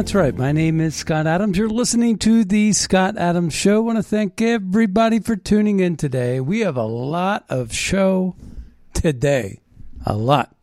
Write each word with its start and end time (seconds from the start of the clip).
That's 0.00 0.14
right. 0.14 0.34
My 0.34 0.50
name 0.50 0.80
is 0.80 0.96
Scott 0.96 1.26
Adams. 1.26 1.58
You're 1.58 1.68
listening 1.68 2.16
to 2.20 2.42
the 2.42 2.72
Scott 2.72 3.18
Adams 3.18 3.52
Show. 3.52 3.76
I 3.76 3.80
want 3.80 3.98
to 3.98 4.02
thank 4.02 4.40
everybody 4.40 5.20
for 5.20 5.36
tuning 5.36 5.80
in 5.80 5.98
today. 5.98 6.40
We 6.40 6.60
have 6.60 6.78
a 6.78 6.86
lot 6.86 7.44
of 7.50 7.74
show 7.74 8.34
today. 8.94 9.60
A 10.06 10.16
lot. 10.16 10.56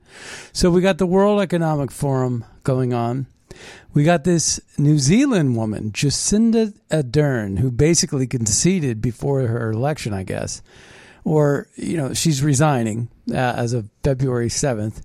So 0.53 0.71
we 0.71 0.81
got 0.81 0.97
the 0.97 1.05
World 1.05 1.39
Economic 1.39 1.91
Forum 1.91 2.45
going 2.63 2.95
on. 2.95 3.27
We 3.93 4.03
got 4.03 4.23
this 4.23 4.59
New 4.75 4.97
Zealand 4.97 5.55
woman, 5.55 5.91
Jacinda 5.91 6.73
Ardern, 6.89 7.59
who 7.59 7.69
basically 7.69 8.25
conceded 8.25 9.03
before 9.03 9.45
her 9.45 9.71
election, 9.71 10.15
I 10.15 10.23
guess. 10.23 10.63
Or, 11.23 11.67
you 11.75 11.95
know, 11.95 12.11
she's 12.15 12.41
resigning 12.41 13.09
uh, 13.29 13.35
as 13.35 13.73
of 13.73 13.87
February 14.03 14.49
7th. 14.49 15.03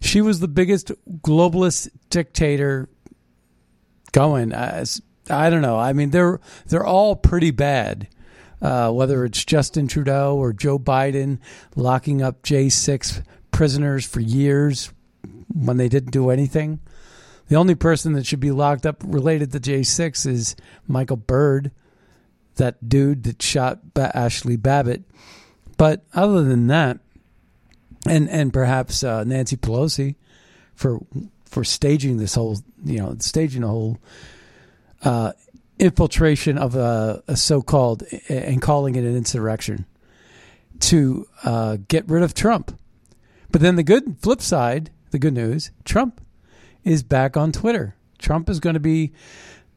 She 0.00 0.22
was 0.22 0.40
the 0.40 0.48
biggest 0.48 0.90
globalist 1.20 1.90
dictator 2.10 2.88
going. 4.18 4.52
As 4.52 5.00
I 5.30 5.50
don't 5.50 5.62
know. 5.62 5.78
I 5.78 5.92
mean, 5.92 6.10
they're 6.10 6.40
they're 6.66 6.84
all 6.84 7.16
pretty 7.16 7.50
bad. 7.50 8.08
Uh, 8.60 8.90
whether 8.90 9.24
it's 9.24 9.44
Justin 9.44 9.86
Trudeau 9.86 10.36
or 10.36 10.52
Joe 10.52 10.80
Biden 10.80 11.38
locking 11.76 12.22
up 12.22 12.42
J 12.42 12.68
six 12.68 13.22
prisoners 13.52 14.04
for 14.04 14.18
years 14.18 14.92
when 15.54 15.76
they 15.76 15.88
didn't 15.88 16.10
do 16.10 16.30
anything. 16.30 16.80
The 17.48 17.54
only 17.54 17.76
person 17.76 18.14
that 18.14 18.26
should 18.26 18.40
be 18.40 18.50
locked 18.50 18.84
up 18.84 18.96
related 19.06 19.52
to 19.52 19.60
J 19.60 19.84
six 19.84 20.26
is 20.26 20.56
Michael 20.88 21.16
Byrd, 21.16 21.70
that 22.56 22.88
dude 22.88 23.22
that 23.22 23.42
shot 23.42 23.94
ba- 23.94 24.16
Ashley 24.16 24.56
Babbitt. 24.56 25.04
But 25.76 26.04
other 26.12 26.42
than 26.42 26.66
that, 26.66 26.98
and 28.08 28.28
and 28.28 28.52
perhaps 28.52 29.04
uh, 29.04 29.22
Nancy 29.22 29.56
Pelosi 29.56 30.16
for 30.74 30.98
for 31.50 31.64
staging 31.64 32.18
this 32.18 32.34
whole 32.34 32.58
you 32.84 32.98
know 32.98 33.16
staging 33.18 33.62
the 33.62 33.68
whole 33.68 33.98
uh, 35.04 35.32
infiltration 35.78 36.58
of 36.58 36.74
a, 36.74 37.22
a 37.28 37.36
so-called 37.36 38.02
and 38.28 38.60
calling 38.60 38.96
it 38.96 39.04
an 39.04 39.16
insurrection 39.16 39.86
to 40.80 41.26
uh, 41.44 41.76
get 41.88 42.08
rid 42.08 42.22
of 42.22 42.34
Trump. 42.34 42.78
But 43.50 43.60
then 43.60 43.76
the 43.76 43.82
good 43.82 44.18
flip 44.20 44.42
side, 44.42 44.90
the 45.10 45.18
good 45.18 45.34
news, 45.34 45.70
Trump 45.84 46.20
is 46.84 47.02
back 47.02 47.36
on 47.36 47.52
Twitter. 47.52 47.94
Trump 48.18 48.48
is 48.48 48.60
going 48.60 48.74
to 48.74 48.80
be 48.80 49.12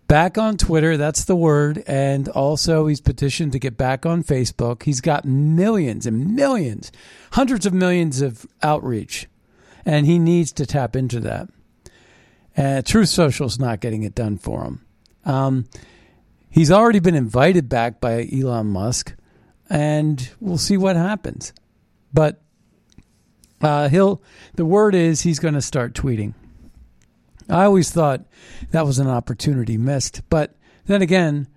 back 0.07 0.37
on 0.37 0.57
Twitter. 0.57 0.97
That's 0.97 1.23
the 1.23 1.35
word. 1.35 1.83
And 1.87 2.27
also, 2.29 2.87
he's 2.87 3.01
petitioned 3.01 3.53
to 3.53 3.59
get 3.59 3.77
back 3.77 4.05
on 4.05 4.23
Facebook. 4.23 4.83
He's 4.83 5.01
got 5.01 5.25
millions 5.25 6.05
and 6.05 6.35
millions, 6.35 6.91
hundreds 7.31 7.65
of 7.65 7.73
millions 7.73 8.21
of 8.21 8.45
outreach, 8.61 9.27
and 9.85 10.05
he 10.05 10.19
needs 10.19 10.51
to 10.53 10.65
tap 10.65 10.95
into 10.95 11.19
that. 11.21 11.49
Uh, 12.57 12.81
Truth 12.81 13.09
Social's 13.09 13.59
not 13.59 13.79
getting 13.79 14.03
it 14.03 14.15
done 14.15 14.37
for 14.37 14.63
him. 14.63 14.85
Um, 15.25 15.69
he's 16.49 16.71
already 16.71 16.99
been 16.99 17.15
invited 17.15 17.69
back 17.69 18.01
by 18.01 18.27
Elon 18.31 18.67
Musk, 18.67 19.15
and 19.69 20.29
we'll 20.39 20.57
see 20.57 20.77
what 20.77 20.95
happens. 20.95 21.53
But 22.13 22.41
uh, 23.61 23.89
he'll. 23.89 24.21
The 24.55 24.65
word 24.65 24.95
is 24.95 25.21
he's 25.21 25.39
going 25.39 25.53
to 25.53 25.61
start 25.61 25.93
tweeting. 25.93 26.33
I 27.49 27.65
always 27.65 27.91
thought 27.91 28.25
that 28.71 28.85
was 28.85 28.99
an 28.99 29.07
opportunity 29.07 29.77
missed, 29.77 30.21
but 30.29 30.55
then 30.85 31.01
again, 31.01 31.47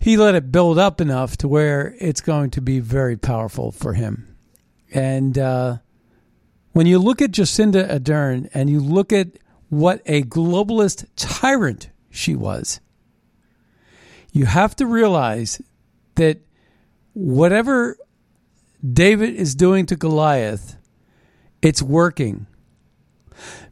he 0.00 0.16
let 0.16 0.34
it 0.34 0.52
build 0.52 0.78
up 0.78 1.00
enough 1.00 1.36
to 1.38 1.48
where 1.48 1.94
it's 2.00 2.20
going 2.20 2.50
to 2.50 2.60
be 2.60 2.80
very 2.80 3.16
powerful 3.16 3.72
for 3.72 3.94
him. 3.94 4.36
And 4.92 5.38
uh, 5.38 5.78
when 6.72 6.86
you 6.86 6.98
look 6.98 7.22
at 7.22 7.32
Jacinda 7.32 7.88
Ardern 7.88 8.48
and 8.52 8.68
you 8.68 8.80
look 8.80 9.12
at 9.12 9.28
what 9.68 10.02
a 10.06 10.22
globalist 10.22 11.06
tyrant 11.16 11.90
she 12.10 12.34
was, 12.34 12.80
you 14.32 14.46
have 14.46 14.76
to 14.76 14.86
realize 14.86 15.60
that 16.14 16.40
whatever 17.14 17.96
David 18.92 19.34
is 19.34 19.54
doing 19.54 19.86
to 19.86 19.96
Goliath, 19.96 20.76
it's 21.62 21.82
working. 21.82 22.46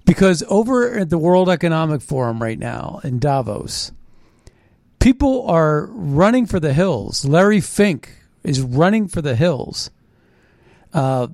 Because 0.06 0.42
over 0.48 0.98
at 0.98 1.10
the 1.10 1.18
World 1.18 1.48
Economic 1.48 2.02
Forum 2.02 2.42
right 2.42 2.58
now 2.58 3.00
in 3.04 3.18
Davos, 3.18 3.92
people 4.98 5.46
are 5.48 5.86
running 5.86 6.46
for 6.46 6.60
the 6.60 6.72
hills. 6.72 7.24
Larry 7.24 7.60
Fink 7.60 8.10
is 8.42 8.60
running 8.60 9.08
for 9.08 9.22
the 9.22 9.36
hills. 9.36 9.90
Uh, 10.92 11.28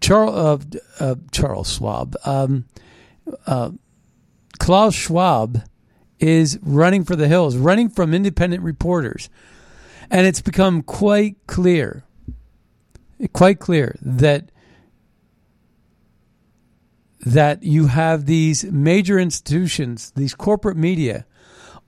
Charles, 0.00 0.34
uh, 0.34 0.78
uh, 0.98 1.14
Charles 1.30 1.72
Schwab, 1.74 2.16
um, 2.24 2.64
uh, 3.46 3.70
Klaus 4.60 4.94
Schwab 4.94 5.62
is 6.20 6.58
running 6.62 7.02
for 7.02 7.16
the 7.16 7.26
hills, 7.26 7.56
running 7.56 7.88
from 7.88 8.12
independent 8.12 8.62
reporters. 8.62 9.30
And 10.10 10.26
it's 10.26 10.42
become 10.42 10.82
quite 10.82 11.36
clear, 11.46 12.04
quite 13.32 13.58
clear 13.58 13.96
that 14.02 14.52
that 17.22 17.62
you 17.62 17.86
have 17.86 18.24
these 18.24 18.64
major 18.64 19.18
institutions, 19.18 20.10
these 20.12 20.34
corporate 20.34 20.76
media 20.76 21.26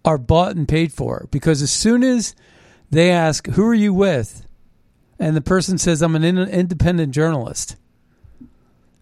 are 0.05 0.19
bought 0.19 0.56
and 0.56 0.69
paid 0.69 0.93
for 0.93 1.26
because 1.31 1.62
as 1.62 1.70
soon 1.70 2.02
as 2.02 2.35
they 2.91 3.11
ask, 3.11 3.46
Who 3.49 3.64
are 3.67 3.75
you 3.75 3.94
with? 3.94 4.46
and 5.19 5.37
the 5.37 5.41
person 5.41 5.79
says, 5.79 6.02
I'm 6.02 6.17
an 6.17 6.25
independent 6.25 7.14
journalist, 7.14 7.76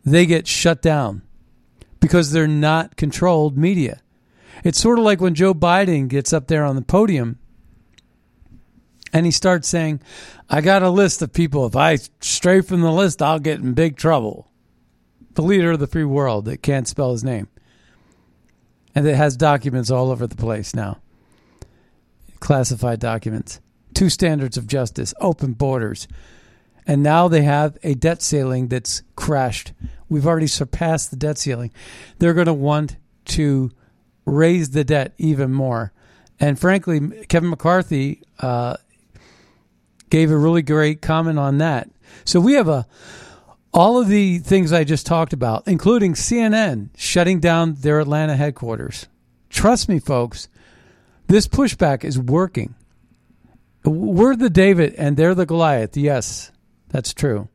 they 0.05 0.27
get 0.27 0.47
shut 0.47 0.83
down 0.83 1.23
because 2.01 2.33
they're 2.33 2.49
not 2.49 2.97
controlled 2.97 3.57
media. 3.57 4.01
It's 4.65 4.81
sort 4.81 4.99
of 4.99 5.05
like 5.05 5.21
when 5.21 5.35
Joe 5.35 5.55
Biden 5.55 6.09
gets 6.09 6.33
up 6.33 6.49
there 6.49 6.65
on 6.65 6.77
the 6.77 6.83
podium 6.83 7.39
and 9.13 9.27
he 9.27 9.33
starts 9.33 9.69
saying, 9.69 10.01
I 10.49 10.61
got 10.61 10.83
a 10.83 10.91
list 10.91 11.23
of 11.23 11.33
people. 11.33 11.67
If 11.67 11.77
I 11.77 11.97
stray 12.21 12.61
from 12.61 12.81
the 12.81 12.93
list, 12.93 13.23
I'll 13.23 13.39
get 13.39 13.61
in 13.61 13.75
big 13.75 13.97
trouble. 13.97 14.51
The 15.35 15.43
leader 15.43 15.73
of 15.73 15.79
the 15.79 15.87
free 15.87 16.05
world 16.05 16.45
that 16.47 16.63
can't 16.63 16.89
spell 16.89 17.13
his 17.13 17.25
name. 17.25 17.49
And 18.95 19.07
that 19.07 19.17
has 19.17 19.37
documents 19.37 19.91
all 19.91 20.11
over 20.11 20.27
the 20.27 20.37
place 20.37 20.75
now. 20.75 21.01
Classified 22.41 22.99
documents. 22.99 23.61
Two 23.95 24.11
standards 24.11 24.57
of 24.57 24.67
justice. 24.67 25.15
Open 25.21 25.53
borders. 25.53 26.09
And 26.87 27.03
now 27.03 27.29
they 27.29 27.43
have 27.43 27.79
a 27.83 27.95
debt 27.95 28.23
ceiling 28.23 28.69
that's 28.69 29.03
crashed 29.15 29.73
we've 30.11 30.27
already 30.27 30.47
surpassed 30.47 31.11
the 31.11 31.17
debt 31.17 31.39
ceiling 31.39 31.71
they're 32.19 32.35
going 32.35 32.47
to 32.47 32.53
want 32.53 32.97
to 33.25 33.71
raise 34.25 34.71
the 34.71 34.85
debt 34.85 35.13
even 35.19 35.53
more. 35.53 35.93
And 36.39 36.59
frankly, 36.59 37.01
Kevin 37.29 37.51
McCarthy 37.51 38.23
uh, 38.39 38.77
gave 40.09 40.31
a 40.31 40.37
really 40.37 40.63
great 40.63 41.03
comment 41.03 41.39
on 41.39 41.59
that. 41.59 41.91
So 42.25 42.41
we 42.41 42.55
have 42.55 42.69
a 42.69 42.87
all 43.73 44.01
of 44.01 44.09
the 44.09 44.39
things 44.39 44.73
I 44.73 44.83
just 44.83 45.07
talked 45.07 45.33
about, 45.33 45.69
including 45.69 46.15
CNN 46.15 46.89
shutting 46.97 47.39
down 47.39 47.75
their 47.75 48.01
Atlanta 48.01 48.35
headquarters. 48.35 49.07
Trust 49.49 49.89
me, 49.89 50.01
folks, 50.01 50.49
this 51.29 51.47
pushback 51.47 52.03
is 52.03 52.19
working. 52.19 52.75
We're 53.85 54.35
the 54.35 54.51
David 54.51 54.95
and 54.95 55.17
they're 55.17 55.37
the 55.37 55.47
Goliath. 55.47 55.97
Yes, 55.97 56.51
that's 56.89 57.15
true. 57.15 57.49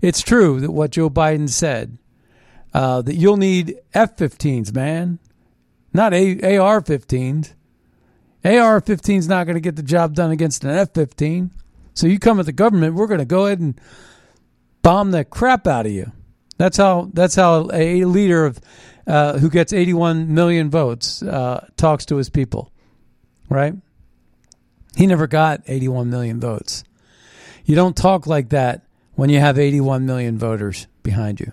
It's 0.00 0.22
true 0.22 0.60
that 0.60 0.70
what 0.70 0.90
Joe 0.92 1.10
Biden 1.10 1.48
said 1.48 1.98
uh, 2.72 3.02
that 3.02 3.14
you'll 3.14 3.36
need 3.36 3.76
F 3.94 4.16
15s, 4.16 4.74
man, 4.74 5.18
not 5.92 6.12
AR 6.12 6.80
15s. 6.80 7.54
AR 8.44 8.80
15 8.80 9.18
is 9.18 9.28
not 9.28 9.44
going 9.44 9.56
to 9.56 9.60
get 9.60 9.76
the 9.76 9.82
job 9.82 10.14
done 10.14 10.30
against 10.30 10.64
an 10.64 10.70
F 10.70 10.94
15. 10.94 11.50
So 11.94 12.06
you 12.06 12.18
come 12.18 12.38
at 12.38 12.46
the 12.46 12.52
government, 12.52 12.94
we're 12.94 13.08
going 13.08 13.18
to 13.18 13.24
go 13.24 13.46
ahead 13.46 13.58
and 13.58 13.78
bomb 14.82 15.10
the 15.10 15.24
crap 15.24 15.66
out 15.66 15.86
of 15.86 15.92
you. 15.92 16.12
That's 16.56 16.76
how 16.76 17.10
that's 17.12 17.34
how 17.34 17.68
a 17.72 18.04
leader 18.04 18.44
of 18.44 18.60
uh, 19.06 19.38
who 19.38 19.48
gets 19.48 19.72
81 19.72 20.34
million 20.34 20.70
votes 20.70 21.22
uh, 21.22 21.66
talks 21.76 22.04
to 22.06 22.16
his 22.16 22.30
people, 22.30 22.72
right? 23.48 23.74
He 24.96 25.06
never 25.06 25.26
got 25.26 25.62
81 25.66 26.10
million 26.10 26.40
votes. 26.40 26.84
You 27.64 27.74
don't 27.74 27.96
talk 27.96 28.26
like 28.26 28.48
that 28.50 28.82
when 29.18 29.30
you 29.30 29.40
have 29.40 29.58
81 29.58 30.06
million 30.06 30.38
voters 30.38 30.86
behind 31.02 31.40
you. 31.40 31.50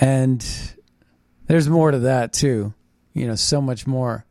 And 0.00 0.46
there's 1.48 1.68
more 1.68 1.90
to 1.90 1.98
that 1.98 2.32
too. 2.32 2.72
You 3.14 3.26
know, 3.26 3.34
so 3.34 3.60
much 3.60 3.84
more. 3.84 4.24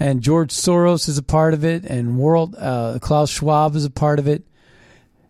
And 0.00 0.22
George 0.22 0.50
Soros 0.50 1.08
is 1.08 1.18
a 1.18 1.22
part 1.22 1.54
of 1.54 1.64
it, 1.64 1.84
and 1.84 2.18
World 2.18 2.56
uh, 2.58 2.98
Klaus 3.00 3.30
Schwab 3.30 3.76
is 3.76 3.84
a 3.84 3.90
part 3.90 4.18
of 4.18 4.26
it. 4.26 4.42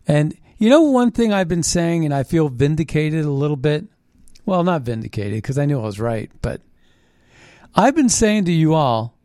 And 0.08 0.34
you 0.56 0.70
know, 0.70 0.80
one 0.80 1.10
thing 1.10 1.34
I've 1.34 1.48
been 1.48 1.62
saying, 1.62 2.06
and 2.06 2.14
I 2.14 2.22
feel 2.22 2.48
vindicated 2.48 3.26
a 3.26 3.30
little 3.30 3.58
bit. 3.58 3.84
Well, 4.46 4.64
not 4.64 4.82
vindicated 4.82 5.34
because 5.34 5.58
I 5.58 5.66
knew 5.66 5.80
I 5.80 5.84
was 5.84 6.00
right, 6.00 6.30
but 6.40 6.62
I've 7.74 7.94
been 7.94 8.08
saying 8.08 8.46
to 8.46 8.52
you 8.52 8.72
all, 8.72 9.18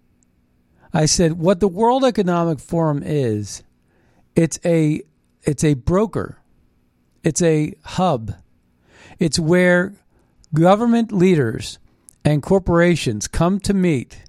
I 0.93 1.05
said 1.05 1.39
what 1.39 1.61
the 1.61 1.69
World 1.69 2.03
Economic 2.03 2.59
Forum 2.59 3.01
is. 3.01 3.63
It's 4.35 4.59
a 4.65 5.01
it's 5.45 5.63
a 5.63 5.75
broker. 5.75 6.39
It's 7.23 7.41
a 7.41 7.73
hub. 7.83 8.33
It's 9.19 9.39
where 9.39 9.93
government 10.53 11.11
leaders 11.11 11.79
and 12.23 12.41
corporations 12.41 13.27
come 13.27 13.59
to 13.61 13.73
meet 13.73 14.23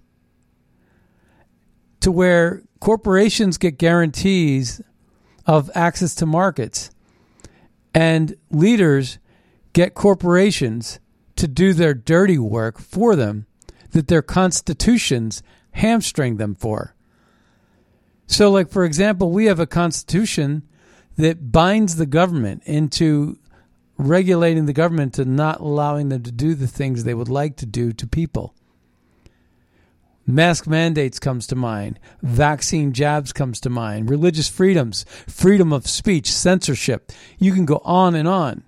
to 2.00 2.12
where 2.12 2.62
corporations 2.80 3.58
get 3.58 3.78
guarantees 3.78 4.80
of 5.46 5.70
access 5.74 6.14
to 6.14 6.26
markets 6.26 6.90
and 7.94 8.36
leaders 8.50 9.18
get 9.72 9.94
corporations 9.94 11.00
to 11.36 11.48
do 11.48 11.72
their 11.72 11.94
dirty 11.94 12.38
work 12.38 12.78
for 12.78 13.16
them 13.16 13.46
that 13.90 14.08
their 14.08 14.22
constitutions 14.22 15.42
hamstring 15.72 16.36
them 16.36 16.54
for. 16.54 16.94
So, 18.26 18.50
like, 18.50 18.70
for 18.70 18.84
example, 18.84 19.30
we 19.30 19.46
have 19.46 19.60
a 19.60 19.66
constitution 19.66 20.62
that 21.16 21.50
binds 21.50 21.96
the 21.96 22.06
government 22.06 22.62
into 22.64 23.38
regulating 23.98 24.66
the 24.66 24.72
government 24.72 25.14
to 25.14 25.24
not 25.24 25.60
allowing 25.60 26.08
them 26.08 26.22
to 26.22 26.32
do 26.32 26.54
the 26.54 26.66
things 26.66 27.04
they 27.04 27.14
would 27.14 27.28
like 27.28 27.56
to 27.56 27.66
do 27.66 27.92
to 27.92 28.06
people. 28.06 28.54
Mask 30.26 30.66
mandates 30.66 31.20
comes 31.20 31.46
to 31.46 31.54
mind. 31.54 32.00
Vaccine 32.20 32.92
jabs 32.92 33.32
comes 33.32 33.60
to 33.60 33.70
mind. 33.70 34.10
Religious 34.10 34.48
freedoms, 34.48 35.06
freedom 35.28 35.72
of 35.72 35.86
speech, 35.86 36.32
censorship. 36.32 37.12
You 37.38 37.52
can 37.52 37.64
go 37.64 37.80
on 37.84 38.16
and 38.16 38.26
on. 38.26 38.64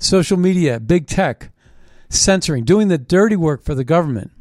Social 0.00 0.36
media, 0.36 0.80
big 0.80 1.06
tech, 1.06 1.50
censoring, 2.08 2.64
doing 2.64 2.88
the 2.88 2.98
dirty 2.98 3.36
work 3.36 3.62
for 3.62 3.76
the 3.76 3.84
government. 3.84 4.32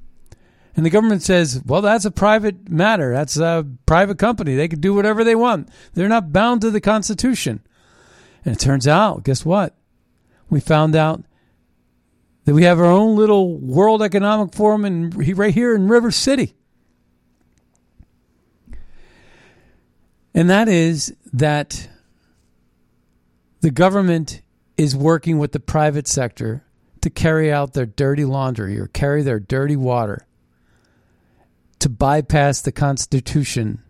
And 0.75 0.85
the 0.85 0.89
government 0.89 1.21
says, 1.21 1.61
well, 1.65 1.81
that's 1.81 2.05
a 2.05 2.11
private 2.11 2.69
matter. 2.69 3.13
That's 3.13 3.37
a 3.37 3.65
private 3.85 4.17
company. 4.17 4.55
They 4.55 4.67
can 4.67 4.79
do 4.79 4.93
whatever 4.93 5.23
they 5.23 5.35
want. 5.35 5.69
They're 5.93 6.07
not 6.07 6.31
bound 6.31 6.61
to 6.61 6.71
the 6.71 6.79
Constitution. 6.79 7.61
And 8.45 8.55
it 8.55 8.59
turns 8.59 8.87
out, 8.87 9.23
guess 9.23 9.45
what? 9.45 9.75
We 10.49 10.59
found 10.59 10.95
out 10.95 11.23
that 12.45 12.53
we 12.53 12.63
have 12.63 12.79
our 12.79 12.85
own 12.85 13.15
little 13.15 13.57
World 13.57 14.01
Economic 14.01 14.53
Forum 14.53 14.85
in, 14.85 15.09
right 15.11 15.53
here 15.53 15.75
in 15.75 15.87
River 15.87 16.09
City. 16.09 16.55
And 20.33 20.49
that 20.49 20.69
is 20.69 21.13
that 21.33 21.89
the 23.59 23.71
government 23.71 24.41
is 24.77 24.95
working 24.95 25.37
with 25.37 25.51
the 25.51 25.59
private 25.59 26.07
sector 26.07 26.63
to 27.01 27.09
carry 27.09 27.51
out 27.51 27.73
their 27.73 27.85
dirty 27.85 28.23
laundry 28.23 28.79
or 28.79 28.87
carry 28.87 29.21
their 29.21 29.39
dirty 29.39 29.75
water 29.75 30.25
to 31.81 31.89
bypass 31.89 32.61
the 32.61 32.71
Constitution, 32.71 33.81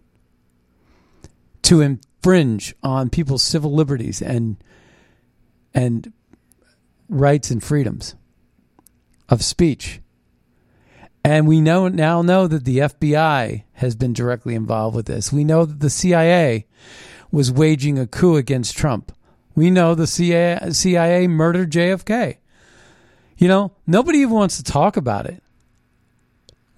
to 1.61 1.81
infringe 1.81 2.73
on 2.81 3.09
people's 3.09 3.43
civil 3.43 3.73
liberties 3.73 4.21
and 4.21 4.55
and 5.73 6.13
rights 7.09 7.51
and 7.51 7.61
freedoms 7.61 8.15
of 9.27 9.43
speech. 9.43 9.99
And 11.23 11.47
we 11.47 11.59
know 11.59 11.89
now 11.89 12.21
know 12.21 12.47
that 12.47 12.63
the 12.63 12.79
FBI 12.79 13.63
has 13.73 13.95
been 13.95 14.13
directly 14.13 14.55
involved 14.55 14.95
with 14.95 15.05
this. 15.05 15.33
We 15.33 15.43
know 15.43 15.65
that 15.65 15.81
the 15.81 15.89
CIA 15.89 16.65
was 17.29 17.51
waging 17.51 17.99
a 17.99 18.07
coup 18.07 18.37
against 18.37 18.77
Trump. 18.77 19.11
We 19.53 19.69
know 19.69 19.95
the 19.95 20.07
CIA, 20.07 20.71
CIA 20.71 21.27
murdered 21.27 21.71
JFK. 21.71 22.37
You 23.37 23.49
know, 23.49 23.73
nobody 23.85 24.19
even 24.19 24.33
wants 24.33 24.55
to 24.57 24.63
talk 24.63 24.95
about 24.95 25.25
it. 25.25 25.43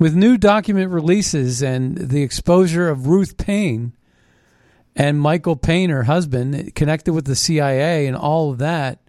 With 0.03 0.15
new 0.15 0.37
document 0.37 0.91
releases 0.91 1.61
and 1.63 1.97
the 1.97 2.23
exposure 2.23 2.89
of 2.89 3.07
Ruth 3.07 3.37
Paine 3.37 3.93
and 4.97 5.17
Michael 5.17 5.55
Paine, 5.55 5.91
her 5.91 6.03
husband, 6.03 6.75
connected 6.75 7.13
with 7.13 7.23
the 7.23 7.37
CIA 7.37 8.05
and 8.05 8.13
all 8.13 8.51
of 8.51 8.57
that, 8.57 8.99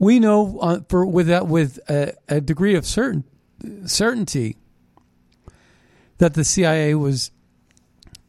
we 0.00 0.18
know 0.18 0.58
uh, 0.58 0.80
for 0.88 1.06
with 1.06 1.28
that 1.28 1.46
with 1.46 1.78
a, 1.88 2.14
a 2.28 2.40
degree 2.40 2.74
of 2.74 2.84
certain 2.84 3.22
certainty 3.86 4.56
that 6.18 6.34
the 6.34 6.42
CIA 6.42 6.96
was 6.96 7.30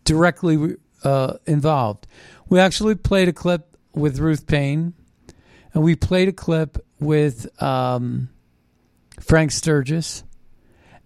directly 0.06 0.76
uh, 1.04 1.38
involved. 1.48 2.06
We 2.50 2.60
actually 2.60 2.94
played 2.94 3.30
a 3.30 3.34
clip 3.34 3.76
with 3.96 4.20
Ruth 4.20 4.46
Paine, 4.46 4.94
and 5.74 5.84
we 5.84 5.96
played 5.96 6.28
a 6.28 6.34
clip 6.34 6.78
with 7.00 7.50
um, 7.64 8.30
Frank 9.20 9.50
Sturgis 9.50 10.24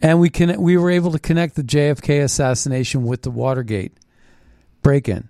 and 0.02 0.20
we 0.20 0.30
can 0.30 0.62
we 0.62 0.78
were 0.78 0.92
able 0.92 1.12
to 1.12 1.20
connect 1.20 1.56
the 1.56 1.64
JFK 1.64 2.24
assassination 2.24 3.04
with 3.04 3.24
the 3.24 3.32
Watergate 3.32 3.94
break-in. 4.82 5.30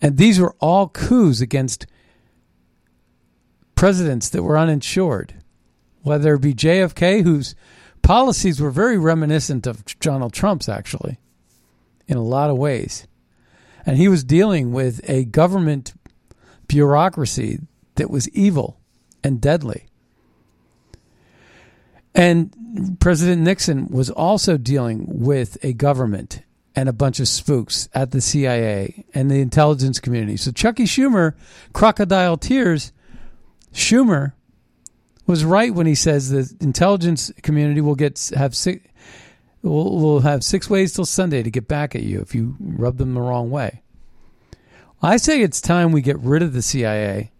And 0.00 0.16
these 0.16 0.40
were 0.40 0.54
all 0.60 0.88
coups 0.88 1.40
against 1.40 1.86
presidents 3.74 4.28
that 4.30 4.42
were 4.42 4.58
uninsured, 4.58 5.34
whether 6.02 6.34
it 6.34 6.40
be 6.40 6.54
JFK, 6.54 7.22
whose 7.22 7.54
policies 8.02 8.60
were 8.60 8.70
very 8.70 8.98
reminiscent 8.98 9.66
of 9.66 9.84
Donald 10.00 10.32
Trump's, 10.32 10.68
actually, 10.68 11.18
in 12.06 12.16
a 12.16 12.22
lot 12.22 12.50
of 12.50 12.56
ways. 12.56 13.06
And 13.86 13.96
he 13.96 14.08
was 14.08 14.24
dealing 14.24 14.72
with 14.72 15.00
a 15.08 15.24
government 15.24 15.94
bureaucracy 16.66 17.60
that 17.96 18.10
was 18.10 18.28
evil 18.30 18.80
and 19.22 19.40
deadly. 19.40 19.86
And 22.14 22.96
President 23.00 23.42
Nixon 23.42 23.88
was 23.88 24.10
also 24.10 24.56
dealing 24.56 25.06
with 25.08 25.58
a 25.64 25.72
government 25.72 26.42
and 26.76 26.88
a 26.88 26.92
bunch 26.92 27.20
of 27.20 27.28
spooks 27.28 27.88
at 27.94 28.10
the 28.10 28.20
CIA 28.20 29.04
and 29.14 29.30
the 29.30 29.40
intelligence 29.40 30.00
community. 30.00 30.36
So 30.36 30.50
Chucky 30.50 30.84
Schumer, 30.84 31.34
crocodile 31.72 32.36
tears, 32.36 32.92
Schumer 33.72 34.32
was 35.26 35.44
right 35.44 35.72
when 35.74 35.86
he 35.86 35.94
says 35.94 36.30
the 36.30 36.52
intelligence 36.64 37.32
community 37.42 37.80
will 37.80 37.94
get 37.94 38.30
have 38.36 38.54
six 38.54 38.86
will 39.62 39.98
will 39.98 40.20
have 40.20 40.44
six 40.44 40.68
ways 40.68 40.92
till 40.92 41.06
Sunday 41.06 41.42
to 41.42 41.50
get 41.50 41.66
back 41.66 41.94
at 41.94 42.02
you 42.02 42.20
if 42.20 42.34
you 42.34 42.56
rub 42.60 42.98
them 42.98 43.14
the 43.14 43.20
wrong 43.20 43.50
way. 43.50 43.82
I 45.02 45.16
say 45.16 45.40
it's 45.40 45.60
time 45.60 45.92
we 45.92 46.02
get 46.02 46.18
rid 46.18 46.42
of 46.42 46.52
the 46.52 46.62
CIA 46.62 47.32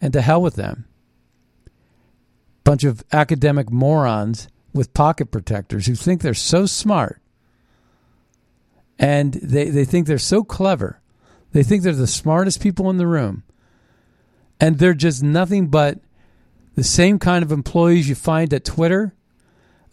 and 0.00 0.12
to 0.12 0.20
hell 0.20 0.40
with 0.40 0.54
them 0.54 0.86
bunch 2.70 2.84
of 2.84 3.02
academic 3.10 3.68
morons 3.68 4.46
with 4.72 4.94
pocket 4.94 5.32
protectors 5.32 5.86
who 5.86 5.94
think 5.96 6.22
they're 6.22 6.34
so 6.34 6.66
smart 6.66 7.20
and 8.96 9.32
they, 9.32 9.68
they 9.70 9.84
think 9.84 10.06
they're 10.06 10.18
so 10.18 10.44
clever. 10.44 11.00
They 11.50 11.64
think 11.64 11.82
they're 11.82 11.92
the 11.92 12.06
smartest 12.06 12.62
people 12.62 12.88
in 12.88 12.96
the 12.96 13.08
room. 13.08 13.42
And 14.60 14.78
they're 14.78 14.94
just 14.94 15.20
nothing 15.20 15.66
but 15.66 15.98
the 16.76 16.84
same 16.84 17.18
kind 17.18 17.42
of 17.42 17.50
employees 17.50 18.08
you 18.08 18.14
find 18.14 18.54
at 18.54 18.64
Twitter 18.64 19.16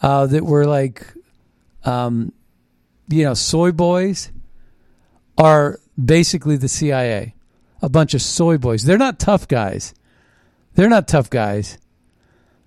uh, 0.04 0.28
that 0.28 0.46
were 0.46 0.68
like, 0.68 1.04
um, 1.84 2.32
you 3.10 3.24
know, 3.24 3.34
soy 3.34 3.72
boys 3.72 4.32
are 5.36 5.80
basically 6.00 6.58
the 6.58 6.70
CIA. 6.70 7.34
A 7.82 7.90
bunch 7.90 8.14
of 8.14 8.22
soy 8.22 8.60
boys. 8.60 8.84
They're 8.84 9.00
not 9.00 9.18
tough 9.18 9.48
guys. 9.48 9.96
They're 10.76 10.90
not 10.90 11.08
tough 11.08 11.32
guys. 11.32 11.80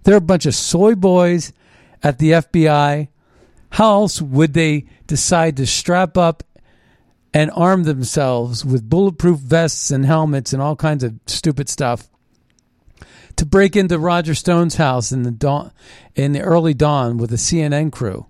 They're 0.03 0.17
a 0.17 0.21
bunch 0.21 0.47
of 0.47 0.55
soy 0.55 0.95
boys 0.95 1.53
at 2.03 2.19
the 2.19 2.33
FBI. 2.33 3.09
How 3.71 3.93
else 3.93 4.21
would 4.21 4.55
they 4.55 4.87
decide 5.07 5.57
to 5.59 5.67
strap 5.67 6.17
up 6.17 6.43
and 7.33 7.51
arm 7.55 7.85
themselves 7.85 8.65
with 8.65 8.89
bulletproof 8.89 9.39
vests 9.39 9.91
and 9.91 10.05
helmets 10.05 10.53
and 10.53 10.61
all 10.61 10.77
kinds 10.77 11.05
of 11.05 11.15
stupid 11.27 11.69
stuff 11.69 12.09
to 13.37 13.47
break 13.47 13.77
into 13.77 13.99
Roger 13.99 14.35
Stone's 14.35 14.75
house 14.75 15.13
in 15.13 15.23
the 15.23 15.31
dawn, 15.31 15.71
in 16.15 16.33
the 16.33 16.41
early 16.41 16.75
dawn 16.75 17.17
with 17.17 17.33
a 17.33 17.37
CNN 17.37 17.93
crew, 17.93 18.27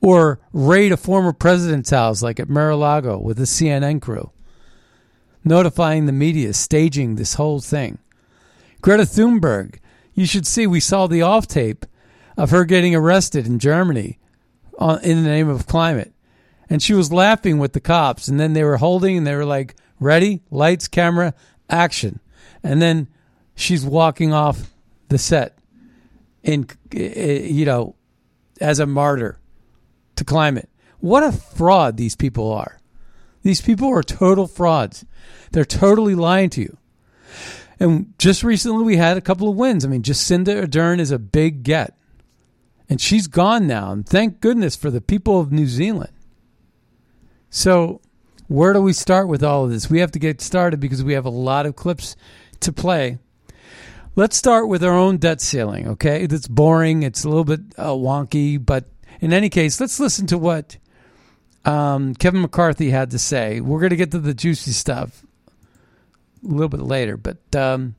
or 0.00 0.40
raid 0.52 0.92
a 0.92 0.96
former 0.96 1.32
president's 1.32 1.90
house 1.90 2.22
like 2.22 2.40
at 2.40 2.48
Mar-a-Lago 2.48 3.18
with 3.18 3.38
a 3.38 3.44
CNN 3.44 4.00
crew, 4.00 4.30
notifying 5.44 6.06
the 6.06 6.12
media, 6.12 6.52
staging 6.52 7.14
this 7.14 7.34
whole 7.34 7.60
thing. 7.60 7.98
Greta 8.80 9.04
Thunberg, 9.04 9.78
you 10.18 10.26
should 10.26 10.46
see. 10.46 10.66
We 10.66 10.80
saw 10.80 11.06
the 11.06 11.22
off 11.22 11.46
tape 11.46 11.86
of 12.36 12.50
her 12.50 12.64
getting 12.64 12.94
arrested 12.94 13.46
in 13.46 13.58
Germany 13.58 14.18
uh, 14.78 14.98
in 15.02 15.22
the 15.22 15.28
name 15.28 15.48
of 15.48 15.66
climate. 15.66 16.12
And 16.68 16.82
she 16.82 16.92
was 16.92 17.12
laughing 17.12 17.58
with 17.58 17.72
the 17.72 17.80
cops 17.80 18.28
and 18.28 18.38
then 18.38 18.52
they 18.52 18.64
were 18.64 18.76
holding 18.78 19.16
and 19.16 19.26
they 19.26 19.34
were 19.34 19.44
like 19.44 19.76
ready? 20.00 20.42
Lights 20.50 20.88
camera 20.88 21.34
action. 21.70 22.20
And 22.62 22.82
then 22.82 23.08
she's 23.54 23.84
walking 23.84 24.32
off 24.32 24.72
the 25.08 25.18
set 25.18 25.58
in 26.42 26.66
eh, 26.92 27.12
eh, 27.14 27.40
you 27.44 27.64
know 27.64 27.94
as 28.60 28.80
a 28.80 28.86
martyr 28.86 29.38
to 30.16 30.24
climate. 30.24 30.68
What 30.98 31.22
a 31.22 31.32
fraud 31.32 31.96
these 31.96 32.16
people 32.16 32.52
are. 32.52 32.80
These 33.42 33.60
people 33.60 33.88
are 33.88 34.02
total 34.02 34.48
frauds. 34.48 35.04
They're 35.52 35.64
totally 35.64 36.16
lying 36.16 36.50
to 36.50 36.60
you 36.60 36.76
and 37.80 38.12
just 38.18 38.42
recently 38.42 38.84
we 38.84 38.96
had 38.96 39.16
a 39.16 39.22
couple 39.22 39.48
of 39.48 39.56
wins 39.56 39.84
i 39.84 39.88
mean 39.88 40.02
jacinda 40.02 40.64
ardern 40.64 40.98
is 40.98 41.10
a 41.10 41.18
big 41.18 41.62
get 41.62 41.96
and 42.88 43.00
she's 43.00 43.26
gone 43.26 43.66
now 43.66 43.92
and 43.92 44.06
thank 44.06 44.40
goodness 44.40 44.76
for 44.76 44.90
the 44.90 45.00
people 45.00 45.40
of 45.40 45.52
new 45.52 45.66
zealand 45.66 46.12
so, 47.50 48.00
where 48.46 48.72
do 48.72 48.80
we 48.80 48.92
start 48.92 49.28
with 49.28 49.42
all 49.42 49.64
of 49.64 49.70
this? 49.70 49.90
We 49.90 50.00
have 50.00 50.12
to 50.12 50.18
get 50.18 50.40
started 50.40 50.80
because 50.80 51.02
we 51.02 51.14
have 51.14 51.26
a 51.26 51.30
lot 51.30 51.66
of 51.66 51.76
clips 51.76 52.16
to 52.60 52.72
play. 52.72 53.18
Let's 54.16 54.36
start 54.36 54.68
with 54.68 54.82
our 54.82 54.92
own 54.92 55.18
debt 55.18 55.40
ceiling, 55.40 55.88
okay? 55.88 56.24
It's 56.24 56.48
boring, 56.48 57.04
it's 57.04 57.24
a 57.24 57.28
little 57.28 57.44
bit 57.44 57.60
uh, 57.78 57.90
wonky, 57.90 58.64
but 58.64 58.86
in 59.20 59.32
any 59.32 59.48
case, 59.48 59.80
let's 59.80 60.00
listen 60.00 60.26
to 60.26 60.38
what 60.38 60.76
um, 61.64 62.14
Kevin 62.14 62.40
McCarthy 62.40 62.90
had 62.90 63.10
to 63.12 63.18
say. 63.18 63.60
We're 63.60 63.80
going 63.80 63.90
to 63.90 63.96
get 63.96 64.10
to 64.10 64.18
the 64.18 64.34
juicy 64.34 64.72
stuff 64.72 65.24
a 66.44 66.48
little 66.48 66.68
bit 66.68 66.80
later, 66.80 67.16
but 67.16 67.38
um, 67.54 67.94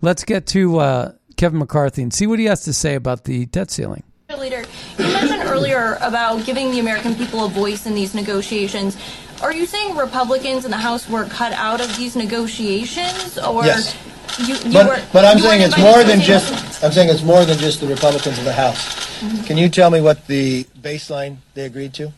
let's 0.00 0.24
get 0.24 0.46
to 0.48 0.78
uh, 0.78 1.12
Kevin 1.36 1.58
McCarthy 1.58 2.02
and 2.02 2.12
see 2.12 2.26
what 2.26 2.38
he 2.38 2.46
has 2.46 2.64
to 2.64 2.72
say 2.72 2.94
about 2.94 3.24
the 3.24 3.46
debt 3.46 3.70
ceiling. 3.70 4.02
Leader, 4.38 4.64
you 4.98 5.04
mentioned 5.04 5.42
earlier 5.44 5.98
about 6.00 6.44
giving 6.46 6.70
the 6.70 6.78
American 6.78 7.14
people 7.14 7.44
a 7.44 7.48
voice 7.48 7.84
in 7.86 7.94
these 7.94 8.14
negotiations. 8.14 8.96
Are 9.42 9.52
you 9.52 9.66
saying 9.66 9.94
Republicans 9.94 10.64
in 10.64 10.70
the 10.70 10.78
House 10.78 11.08
were 11.08 11.26
cut 11.26 11.52
out 11.52 11.80
of 11.80 11.94
these 11.96 12.16
negotiations, 12.16 13.38
or 13.38 13.64
yes. 13.64 13.94
You, 14.38 14.54
you 14.54 14.72
but, 14.72 14.86
were, 14.86 15.02
but 15.12 15.24
I'm 15.26 15.38
saying 15.38 15.60
it's 15.60 15.78
more 15.78 16.02
than 16.02 16.20
just. 16.20 16.82
I'm 16.82 16.92
saying 16.92 17.10
it's 17.10 17.22
more 17.22 17.44
than 17.44 17.58
just 17.58 17.80
the 17.80 17.86
Republicans 17.86 18.38
in 18.38 18.44
the 18.44 18.52
House. 18.52 19.20
Mm-hmm. 19.20 19.44
Can 19.44 19.58
you 19.58 19.68
tell 19.68 19.90
me 19.90 20.00
what 20.00 20.26
the 20.26 20.64
baseline 20.80 21.36
they 21.52 21.66
agreed 21.66 21.92
to? 21.94 22.06
Uh, 22.06 22.10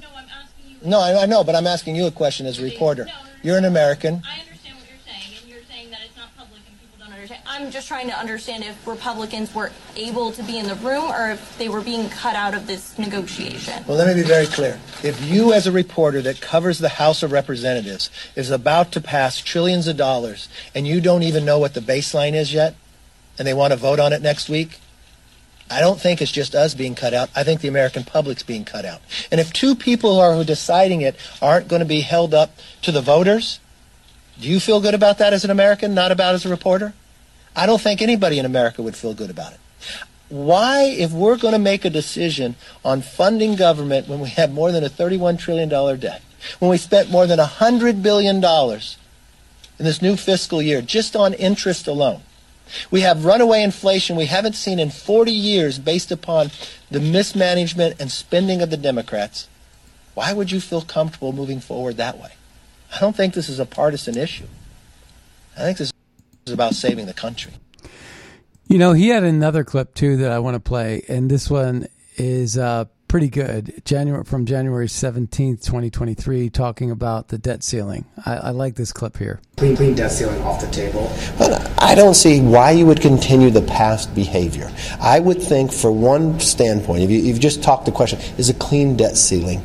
no, 0.00 0.08
I'm 0.16 0.24
asking 0.30 0.70
you. 0.70 0.88
No, 0.88 1.00
I, 1.00 1.24
I, 1.24 1.26
know, 1.26 1.44
but 1.44 1.54
I'm 1.54 1.66
asking 1.66 1.96
you 1.96 2.06
a 2.06 2.10
question 2.10 2.46
as 2.46 2.58
a 2.58 2.62
reporter. 2.62 3.04
No, 3.04 3.12
You're 3.42 3.58
an 3.58 3.66
American. 3.66 4.22
I 4.24 4.40
I'm 7.60 7.70
just 7.70 7.88
trying 7.88 8.08
to 8.08 8.18
understand 8.18 8.64
if 8.64 8.86
Republicans 8.86 9.54
were 9.54 9.70
able 9.94 10.32
to 10.32 10.42
be 10.42 10.58
in 10.58 10.66
the 10.66 10.76
room 10.76 11.12
or 11.12 11.32
if 11.32 11.58
they 11.58 11.68
were 11.68 11.82
being 11.82 12.08
cut 12.08 12.34
out 12.34 12.54
of 12.54 12.66
this 12.66 12.98
negotiation. 12.98 13.84
Well, 13.86 13.98
let 13.98 14.08
me 14.08 14.22
be 14.22 14.26
very 14.26 14.46
clear. 14.46 14.80
If 15.04 15.22
you, 15.30 15.52
as 15.52 15.66
a 15.66 15.72
reporter 15.72 16.22
that 16.22 16.40
covers 16.40 16.78
the 16.78 16.88
House 16.88 17.22
of 17.22 17.32
Representatives, 17.32 18.10
is 18.34 18.50
about 18.50 18.92
to 18.92 19.00
pass 19.02 19.42
trillions 19.42 19.86
of 19.86 19.98
dollars 19.98 20.48
and 20.74 20.86
you 20.88 21.02
don't 21.02 21.22
even 21.22 21.44
know 21.44 21.58
what 21.58 21.74
the 21.74 21.80
baseline 21.80 22.32
is 22.32 22.54
yet, 22.54 22.76
and 23.38 23.46
they 23.46 23.52
want 23.52 23.74
to 23.74 23.76
vote 23.76 24.00
on 24.00 24.14
it 24.14 24.22
next 24.22 24.48
week, 24.48 24.78
I 25.70 25.80
don't 25.80 26.00
think 26.00 26.22
it's 26.22 26.32
just 26.32 26.54
us 26.54 26.72
being 26.72 26.94
cut 26.94 27.12
out. 27.12 27.28
I 27.36 27.44
think 27.44 27.60
the 27.60 27.68
American 27.68 28.04
public's 28.04 28.42
being 28.42 28.64
cut 28.64 28.86
out. 28.86 29.02
And 29.30 29.38
if 29.38 29.52
two 29.52 29.74
people 29.74 30.14
who 30.14 30.20
are 30.20 30.44
deciding 30.44 31.02
it 31.02 31.14
aren't 31.42 31.68
going 31.68 31.80
to 31.80 31.86
be 31.86 32.00
held 32.00 32.32
up 32.32 32.56
to 32.80 32.90
the 32.90 33.02
voters, 33.02 33.60
do 34.40 34.48
you 34.48 34.60
feel 34.60 34.80
good 34.80 34.94
about 34.94 35.18
that 35.18 35.34
as 35.34 35.44
an 35.44 35.50
American, 35.50 35.92
not 35.92 36.10
about 36.10 36.34
as 36.34 36.46
a 36.46 36.48
reporter? 36.48 36.94
I 37.54 37.66
don't 37.66 37.80
think 37.80 38.00
anybody 38.00 38.38
in 38.38 38.44
America 38.44 38.82
would 38.82 38.96
feel 38.96 39.14
good 39.14 39.30
about 39.30 39.52
it. 39.52 39.60
Why, 40.28 40.84
if 40.84 41.10
we're 41.10 41.36
going 41.36 41.54
to 41.54 41.58
make 41.58 41.84
a 41.84 41.90
decision 41.90 42.54
on 42.84 43.02
funding 43.02 43.56
government 43.56 44.06
when 44.06 44.20
we 44.20 44.28
have 44.30 44.52
more 44.52 44.70
than 44.70 44.84
a 44.84 44.88
$31 44.88 45.38
trillion 45.38 45.68
debt, 45.68 46.22
when 46.60 46.70
we 46.70 46.76
spent 46.76 47.10
more 47.10 47.26
than 47.26 47.38
$100 47.38 48.02
billion 48.02 48.36
in 48.36 49.84
this 49.84 50.00
new 50.00 50.16
fiscal 50.16 50.62
year 50.62 50.80
just 50.82 51.16
on 51.16 51.34
interest 51.34 51.88
alone, 51.88 52.22
we 52.92 53.00
have 53.00 53.24
runaway 53.24 53.62
inflation 53.62 54.16
we 54.16 54.26
haven't 54.26 54.54
seen 54.54 54.78
in 54.78 54.90
40 54.90 55.32
years 55.32 55.80
based 55.80 56.12
upon 56.12 56.52
the 56.90 57.00
mismanagement 57.00 57.96
and 58.00 58.12
spending 58.12 58.62
of 58.62 58.70
the 58.70 58.76
Democrats. 58.76 59.48
Why 60.14 60.32
would 60.32 60.52
you 60.52 60.60
feel 60.60 60.82
comfortable 60.82 61.32
moving 61.32 61.60
forward 61.60 61.96
that 61.96 62.18
way? 62.18 62.32
I 62.94 63.00
don't 63.00 63.16
think 63.16 63.34
this 63.34 63.48
is 63.48 63.58
a 63.58 63.66
partisan 63.66 64.16
issue. 64.16 64.46
I 65.56 65.62
think 65.62 65.78
this 65.78 65.92
is 66.46 66.52
about 66.52 66.74
saving 66.74 67.06
the 67.06 67.14
country. 67.14 67.52
You 68.66 68.78
know, 68.78 68.92
he 68.92 69.08
had 69.08 69.24
another 69.24 69.64
clip 69.64 69.94
too 69.94 70.18
that 70.18 70.30
I 70.30 70.38
want 70.38 70.54
to 70.54 70.60
play, 70.60 71.02
and 71.08 71.30
this 71.30 71.50
one 71.50 71.88
is 72.16 72.56
uh, 72.56 72.84
pretty 73.08 73.28
good. 73.28 73.82
January 73.84 74.22
from 74.22 74.46
January 74.46 74.88
seventeenth, 74.88 75.66
twenty 75.66 75.90
twenty 75.90 76.14
three, 76.14 76.48
talking 76.48 76.92
about 76.92 77.28
the 77.28 77.38
debt 77.38 77.64
ceiling. 77.64 78.04
I, 78.24 78.36
I, 78.36 78.50
like 78.50 78.76
this 78.76 78.92
clip 78.92 79.16
here. 79.16 79.40
Clean, 79.56 79.76
clean 79.76 79.96
debt 79.96 80.12
ceiling 80.12 80.40
off 80.42 80.60
the 80.60 80.70
table. 80.70 81.10
But 81.36 81.68
I 81.82 81.96
don't 81.96 82.14
see 82.14 82.40
why 82.40 82.70
you 82.70 82.86
would 82.86 83.00
continue 83.00 83.50
the 83.50 83.62
past 83.62 84.14
behavior. 84.14 84.70
I 85.00 85.18
would 85.18 85.42
think, 85.42 85.72
for 85.72 85.90
one 85.90 86.38
standpoint, 86.38 87.02
if 87.02 87.10
you, 87.10 87.18
you've 87.18 87.40
just 87.40 87.64
talked 87.64 87.86
the 87.86 87.92
question, 87.92 88.20
is 88.38 88.48
a 88.48 88.54
clean 88.54 88.96
debt 88.96 89.16
ceiling 89.16 89.60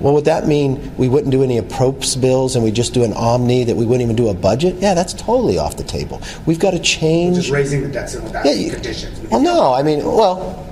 well, 0.00 0.12
would 0.12 0.26
that 0.26 0.46
mean 0.46 0.94
we 0.96 1.08
wouldn't 1.08 1.30
do 1.30 1.42
any 1.42 1.58
approps 1.58 2.20
bills 2.20 2.54
and 2.54 2.64
we 2.64 2.70
just 2.70 2.92
do 2.92 3.02
an 3.02 3.14
omni 3.14 3.64
that 3.64 3.76
we 3.76 3.86
wouldn't 3.86 4.02
even 4.02 4.16
do 4.16 4.28
a 4.28 4.34
budget? 4.34 4.76
Yeah, 4.76 4.94
that's 4.94 5.14
totally 5.14 5.58
off 5.58 5.76
the 5.76 5.84
table. 5.84 6.20
We've 6.44 6.58
got 6.58 6.72
to 6.72 6.78
change. 6.78 7.36
Just 7.36 7.50
raising 7.50 7.80
the 7.82 7.88
debt 7.88 8.10
ceiling. 8.10 8.32
Yeah, 8.32 8.74
conditions. 8.74 9.18
Well, 9.30 9.40
no, 9.40 9.72
I 9.72 9.82
mean, 9.82 10.04
well, 10.04 10.62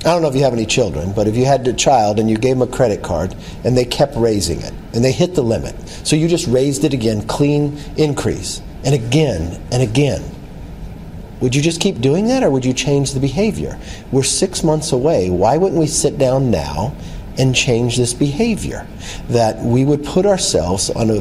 I 0.00 0.08
don't 0.08 0.20
know 0.20 0.28
if 0.28 0.34
you 0.34 0.42
have 0.42 0.52
any 0.52 0.66
children, 0.66 1.12
but 1.14 1.26
if 1.26 1.34
you 1.34 1.46
had 1.46 1.66
a 1.66 1.72
child 1.72 2.18
and 2.18 2.28
you 2.28 2.36
gave 2.36 2.58
them 2.58 2.68
a 2.68 2.70
credit 2.70 3.02
card 3.02 3.34
and 3.64 3.74
they 3.74 3.86
kept 3.86 4.14
raising 4.16 4.60
it 4.60 4.74
and 4.92 5.02
they 5.02 5.12
hit 5.12 5.34
the 5.34 5.42
limit, 5.42 5.74
so 6.06 6.14
you 6.14 6.28
just 6.28 6.46
raised 6.46 6.84
it 6.84 6.92
again, 6.92 7.26
clean 7.26 7.78
increase, 7.96 8.60
and 8.84 8.94
again 8.94 9.58
and 9.72 9.82
again. 9.82 10.22
Would 11.40 11.54
you 11.54 11.62
just 11.62 11.80
keep 11.80 12.00
doing 12.00 12.26
that 12.28 12.42
or 12.42 12.50
would 12.50 12.66
you 12.66 12.74
change 12.74 13.12
the 13.12 13.20
behavior? 13.20 13.78
We're 14.12 14.22
six 14.22 14.62
months 14.62 14.92
away. 14.92 15.30
Why 15.30 15.56
wouldn't 15.56 15.80
we 15.80 15.86
sit 15.86 16.18
down 16.18 16.50
now 16.50 16.94
and 17.38 17.54
change 17.54 17.96
this 17.96 18.14
behavior. 18.14 18.86
That 19.28 19.58
we 19.60 19.84
would 19.84 20.04
put 20.04 20.26
ourselves 20.26 20.90
on 20.90 21.10
a, 21.10 21.20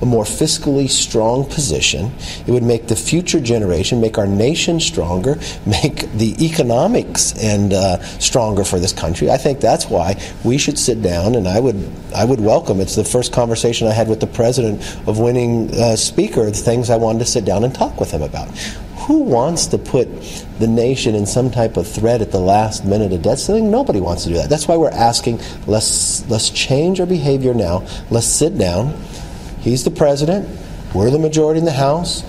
a, 0.00 0.06
more 0.06 0.24
fiscally 0.24 0.88
strong 0.88 1.44
position. 1.44 2.12
It 2.46 2.52
would 2.52 2.62
make 2.62 2.86
the 2.86 2.96
future 2.96 3.40
generation, 3.40 4.00
make 4.00 4.18
our 4.18 4.26
nation 4.26 4.80
stronger, 4.80 5.38
make 5.66 6.10
the 6.12 6.36
economics 6.44 7.32
and 7.38 7.72
uh, 7.72 8.00
stronger 8.18 8.64
for 8.64 8.78
this 8.78 8.92
country. 8.92 9.30
I 9.30 9.36
think 9.36 9.60
that's 9.60 9.88
why 9.88 10.20
we 10.44 10.58
should 10.58 10.78
sit 10.78 11.02
down, 11.02 11.34
and 11.34 11.48
I 11.48 11.60
would 11.60 11.90
I 12.14 12.24
would 12.24 12.40
welcome. 12.40 12.80
It's 12.80 12.96
the 12.96 13.04
first 13.04 13.32
conversation 13.32 13.88
I 13.88 13.92
had 13.92 14.08
with 14.08 14.20
the 14.20 14.26
president 14.26 14.80
of 15.08 15.18
winning 15.18 15.74
uh, 15.74 15.96
speaker. 15.96 16.46
The 16.46 16.52
things 16.52 16.90
I 16.90 16.96
wanted 16.96 17.20
to 17.20 17.26
sit 17.26 17.44
down 17.44 17.64
and 17.64 17.74
talk 17.74 17.98
with 18.00 18.10
him 18.10 18.22
about 18.22 18.48
who 19.06 19.18
wants 19.18 19.66
to 19.68 19.78
put 19.78 20.08
the 20.58 20.66
nation 20.66 21.14
in 21.14 21.26
some 21.26 21.50
type 21.50 21.76
of 21.76 21.86
threat 21.86 22.20
at 22.20 22.30
the 22.30 22.40
last 22.40 22.84
minute 22.84 23.12
of 23.12 23.22
debt 23.22 23.38
ceiling? 23.38 23.70
Nobody 23.70 24.00
wants 24.00 24.24
to 24.24 24.30
do 24.30 24.36
that. 24.36 24.48
That's 24.48 24.68
why 24.68 24.76
we're 24.76 24.90
asking 24.90 25.40
let's 25.66 26.28
let's 26.28 26.50
change 26.50 27.00
our 27.00 27.06
behavior 27.06 27.54
now. 27.54 27.86
Let's 28.10 28.26
sit 28.26 28.56
down. 28.56 28.94
He's 29.60 29.84
the 29.84 29.90
president. 29.90 30.48
We're 30.94 31.10
the 31.10 31.18
majority 31.18 31.58
in 31.58 31.64
the 31.64 31.72
House. 31.72 32.22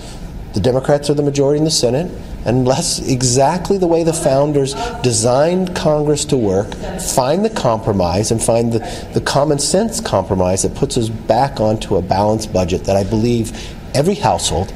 The 0.54 0.60
Democrats 0.60 1.08
are 1.10 1.14
the 1.14 1.22
majority 1.22 1.58
in 1.58 1.64
the 1.64 1.70
Senate. 1.70 2.10
And 2.44 2.66
let's 2.66 2.98
exactly 3.00 3.78
the 3.78 3.86
way 3.86 4.04
the 4.04 4.12
founders 4.12 4.74
designed 5.02 5.76
Congress 5.76 6.24
to 6.26 6.36
work, 6.36 6.72
find 7.00 7.44
the 7.44 7.50
compromise 7.50 8.30
and 8.30 8.42
find 8.42 8.72
the, 8.72 8.78
the 9.12 9.20
common 9.20 9.58
sense 9.58 10.00
compromise 10.00 10.62
that 10.62 10.74
puts 10.74 10.96
us 10.96 11.08
back 11.08 11.60
onto 11.60 11.96
a 11.96 12.02
balanced 12.02 12.52
budget 12.52 12.84
that 12.84 12.96
I 12.96 13.04
believe 13.04 13.52
every 13.94 14.14
household 14.14 14.72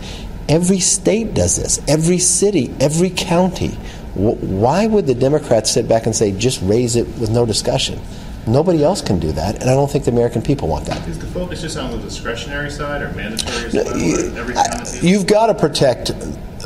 Every 0.48 0.80
state 0.80 1.34
does 1.34 1.56
this. 1.56 1.80
Every 1.88 2.18
city, 2.18 2.74
every 2.80 3.10
county. 3.10 3.70
Why 4.14 4.86
would 4.86 5.06
the 5.06 5.14
Democrats 5.14 5.70
sit 5.70 5.88
back 5.88 6.06
and 6.06 6.14
say, 6.14 6.32
just 6.32 6.60
raise 6.62 6.96
it 6.96 7.06
with 7.18 7.30
no 7.30 7.46
discussion? 7.46 7.98
Nobody 8.46 8.82
else 8.82 9.00
can 9.00 9.20
do 9.20 9.30
that, 9.32 9.60
and 9.60 9.70
I 9.70 9.74
don't 9.74 9.90
think 9.90 10.04
the 10.04 10.10
American 10.10 10.42
people 10.42 10.66
want 10.66 10.86
that. 10.86 11.06
Is 11.06 11.18
the 11.18 11.26
focus 11.28 11.60
just 11.60 11.76
on 11.76 11.92
the 11.92 11.98
discretionary 11.98 12.70
side 12.70 13.00
or 13.00 13.12
mandatory 13.12 13.70
side? 13.70 15.02
You've 15.02 15.26
got 15.26 15.46
to 15.46 15.54
protect 15.54 16.10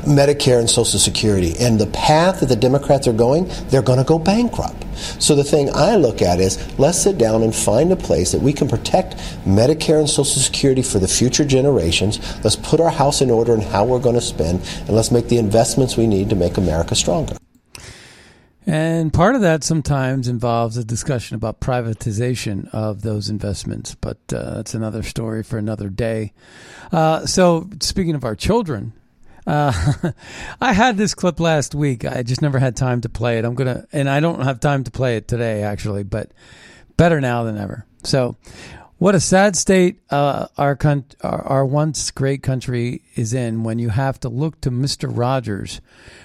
Medicare 0.05 0.59
and 0.59 0.71
Social 0.71 0.99
Security, 0.99 1.55
and 1.59 1.79
the 1.79 1.87
path 1.89 2.41
that 2.41 2.47
the 2.47 2.57
Democrats 2.57 3.07
are 3.07 3.13
going, 3.13 3.51
they're 3.69 3.83
going 3.83 3.99
to 3.99 4.05
go 4.05 4.19
bankrupt. 4.19 4.85
So 5.21 5.35
the 5.35 5.45
thing 5.45 5.69
I 5.75 5.97
look 5.97 6.23
at 6.23 6.41
is 6.41 6.79
let's 6.79 6.99
sit 6.99 7.19
down 7.19 7.43
and 7.43 7.55
find 7.55 7.93
a 7.93 7.97
place 7.97 8.33
that 8.33 8.41
we 8.41 8.55
can 8.55 8.69
protect 8.69 9.17
Medicare 9.45 9.99
and 9.99 10.09
Social 10.09 10.41
Security 10.41 10.83
for 10.83 10.99
the 10.99 11.09
future 11.09 11.45
generations. 11.45 12.19
Let's 12.43 12.57
put 12.57 12.81
our 12.81 12.91
house 12.91 13.21
in 13.21 13.31
order 13.31 13.53
and 13.53 13.63
how 13.63 13.85
we're 13.85 13.99
going 13.99 14.15
to 14.15 14.21
spend, 14.23 14.63
and 14.81 14.91
let's 14.91 15.11
make 15.11 15.29
the 15.29 15.39
investments 15.39 15.97
we 15.97 16.07
need 16.07 16.31
to 16.31 16.37
make 16.37 16.57
America 16.57 16.95
stronger. 16.95 17.37
And 18.67 19.13
part 19.13 19.37
of 19.37 19.43
that 19.43 19.63
sometimes 19.63 20.27
involves 20.27 20.77
a 20.77 20.85
discussion 20.85 21.37
about 21.37 21.61
privatization 21.61 22.69
of 22.75 23.03
those 23.03 23.29
investments, 23.29 23.95
but 23.95 24.19
uh, 24.33 24.55
that's 24.55 24.75
another 24.75 25.05
story 25.05 25.45
for 25.45 25.57
another 25.57 25.89
day. 25.89 26.33
Uh, 26.91 27.27
so, 27.27 27.71
speaking 27.81 28.17
of 28.17 28.25
our 28.25 28.35
children, 28.35 28.93
uh, 29.47 29.73
I 30.61 30.73
had 30.73 30.97
this 30.97 31.15
clip 31.15 31.39
last 31.39 31.77
week. 31.77 32.05
I 32.05 32.25
just 32.25 32.43
never 32.43 32.59
had 32.59 32.77
time 32.77 33.01
to 33.03 33.09
play 33.09 33.39
it. 33.39 33.45
I'm 33.45 33.55
gonna, 33.55 33.87
and 33.93 34.11
I 34.11 34.19
don't 34.19 34.43
have 34.43 34.59
time 34.59 34.83
to 34.83 34.91
play 34.91 35.17
it 35.17 35.29
today, 35.29 35.63
actually. 35.63 36.03
But 36.03 36.33
better 36.97 37.21
now 37.21 37.45
than 37.45 37.57
ever. 37.57 37.87
So, 38.03 38.37
what 38.99 39.15
a 39.15 39.21
sad 39.21 39.57
state 39.57 40.01
uh, 40.11 40.47
our, 40.57 40.77
con- 40.77 41.05
our, 41.23 41.43
our 41.43 41.67
once 41.67 42.11
great 42.11 42.43
country 42.43 43.03
is 43.15 43.35
in 43.35 43.63
when 43.63 43.79
you 43.79 43.91
have 43.91 44.19
to 44.21 44.29
look 44.29 44.61
to 44.63 44.71
Mister 44.71 45.09
Rogers 45.09 45.81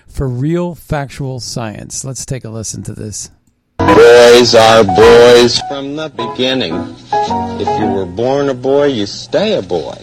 for 0.08 0.28
real 0.28 0.76
factual 0.76 1.40
science. 1.40 2.06
Let's 2.06 2.26
take 2.26 2.46
a 2.46 2.50
listen 2.50 2.84
to 2.84 2.94
this. 2.94 3.32
Boys 3.78 4.54
are 4.54 4.84
boys 4.84 5.60
from 5.68 5.96
the 5.96 6.10
beginning. 6.10 6.74
If 7.60 7.80
you 7.80 7.88
were 7.88 8.06
born 8.06 8.50
a 8.50 8.54
boy, 8.54 8.86
you 8.86 9.06
stay 9.06 9.58
a 9.58 9.62
boy. 9.62 9.96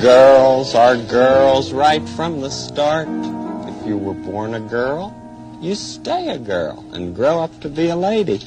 Girls 0.00 0.74
are 0.74 0.96
girls 0.96 1.72
right 1.72 2.06
from 2.10 2.40
the 2.40 2.50
start. 2.50 3.08
If 3.08 3.86
you 3.86 3.96
were 3.96 4.14
born 4.14 4.54
a 4.54 4.60
girl, 4.60 5.14
you 5.60 5.74
stay 5.74 6.28
a 6.28 6.38
girl 6.38 6.84
and 6.92 7.14
grow 7.14 7.40
up 7.40 7.60
to 7.60 7.68
be 7.68 7.88
a 7.88 7.96
lady. 7.96 8.40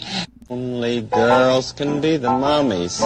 Only 0.49 1.01
girls 1.01 1.73
can 1.73 1.99
be 1.99 2.15
the 2.15 2.29
mummies. 2.29 3.01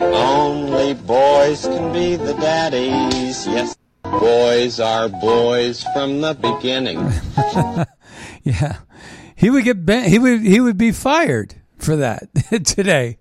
Only 0.00 0.94
boys 0.94 1.62
can 1.66 1.92
be 1.92 2.16
the 2.16 2.34
daddies. 2.34 3.46
Yes. 3.46 3.76
Boys 4.02 4.80
are 4.80 5.08
boys 5.08 5.84
from 5.94 6.20
the 6.20 6.34
beginning. 6.34 6.98
yeah, 8.42 8.78
he 9.36 9.50
would 9.50 9.64
get 9.64 10.04
he 10.06 10.18
would 10.18 10.42
he 10.42 10.58
would 10.58 10.76
be 10.76 10.90
fired 10.90 11.54
for 11.78 11.94
that 11.96 12.28
today, 12.64 13.18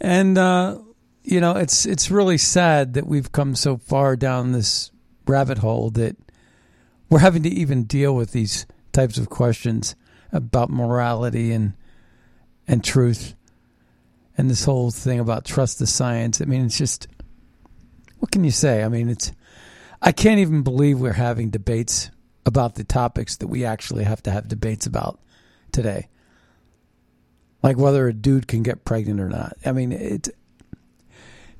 and 0.00 0.38
uh, 0.38 0.78
you 1.24 1.40
know 1.40 1.56
it's 1.56 1.86
it's 1.86 2.10
really 2.10 2.38
sad 2.38 2.94
that 2.94 3.06
we've 3.06 3.32
come 3.32 3.56
so 3.56 3.76
far 3.78 4.14
down 4.14 4.52
this 4.52 4.92
rabbit 5.26 5.58
hole 5.58 5.90
that 5.90 6.16
we're 7.08 7.18
having 7.18 7.42
to 7.42 7.50
even 7.50 7.82
deal 7.84 8.14
with 8.14 8.30
these 8.30 8.64
types 8.92 9.18
of 9.18 9.28
questions 9.28 9.96
about 10.32 10.70
morality 10.70 11.52
and 11.52 11.74
and 12.70 12.84
truth 12.84 13.34
and 14.38 14.48
this 14.48 14.64
whole 14.64 14.92
thing 14.92 15.18
about 15.18 15.44
trust 15.44 15.80
the 15.80 15.86
science. 15.88 16.40
I 16.40 16.44
mean, 16.44 16.64
it's 16.64 16.78
just 16.78 17.08
what 18.20 18.30
can 18.30 18.44
you 18.44 18.52
say? 18.52 18.84
I 18.84 18.88
mean, 18.88 19.08
it's 19.08 19.32
I 20.00 20.12
can't 20.12 20.38
even 20.38 20.62
believe 20.62 21.00
we're 21.00 21.12
having 21.12 21.50
debates 21.50 22.10
about 22.46 22.76
the 22.76 22.84
topics 22.84 23.36
that 23.38 23.48
we 23.48 23.64
actually 23.64 24.04
have 24.04 24.22
to 24.22 24.30
have 24.30 24.46
debates 24.46 24.86
about 24.86 25.20
today. 25.72 26.08
Like 27.60 27.76
whether 27.76 28.06
a 28.06 28.14
dude 28.14 28.46
can 28.46 28.62
get 28.62 28.84
pregnant 28.84 29.20
or 29.20 29.28
not. 29.28 29.56
I 29.66 29.72
mean, 29.72 29.90
it 29.90 30.28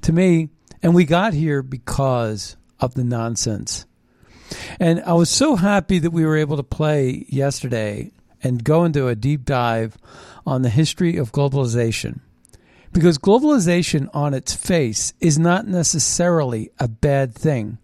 to 0.02 0.12
me, 0.12 0.48
and 0.80 0.94
we 0.94 1.04
got 1.04 1.35
here 1.35 1.61
because 1.62 2.56
of 2.78 2.94
the 2.94 3.04
nonsense. 3.04 3.85
And 4.78 5.02
I 5.02 5.14
was 5.14 5.28
so 5.28 5.56
happy 5.56 5.98
that 5.98 6.12
we 6.12 6.24
were 6.24 6.37
able 6.37 6.56
to 6.56 6.62
play 6.62 7.26
yesterday 7.28 8.12
and 8.42 8.64
go 8.64 8.85
into 8.85 9.09
a 9.09 9.14
deep 9.14 9.44
dive 9.44 9.96
on 10.46 10.62
the 10.62 10.70
history 10.70 11.16
of 11.16 11.33
globalization. 11.33 12.20
Because 12.92 13.18
globalization 13.18 14.09
on 14.12 14.35
its 14.35 14.55
face 14.55 15.12
is 15.20 15.38
not 15.38 15.66
necessarily 15.66 16.70
a 16.79 16.88
bad 16.88 17.35
thing. 17.35 17.79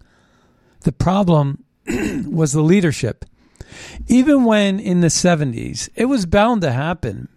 The 0.81 0.92
problem 0.92 1.64
was 1.87 2.53
the 2.53 2.62
leadership. 2.62 3.25
Even 4.09 4.45
when 4.45 4.81
in 4.81 5.01
the 5.01 5.09
70s, 5.09 5.88
it 5.95 6.07
was 6.07 6.27
bound 6.27 6.62
to 6.62 6.73
happen 6.73 7.29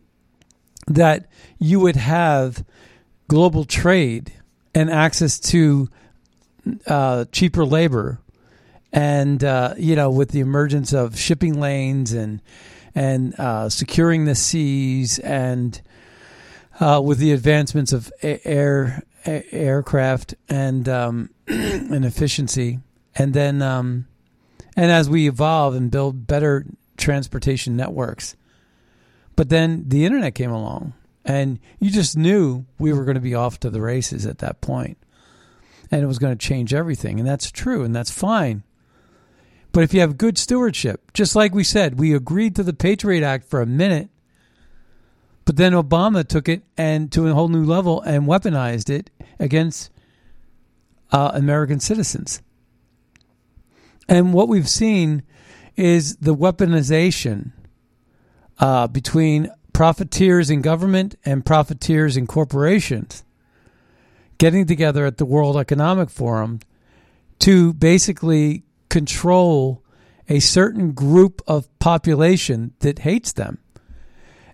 that 0.87 1.27
you 1.59 1.79
would 1.79 1.95
have 1.95 2.63
global 3.27 3.65
trade 3.65 4.33
and 4.73 4.89
access 4.89 5.39
to 5.39 5.89
uh, 6.87 7.25
cheaper 7.31 7.65
labor. 7.65 8.19
And, 8.91 9.43
uh, 9.43 9.75
you 9.77 9.95
know, 9.95 10.09
with 10.09 10.29
the 10.29 10.39
emergence 10.39 10.93
of 10.93 11.19
shipping 11.19 11.59
lanes 11.59 12.11
and, 12.11 12.41
and 12.99 13.33
uh, 13.39 13.69
securing 13.69 14.25
the 14.25 14.35
seas 14.35 15.19
and 15.19 15.81
uh, 16.81 17.01
with 17.01 17.17
the 17.17 17.31
advancements 17.31 17.93
of 17.93 18.11
air, 18.21 19.01
air 19.25 19.43
aircraft 19.51 20.35
and, 20.49 20.89
um, 20.89 21.29
and 21.47 22.03
efficiency, 22.03 22.79
and 23.15 23.33
then 23.33 23.61
um, 23.61 24.05
and 24.75 24.91
as 24.91 25.09
we 25.09 25.29
evolve 25.29 25.75
and 25.75 25.89
build 25.89 26.27
better 26.27 26.65
transportation 26.97 27.77
networks, 27.77 28.35
but 29.37 29.47
then 29.47 29.85
the 29.87 30.03
internet 30.03 30.35
came 30.35 30.51
along, 30.51 30.91
and 31.23 31.57
you 31.79 31.89
just 31.89 32.17
knew 32.17 32.65
we 32.79 32.91
were 32.91 33.05
going 33.05 33.15
to 33.15 33.21
be 33.21 33.33
off 33.33 33.61
to 33.61 33.69
the 33.69 33.81
races 33.81 34.25
at 34.25 34.39
that 34.39 34.59
point, 34.59 34.97
and 35.89 36.03
it 36.03 36.07
was 36.07 36.19
going 36.19 36.37
to 36.37 36.47
change 36.47 36.73
everything, 36.73 37.17
and 37.17 37.27
that's 37.27 37.49
true, 37.49 37.85
and 37.85 37.95
that's 37.95 38.11
fine. 38.11 38.63
But 39.71 39.83
if 39.83 39.93
you 39.93 40.01
have 40.01 40.17
good 40.17 40.37
stewardship, 40.37 41.11
just 41.13 41.35
like 41.35 41.53
we 41.53 41.63
said, 41.63 41.99
we 41.99 42.13
agreed 42.13 42.55
to 42.55 42.63
the 42.63 42.73
Patriot 42.73 43.23
Act 43.23 43.47
for 43.47 43.61
a 43.61 43.65
minute, 43.65 44.09
but 45.45 45.57
then 45.57 45.73
Obama 45.73 46.27
took 46.27 46.49
it 46.49 46.63
and 46.77 47.11
to 47.11 47.27
a 47.27 47.33
whole 47.33 47.49
new 47.49 47.63
level 47.63 48.01
and 48.01 48.27
weaponized 48.27 48.89
it 48.89 49.09
against 49.39 49.91
uh, 51.11 51.31
American 51.33 51.79
citizens. 51.79 52.41
And 54.07 54.33
what 54.33 54.47
we've 54.47 54.69
seen 54.69 55.23
is 55.75 56.17
the 56.17 56.35
weaponization 56.35 57.51
uh, 58.59 58.87
between 58.87 59.49
profiteers 59.71 60.49
in 60.49 60.61
government 60.61 61.15
and 61.23 61.45
profiteers 61.45 62.17
in 62.17 62.27
corporations 62.27 63.23
getting 64.39 64.65
together 64.65 65.05
at 65.05 65.17
the 65.17 65.25
World 65.25 65.57
Economic 65.57 66.09
Forum 66.09 66.59
to 67.39 67.73
basically 67.73 68.63
control 68.89 69.83
a 70.27 70.39
certain 70.39 70.91
group 70.91 71.41
of 71.47 71.67
population 71.79 72.73
that 72.79 72.99
hates 72.99 73.31
them. 73.31 73.57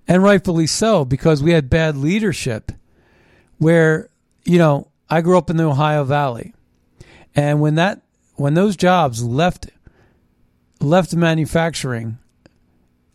And 0.07 0.23
rightfully 0.23 0.67
so, 0.67 1.03
because 1.03 1.41
we 1.41 1.51
had 1.51 1.69
bad 1.69 1.97
leadership 1.97 2.71
where, 3.57 4.09
you 4.43 4.57
know, 4.57 4.89
I 5.09 5.21
grew 5.21 5.37
up 5.37 5.49
in 5.49 5.57
the 5.57 5.65
Ohio 5.65 6.03
Valley. 6.03 6.53
And 7.35 7.59
when 7.59 7.75
that 7.75 8.01
when 8.35 8.53
those 8.53 8.75
jobs 8.75 9.23
left 9.23 9.67
left 10.79 11.15
manufacturing 11.15 12.17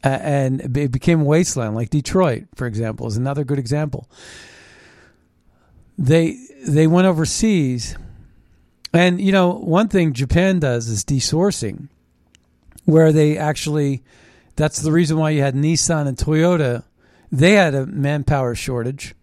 and 0.02 0.76
it 0.76 0.90
became 0.90 1.24
wasteland, 1.24 1.74
like 1.74 1.90
Detroit, 1.90 2.44
for 2.54 2.66
example, 2.66 3.06
is 3.06 3.16
another 3.16 3.44
good 3.44 3.58
example. 3.58 4.08
They 5.98 6.38
they 6.66 6.86
went 6.86 7.06
overseas, 7.06 7.96
and 8.92 9.20
you 9.20 9.32
know 9.32 9.52
one 9.52 9.88
thing 9.88 10.12
Japan 10.12 10.58
does 10.58 10.88
is 10.88 11.04
desourcing, 11.04 11.88
where 12.84 13.12
they 13.12 13.36
actually 13.38 14.02
that's 14.56 14.82
the 14.82 14.92
reason 14.92 15.16
why 15.16 15.30
you 15.30 15.42
had 15.42 15.54
Nissan 15.54 16.06
and 16.06 16.16
Toyota. 16.16 16.84
They 17.32 17.52
had 17.52 17.74
a 17.74 17.86
manpower 17.86 18.54
shortage. 18.54 19.14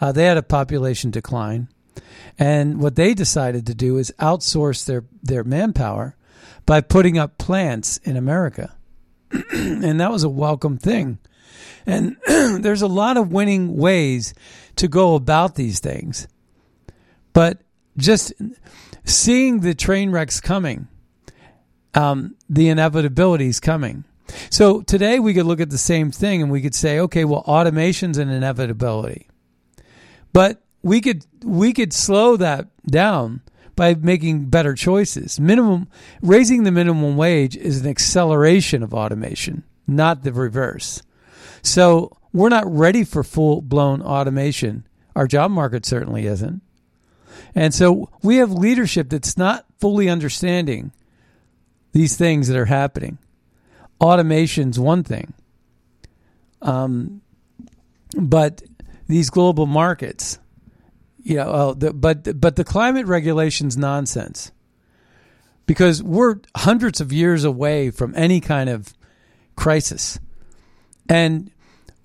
Uh, 0.00 0.12
they 0.12 0.24
had 0.24 0.38
a 0.38 0.42
population 0.42 1.10
decline. 1.10 1.68
And 2.38 2.80
what 2.80 2.96
they 2.96 3.12
decided 3.12 3.66
to 3.66 3.74
do 3.74 3.98
is 3.98 4.14
outsource 4.18 4.86
their, 4.86 5.04
their 5.22 5.44
manpower 5.44 6.16
by 6.64 6.80
putting 6.80 7.18
up 7.18 7.36
plants 7.36 7.98
in 7.98 8.16
America. 8.16 8.74
and 9.52 10.00
that 10.00 10.10
was 10.10 10.24
a 10.24 10.28
welcome 10.28 10.78
thing. 10.78 11.18
And 11.84 12.16
there's 12.26 12.82
a 12.82 12.86
lot 12.86 13.18
of 13.18 13.32
winning 13.32 13.76
ways 13.76 14.32
to 14.76 14.88
go 14.88 15.14
about 15.14 15.56
these 15.56 15.80
things. 15.80 16.26
But 17.34 17.60
just 17.96 18.32
seeing 19.10 19.60
the 19.60 19.74
train 19.74 20.10
wrecks 20.10 20.40
coming, 20.40 20.88
um, 21.94 22.36
the 22.48 22.68
inevitability 22.68 23.48
is 23.48 23.60
coming. 23.60 24.04
So 24.50 24.80
today 24.82 25.18
we 25.18 25.34
could 25.34 25.46
look 25.46 25.60
at 25.60 25.70
the 25.70 25.78
same 25.78 26.10
thing 26.10 26.42
and 26.42 26.50
we 26.50 26.62
could 26.62 26.74
say, 26.74 27.00
okay, 27.00 27.24
well, 27.24 27.42
automation's 27.46 28.18
an 28.18 28.28
inevitability. 28.28 29.28
But 30.32 30.62
we 30.82 31.00
could 31.00 31.26
we 31.44 31.72
could 31.72 31.92
slow 31.92 32.36
that 32.36 32.68
down 32.86 33.42
by 33.76 33.94
making 33.94 34.46
better 34.46 34.74
choices. 34.74 35.40
Minimum 35.40 35.88
raising 36.22 36.62
the 36.62 36.70
minimum 36.70 37.16
wage 37.16 37.56
is 37.56 37.80
an 37.80 37.88
acceleration 37.88 38.82
of 38.82 38.94
automation, 38.94 39.64
not 39.86 40.22
the 40.22 40.32
reverse. 40.32 41.02
So 41.62 42.16
we're 42.32 42.48
not 42.48 42.70
ready 42.70 43.04
for 43.04 43.24
full 43.24 43.60
blown 43.60 44.02
automation. 44.02 44.86
Our 45.16 45.26
job 45.26 45.50
market 45.50 45.84
certainly 45.84 46.26
isn't. 46.26 46.62
And 47.54 47.74
so 47.74 48.08
we 48.22 48.36
have 48.36 48.52
leadership 48.52 49.10
that's 49.10 49.36
not 49.36 49.66
fully 49.78 50.08
understanding 50.08 50.92
these 51.92 52.16
things 52.16 52.48
that 52.48 52.56
are 52.56 52.66
happening. 52.66 53.18
Automation's 54.00 54.78
one 54.78 55.02
thing. 55.02 55.32
Um, 56.62 57.22
but 58.16 58.62
these 59.08 59.30
global 59.30 59.66
markets, 59.66 60.38
you 61.22 61.36
know, 61.36 61.48
oh, 61.48 61.74
the, 61.74 61.92
but 61.92 62.40
but 62.40 62.56
the 62.56 62.64
climate 62.64 63.06
regulations 63.06 63.76
nonsense 63.76 64.52
because 65.66 66.02
we're 66.02 66.40
hundreds 66.56 67.00
of 67.00 67.12
years 67.12 67.44
away 67.44 67.90
from 67.90 68.14
any 68.16 68.40
kind 68.40 68.68
of 68.68 68.94
crisis, 69.56 70.18
and 71.08 71.50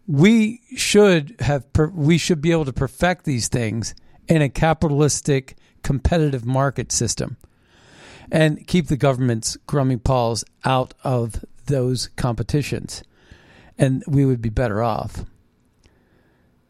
we 0.07 0.61
should 0.75 1.35
have 1.39 1.65
we 1.93 2.17
should 2.17 2.41
be 2.41 2.51
able 2.51 2.65
to 2.65 2.73
perfect 2.73 3.25
these 3.25 3.47
things 3.47 3.95
in 4.27 4.41
a 4.41 4.49
capitalistic 4.49 5.55
competitive 5.83 6.45
market 6.45 6.91
system 6.91 7.37
and 8.31 8.65
keep 8.67 8.87
the 8.87 8.97
government's 8.97 9.57
grummy 9.67 9.97
paws 9.97 10.43
out 10.63 10.93
of 11.03 11.45
those 11.67 12.09
competitions 12.15 13.03
and 13.77 14.03
we 14.07 14.25
would 14.25 14.41
be 14.41 14.49
better 14.49 14.81
off. 14.81 15.25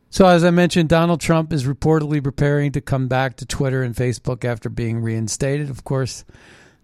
So, 0.09 0.25
as 0.27 0.43
I 0.43 0.49
mentioned, 0.49 0.89
Donald 0.89 1.19
Trump 1.19 1.51
is 1.51 1.65
reportedly 1.65 2.23
preparing 2.23 2.71
to 2.71 2.81
come 2.81 3.07
back 3.07 3.35
to 3.37 3.45
Twitter 3.45 3.83
and 3.83 3.93
Facebook 3.93 4.45
after 4.45 4.69
being 4.69 5.01
reinstated. 5.01 5.69
Of 5.69 5.83
course, 5.83 6.23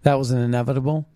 that 0.02 0.18
was 0.18 0.30
an 0.30 0.38
inevitable. 0.38 1.06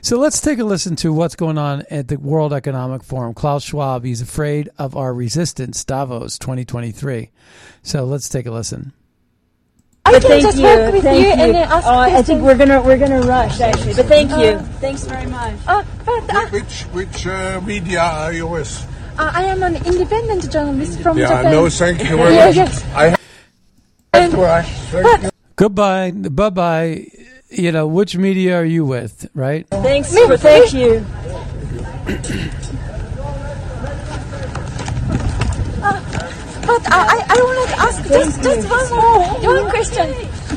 So, 0.00 0.18
let's 0.18 0.40
take 0.40 0.58
a 0.58 0.64
listen 0.64 0.96
to 0.96 1.12
what's 1.12 1.36
going 1.36 1.58
on 1.58 1.84
at 1.90 2.08
the 2.08 2.16
World 2.16 2.52
Economic 2.52 3.02
Forum. 3.02 3.34
Klaus 3.34 3.64
Schwab, 3.64 4.04
he's 4.04 4.20
afraid 4.20 4.68
of 4.78 4.96
our 4.96 5.14
resistance, 5.14 5.84
Davos 5.84 6.38
2023. 6.38 7.30
So, 7.82 8.04
let's 8.04 8.28
take 8.28 8.46
a 8.46 8.50
listen. 8.50 8.92
I 10.06 10.12
but 10.12 10.22
thank 10.22 10.44
you, 10.44 11.00
thank 11.00 11.38
you. 11.38 11.46
you. 11.46 11.64
Uh, 11.64 11.80
I 12.10 12.20
think 12.22 12.42
we're 12.42 12.58
gonna 12.58 12.82
we're 12.82 12.98
gonna 12.98 13.22
rush 13.22 13.60
actually, 13.60 13.94
but 13.94 14.04
thank 14.04 14.30
you. 14.32 14.60
Uh, 14.60 14.62
Thanks 14.78 15.04
very 15.04 15.26
much. 15.26 15.54
Uh, 15.66 15.82
but, 16.04 16.34
uh, 16.34 16.46
which 16.48 16.82
which 16.92 17.26
uh, 17.26 17.58
media 17.64 18.02
are 18.02 18.32
you 18.32 18.46
with? 18.46 18.68
Uh, 19.18 19.30
I 19.32 19.44
am 19.44 19.62
an 19.62 19.76
independent 19.76 20.50
journalist 20.52 21.00
from 21.00 21.16
yeah, 21.16 21.28
Japan. 21.28 21.52
no, 21.52 21.70
thank 21.70 22.00
you 22.00 22.16
very 22.18 22.36
much. 22.36 22.54
yes. 22.56 22.84
I 22.94 23.16
have 24.12 24.30
to 24.32 24.36
rush. 24.36 24.68
Thank 24.92 25.22
you. 25.22 25.30
Goodbye, 25.56 26.10
bye 26.10 26.50
bye. 26.50 27.06
You 27.50 27.72
know 27.72 27.86
which 27.86 28.16
media 28.16 28.56
are 28.56 28.64
you 28.64 28.84
with, 28.84 29.28
right? 29.34 29.66
Thanks, 29.68 30.12
for, 30.16 30.36
thank 30.36 30.72
you. 30.72 31.04
But 36.66 36.80
uh, 36.86 36.92
I, 36.92 37.26
I 37.28 37.42
want 37.42 37.68
to 37.68 37.76
ask 37.78 38.08
just, 38.08 38.42
just 38.42 38.70
one 38.70 38.88
more 38.90 39.62
one 39.62 39.70
question. 39.70 40.08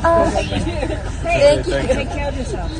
Uh, 0.02 0.32
thank 0.32 0.52
you. 0.52 0.96
Thank 0.96 1.68
you. 1.68 1.74
Take 1.74 2.10
care 2.10 2.30
of 2.30 2.38
yourself. 2.38 2.72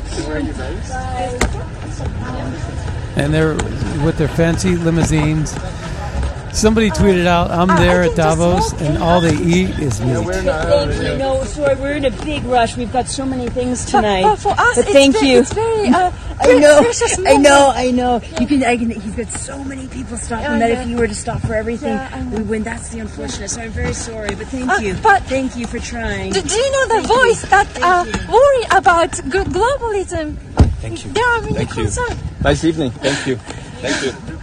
And 3.18 3.34
they're 3.34 3.54
with 4.02 4.16
their 4.16 4.28
fancy 4.28 4.76
limousines 4.76 5.52
Somebody 6.58 6.90
tweeted 6.90 7.24
out, 7.24 7.52
"I'm 7.52 7.68
there 7.68 8.02
at 8.02 8.16
Davos, 8.16 8.72
and 8.80 8.98
all 8.98 9.20
they 9.20 9.36
eat 9.36 9.70
is 9.78 10.00
meat." 10.00 10.26
Thank 10.26 11.02
you. 11.02 11.16
No, 11.16 11.44
sorry, 11.44 11.76
we're 11.76 11.92
in 11.92 12.04
a 12.04 12.10
big 12.10 12.42
rush. 12.46 12.76
We've 12.76 12.92
got 12.92 13.06
so 13.06 13.24
many 13.24 13.48
things 13.48 13.84
tonight. 13.84 14.22
But, 14.24 14.30
but 14.30 14.38
for 14.40 14.60
us, 14.60 14.74
but 14.74 14.84
thank 14.86 15.14
it's, 15.14 15.22
you. 15.22 15.38
It's 15.38 15.52
very, 15.52 15.86
uh, 15.86 16.10
I 16.40 16.58
know. 16.58 16.82
I 17.26 17.36
know. 17.36 17.72
I 17.72 17.90
know. 17.92 18.20
You 18.40 18.46
can. 18.48 18.64
I 18.64 18.76
can. 18.76 18.90
He's 18.90 19.14
got 19.14 19.28
so 19.28 19.62
many 19.62 19.86
people 19.86 20.16
stopping 20.16 20.50
yeah, 20.50 20.58
that 20.58 20.70
yeah. 20.70 20.82
if 20.82 20.88
you 20.88 20.96
were 20.96 21.06
to 21.06 21.14
stop 21.14 21.40
for 21.42 21.54
everything, 21.54 21.94
yeah, 21.94 22.28
we 22.30 22.42
win. 22.42 22.64
That's 22.64 22.88
the 22.88 22.98
unfortunate. 22.98 23.50
So 23.50 23.60
I'm 23.60 23.70
very 23.70 23.94
sorry, 23.94 24.34
but 24.34 24.48
thank 24.48 24.68
uh, 24.68 24.78
you. 24.82 24.94
But 25.00 25.22
thank 25.30 25.54
you 25.54 25.68
for 25.68 25.78
trying. 25.78 26.32
Do, 26.32 26.42
do 26.42 26.54
you 26.56 26.72
know 26.72 26.86
the 26.88 27.06
thank 27.06 27.06
voice 27.06 27.42
you. 27.44 27.50
that 27.50 27.68
uh, 27.80 28.04
worry 28.26 28.64
about 28.76 29.12
globalism? 29.30 30.36
Thank 30.82 31.04
you. 31.04 31.12
There 31.12 31.24
are 31.24 31.40
many 31.40 31.54
thank 31.54 31.70
concerns. 31.70 32.20
You. 32.20 32.28
Nice 32.42 32.64
evening. 32.64 32.90
Thank 32.90 33.28
you. 33.28 33.36
Thank 33.36 34.02
you. 34.04 34.34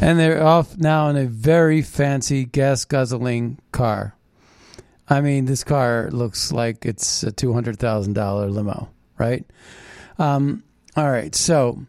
And 0.00 0.18
they're 0.18 0.42
off 0.42 0.76
now 0.76 1.08
in 1.08 1.16
a 1.16 1.26
very 1.26 1.82
fancy 1.82 2.44
gas 2.44 2.84
guzzling 2.84 3.58
car. 3.72 4.14
I 5.08 5.20
mean, 5.20 5.46
this 5.46 5.64
car 5.64 6.10
looks 6.10 6.52
like 6.52 6.84
it's 6.84 7.22
a 7.22 7.32
two 7.32 7.52
hundred 7.52 7.78
thousand 7.78 8.12
dollar 8.12 8.48
limo, 8.48 8.90
right? 9.16 9.44
Um, 10.18 10.62
all 10.96 11.10
right, 11.10 11.34
so 11.34 11.86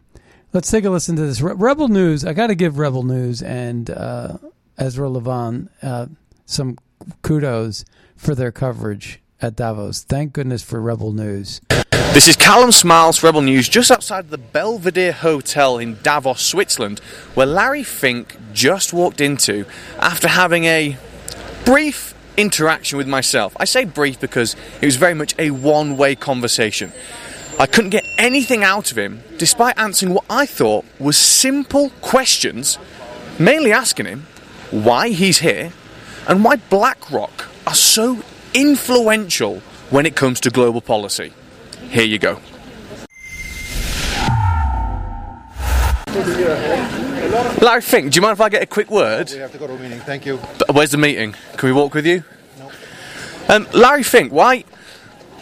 let's 0.54 0.72
take 0.72 0.86
a 0.86 0.90
listen 0.90 1.16
to 1.18 1.24
this. 1.24 1.42
Rebel 1.42 1.88
News. 1.88 2.26
I 2.26 2.34
got 2.34 2.48
to 2.48 2.56
give 2.56 2.78
Rebel 2.78 3.04
News 3.04 3.42
and 3.42 3.90
uh, 3.90 4.38
Ezra 4.78 5.10
Levant 5.10 5.72
uh, 5.82 6.08
some 6.46 6.78
kudos 7.22 7.86
for 8.16 8.36
their 8.36 8.52
coverage 8.52 9.22
at 9.42 9.56
Davos. 9.56 10.04
Thank 10.04 10.34
goodness 10.34 10.64
for 10.64 10.82
Rebel 10.82 11.12
News. 11.12 11.62
This 12.14 12.28
is 12.28 12.36
Callum 12.36 12.72
Smiles, 12.72 13.22
Rebel 13.24 13.42
News, 13.42 13.70
just 13.70 13.92
outside 13.92 14.30
the 14.30 14.38
Belvedere 14.38 15.12
Hotel 15.12 15.78
in 15.78 15.98
Davos, 16.02 16.42
Switzerland, 16.42 17.00
where 17.36 17.46
Larry 17.46 17.84
Fink 17.84 18.36
just 18.52 18.94
walked 18.94 19.22
into 19.22 19.66
after 20.00 20.28
having 20.28 20.66
a 20.66 20.98
brief 21.66 22.16
interaction 22.36 22.98
with 22.98 23.08
myself. 23.08 23.56
I 23.60 23.66
say 23.66 23.86
brief 23.86 24.20
because 24.20 24.56
it 24.82 24.86
was 24.86 24.96
very 24.96 25.14
much 25.14 25.36
a 25.38 25.52
one 25.52 25.98
way 25.98 26.16
conversation. 26.16 26.92
I 27.60 27.68
couldn't 27.68 27.92
get 27.92 28.06
anything 28.18 28.64
out 28.64 28.92
of 28.92 28.98
him 28.98 29.22
despite 29.38 29.78
answering 29.78 30.14
what 30.14 30.26
I 30.30 30.46
thought 30.46 30.86
was 30.98 31.18
simple 31.18 31.92
questions, 32.02 32.80
mainly 33.38 33.72
asking 33.72 34.08
him 34.08 34.26
why 34.72 35.10
he's 35.10 35.40
here 35.40 35.74
and 36.28 36.44
why 36.44 36.56
BlackRock 36.56 37.48
are 37.68 37.76
so 37.76 38.24
influential 38.54 39.60
when 39.90 40.06
it 40.06 40.16
comes 40.16 40.40
to 40.42 40.50
global 40.50 40.82
policy. 40.82 41.34
Here 41.90 42.06
you 42.06 42.20
go. 42.20 42.40
Larry 47.62 47.82
Fink, 47.82 48.12
do 48.12 48.18
you 48.18 48.22
mind 48.22 48.34
if 48.34 48.42
I 48.42 48.50
get 48.50 48.64
a 48.64 48.66
quick 48.66 48.90
word? 48.90 49.30
We 49.32 49.38
have 49.40 49.52
to 49.52 49.58
go 49.58 49.68
to 49.68 49.74
a 49.74 49.80
meeting. 49.80 50.00
Thank 50.00 50.26
you. 50.26 50.38
Where's 50.72 50.92
the 50.92 50.98
meeting? 50.98 51.36
Can 51.58 51.68
we 51.70 51.74
walk 51.74 51.94
with 51.94 52.06
you? 52.06 52.24
No. 52.58 52.72
Um, 53.48 53.68
Larry 53.74 54.04
Fink, 54.04 54.32
why 54.32 54.64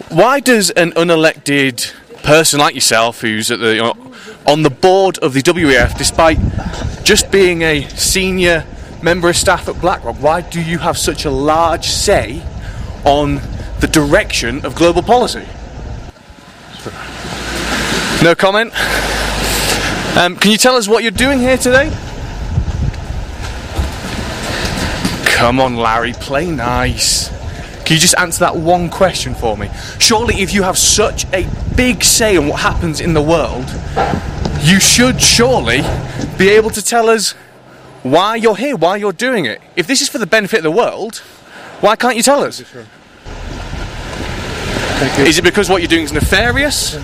why 0.10 0.40
does 0.40 0.70
an 0.72 0.92
unelected 0.92 1.94
person 2.24 2.60
like 2.60 2.76
yourself, 2.76 3.22
who's 3.22 3.52
at 3.52 3.60
the 3.60 3.76
you 3.76 3.82
know, 3.82 4.14
on 4.46 4.64
the 4.64 4.70
board 4.70 5.18
of 5.20 5.34
the 5.34 5.42
WEF, 5.42 5.98
despite 5.98 6.38
just 7.04 7.32
being 7.32 7.62
a 7.62 7.88
senior 7.90 8.66
member 9.02 9.30
of 9.30 9.36
staff 9.36 9.68
at 9.70 9.80
BlackRock, 9.80 10.18
why 10.18 10.42
do 10.42 10.62
you 10.62 10.78
have 10.78 10.98
such 10.98 11.26
a 11.26 11.32
large 11.32 11.88
say 11.88 12.42
on 13.06 13.42
the 13.80 13.88
direction 13.88 14.66
of 14.66 14.76
global 14.76 15.02
policy? 15.02 15.46
No 18.24 18.34
comment? 18.36 18.74
Um, 20.18 20.36
can 20.36 20.52
you 20.52 20.58
tell 20.58 20.76
us 20.76 20.88
what 20.88 21.04
you're 21.04 21.12
doing 21.12 21.40
here 21.40 21.58
today? 21.58 21.90
Come 25.26 25.60
on, 25.60 25.76
Larry, 25.76 26.14
play 26.14 26.50
nice. 26.50 27.30
Can 27.86 27.94
you 27.94 28.00
just 28.00 28.16
answer 28.18 28.40
that 28.40 28.56
one 28.56 28.90
question 28.90 29.36
for 29.36 29.56
me? 29.56 29.70
Surely, 30.00 30.42
if 30.42 30.54
you 30.54 30.64
have 30.64 30.78
such 30.78 31.26
a 31.32 31.48
big 31.76 32.04
say 32.04 32.36
on 32.36 32.48
what 32.48 32.62
happens 32.62 33.00
in 33.00 33.14
the 33.14 33.22
world, 33.22 33.66
you 34.62 34.80
should 34.80 35.22
surely 35.22 35.82
be 36.38 36.50
able 36.50 36.72
to 36.72 36.84
tell 36.84 37.08
us 37.08 37.34
why 38.02 38.36
you're 38.36 38.56
here, 38.56 38.76
why 38.76 38.98
you're 38.98 39.14
doing 39.14 39.46
it. 39.46 39.62
If 39.76 39.86
this 39.86 40.02
is 40.02 40.10
for 40.10 40.18
the 40.18 40.26
benefit 40.26 40.58
of 40.58 40.64
the 40.64 40.72
world, 40.72 41.22
why 41.82 41.96
can't 41.96 42.16
you 42.16 42.24
tell 42.24 42.42
us? 42.42 42.60
Is 45.20 45.38
it 45.38 45.44
because 45.44 45.70
what 45.70 45.82
you're 45.82 45.88
doing 45.88 46.04
is 46.04 46.12
nefarious? 46.12 46.96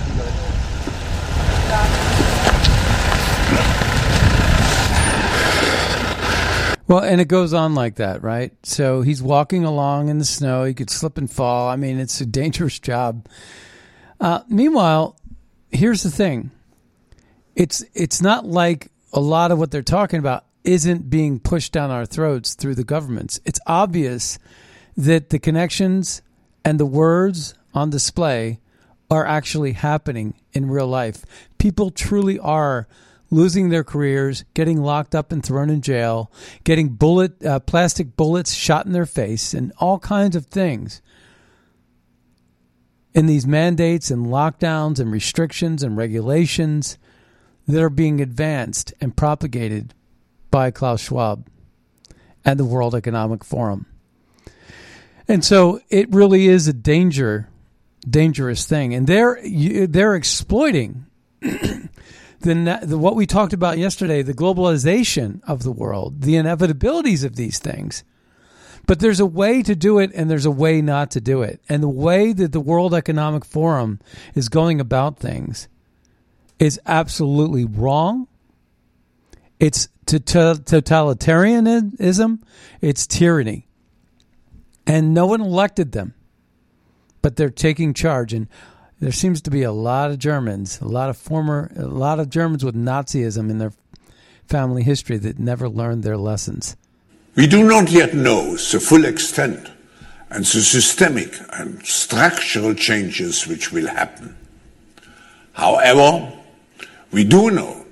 Well, 6.88 7.04
and 7.04 7.22
it 7.22 7.28
goes 7.28 7.54
on 7.54 7.76
like 7.76 7.96
that, 7.96 8.22
right? 8.24 8.52
So 8.64 9.02
he's 9.02 9.22
walking 9.22 9.64
along 9.64 10.10
in 10.10 10.20
the 10.20 10.26
snow. 10.26 10.64
He 10.64 10.74
could 10.74 10.90
slip 10.90 11.18
and 11.18 11.32
fall. 11.32 11.70
I 11.70 11.76
mean, 11.76 12.00
it's 12.00 12.20
a 12.20 12.26
dangerous 12.26 12.78
job. 12.80 13.28
Uh, 14.20 14.42
meanwhile, 14.48 15.16
here's 15.72 16.04
the 16.04 16.12
thing: 16.12 16.52
it's 17.56 17.84
it's 17.94 18.22
not 18.22 18.46
like 18.46 18.92
a 19.14 19.20
lot 19.20 19.52
of 19.52 19.60
what 19.60 19.72
they're 19.72 19.82
talking 19.82 20.20
about 20.20 20.46
isn't 20.64 21.10
being 21.10 21.40
pushed 21.40 21.72
down 21.72 21.92
our 21.92 22.06
throats 22.06 22.54
through 22.54 22.76
the 22.76 22.84
governments. 22.84 23.40
It's 23.46 23.60
obvious 23.66 24.40
that 24.96 25.30
the 25.30 25.40
connections 25.40 26.22
and 26.64 26.80
the 26.80 26.86
words 26.86 27.56
on 27.74 27.90
display 27.90 28.60
are 29.10 29.26
actually 29.26 29.74
happening 29.74 30.34
in 30.54 30.70
real 30.70 30.88
life. 30.88 31.26
People 31.58 31.90
truly 31.90 32.40
are 32.40 32.88
losing 33.30 33.70
their 33.70 33.84
careers, 33.84 34.46
getting 34.54 34.82
locked 34.82 35.16
up 35.16 35.32
and 35.32 35.44
thrown 35.44 35.70
in 35.70 35.82
jail, 35.82 36.32
getting 36.64 36.90
bullet 36.90 37.44
uh, 37.44 37.60
plastic 37.60 38.16
bullets 38.16 38.54
shot 38.54 38.86
in 38.86 38.92
their 38.92 39.06
face, 39.06 39.54
and 39.54 39.74
all 39.80 40.00
kinds 40.00 40.36
of 40.36 40.46
things. 40.46 41.02
In 43.14 43.26
these 43.26 43.46
mandates 43.46 44.10
and 44.10 44.28
lockdowns 44.28 45.00
and 45.00 45.12
restrictions 45.12 45.84
and 45.84 45.98
regulations 45.98 46.98
that 47.68 47.82
are 47.82 47.90
being 47.90 48.22
advanced 48.22 48.94
and 49.00 49.16
propagated 49.16 49.94
by 50.52 50.72
Klaus 50.72 51.02
Schwab 51.02 51.48
and 52.46 52.60
the 52.60 52.66
World 52.66 52.94
Economic 52.96 53.44
Forum. 53.44 53.86
And 55.28 55.44
so 55.44 55.80
it 55.90 56.14
really 56.14 56.48
is 56.48 56.68
a 56.68 56.74
danger, 56.74 57.50
dangerous 58.08 58.66
thing, 58.66 58.94
and 58.94 59.08
they're 59.08 59.40
they're 59.88 60.16
exploiting 60.16 61.06
the, 61.42 61.90
the 62.84 62.98
what 62.98 63.16
we 63.16 63.26
talked 63.26 63.54
about 63.54 63.78
yesterday, 63.78 64.22
the 64.22 64.34
globalization 64.34 65.42
of 65.48 65.64
the 65.64 65.72
world, 65.72 66.22
the 66.22 66.34
inevitabilities 66.34 67.24
of 67.24 67.36
these 67.36 67.60
things. 67.60 68.04
But 68.86 69.00
there's 69.00 69.22
a 69.22 69.26
way 69.26 69.64
to 69.64 69.76
do 69.76 70.00
it, 70.00 70.12
and 70.14 70.30
there's 70.30 70.46
a 70.46 70.52
way 70.52 70.82
not 70.82 71.12
to 71.12 71.22
do 71.22 71.42
it. 71.42 71.62
And 71.70 71.82
the 71.82 71.88
way 71.88 72.34
that 72.34 72.52
the 72.52 72.60
World 72.60 72.94
Economic 72.94 73.46
Forum 73.46 74.02
is 74.36 74.50
going 74.50 74.82
about 74.82 75.20
things 75.20 75.70
is 76.60 76.82
absolutely 76.86 77.64
wrong. 77.64 78.28
It's 79.58 79.88
to, 80.08 80.20
to 80.20 80.56
totalitarianism. 80.66 82.40
It's 82.82 83.08
tyranny 83.08 83.68
and 84.86 85.14
no 85.14 85.26
one 85.26 85.42
elected 85.42 85.92
them, 85.92 86.14
but 87.22 87.36
they're 87.36 87.50
taking 87.50 87.94
charge. 87.94 88.34
And 88.34 88.48
there 89.00 89.12
seems 89.12 89.42
to 89.42 89.52
be 89.52 89.64
a 89.64 89.72
lot 89.72 90.12
of 90.12 90.20
Germans, 90.20 90.80
a 90.82 90.88
lot 90.88 91.10
of 91.10 91.18
former, 91.18 91.72
a 91.76 91.88
lot 91.88 92.20
of 92.20 92.30
Germans 92.30 92.64
with 92.64 92.76
Nazism 92.76 93.50
in 93.50 93.58
their 93.58 93.74
family 94.48 94.84
history 94.84 95.18
that 95.18 95.40
never 95.40 95.70
learned 95.70 96.04
their 96.04 96.18
lessons. 96.18 96.76
We 97.36 97.48
do 97.48 97.64
not 97.64 97.90
yet 97.90 98.14
know 98.14 98.56
the 98.56 98.80
full 98.80 99.06
extent 99.06 99.72
and 100.30 100.46
the 100.46 100.62
systemic 100.62 101.36
and 101.52 101.86
structural 101.86 102.74
changes 102.74 103.48
which 103.48 103.72
will 103.72 103.88
happen. 103.88 104.36
However, 105.54 106.32
we 107.12 107.24
do 107.24 107.52
know 107.52 107.86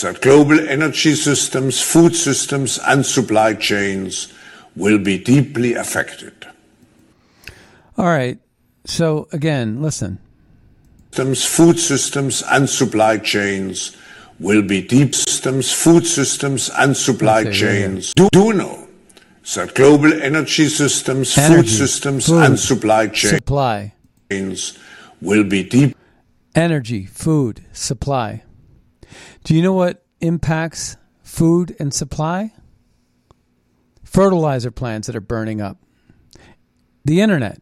that 0.00 0.20
global 0.20 0.58
energy 0.60 1.14
systems, 1.14 1.80
food 1.80 2.14
systems, 2.14 2.78
and 2.78 3.04
supply 3.04 3.54
chains 3.54 4.32
will 4.76 4.98
be 4.98 5.18
deeply 5.18 5.74
affected. 5.74 6.46
All 7.96 8.06
right. 8.06 8.38
So, 8.84 9.28
again, 9.32 9.82
listen. 9.82 10.18
Systems, 11.10 11.44
food 11.44 11.78
systems, 11.78 12.42
and 12.50 12.68
supply 12.68 13.18
chains 13.18 13.96
will 14.40 14.62
be 14.62 14.82
deep 14.82 15.14
systems, 15.14 15.72
food 15.72 16.06
systems, 16.06 16.70
and 16.70 16.96
supply 16.96 17.42
okay, 17.42 17.52
chains. 17.52 18.14
Do, 18.14 18.28
do 18.32 18.52
know 18.52 18.88
that 19.54 19.74
global 19.74 20.12
energy 20.12 20.68
systems, 20.68 21.36
energy, 21.36 21.62
food 21.62 21.68
systems, 21.68 22.26
food, 22.26 22.44
and 22.44 22.58
supply 22.58 23.08
chains 23.08 23.36
supply. 23.36 23.94
will 25.20 25.44
be 25.44 25.62
deep. 25.62 25.96
Energy, 26.54 27.06
food, 27.06 27.64
supply. 27.72 28.42
Do 29.44 29.54
you 29.54 29.62
know 29.62 29.72
what 29.74 30.04
impacts 30.20 30.96
food 31.22 31.76
and 31.78 31.92
supply? 31.92 32.52
Fertilizer 34.12 34.70
plants 34.70 35.06
that 35.06 35.16
are 35.16 35.20
burning 35.20 35.60
up, 35.60 35.78
the 37.04 37.20
internet. 37.20 37.60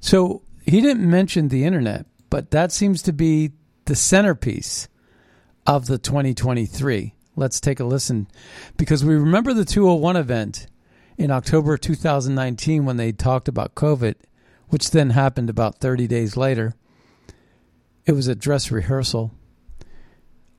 So 0.00 0.42
he 0.66 0.80
didn't 0.80 1.08
mention 1.08 1.48
the 1.48 1.64
internet, 1.64 2.06
but 2.28 2.50
that 2.50 2.72
seems 2.72 3.02
to 3.02 3.12
be 3.12 3.52
the 3.84 3.94
centerpiece 3.94 4.88
of 5.66 5.86
the 5.86 5.98
2023. 5.98 7.14
Let's 7.36 7.60
take 7.60 7.78
a 7.78 7.84
listen 7.84 8.26
because 8.76 9.04
we 9.04 9.14
remember 9.14 9.54
the 9.54 9.64
201 9.64 10.16
event 10.16 10.66
in 11.16 11.30
October 11.30 11.76
2019 11.76 12.84
when 12.84 12.96
they 12.96 13.12
talked 13.12 13.46
about 13.46 13.76
COVID, 13.76 14.16
which 14.68 14.90
then 14.90 15.10
happened 15.10 15.48
about 15.48 15.78
30 15.78 16.08
days 16.08 16.36
later. 16.36 16.74
It 18.06 18.12
was 18.12 18.26
a 18.26 18.34
dress 18.34 18.70
rehearsal. 18.72 19.32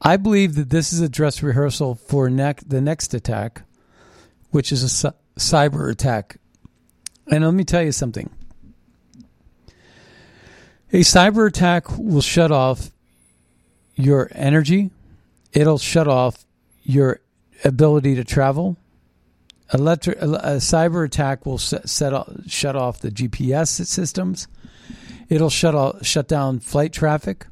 I 0.02 0.16
believe 0.18 0.56
that 0.56 0.70
this 0.70 0.94
is 0.94 1.02
a 1.02 1.10
dress 1.10 1.44
rehearsal 1.44 1.96
for 1.96 2.30
the 2.30 2.82
next 2.82 3.14
attack, 3.14 3.64
which 4.52 4.72
is 4.72 5.04
a 5.04 5.14
cyber 5.38 5.90
attack. 5.92 6.38
And 7.30 7.44
let 7.44 7.54
me 7.54 7.64
tell 7.64 7.84
you 7.84 7.92
something 7.92 8.30
a 10.94 11.02
cyber 11.02 11.48
attack 11.48 11.98
will 11.98 12.22
shut 12.22 12.52
off 12.52 12.92
your 13.96 14.30
energy, 14.34 14.92
it'll 15.54 15.78
shut 15.78 16.08
off 16.08 16.46
your 16.84 17.22
ability 17.64 18.16
to 18.16 18.24
travel. 18.24 18.78
A 19.74 19.78
cyber 19.78 21.06
attack 21.06 21.46
will 21.46 21.58
set, 21.58 21.88
set 21.88 22.14
off, 22.14 22.30
shut 22.48 22.76
off 22.76 23.00
the 23.00 23.10
GPS 23.10 23.70
systems. 23.70 24.50
It'll 25.30 25.50
shut 25.50 25.76
off, 25.76 26.06
shut 26.06 26.28
down 26.28 26.60
flight 26.60 26.92
traffic. 26.92 27.48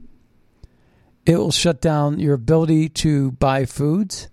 It 1.26 1.38
will 1.38 1.52
shut 1.52 1.80
down 1.80 2.20
your 2.20 2.34
ability 2.34 2.90
to 2.90 3.32
buy 3.32 3.64
foods. 3.64 4.28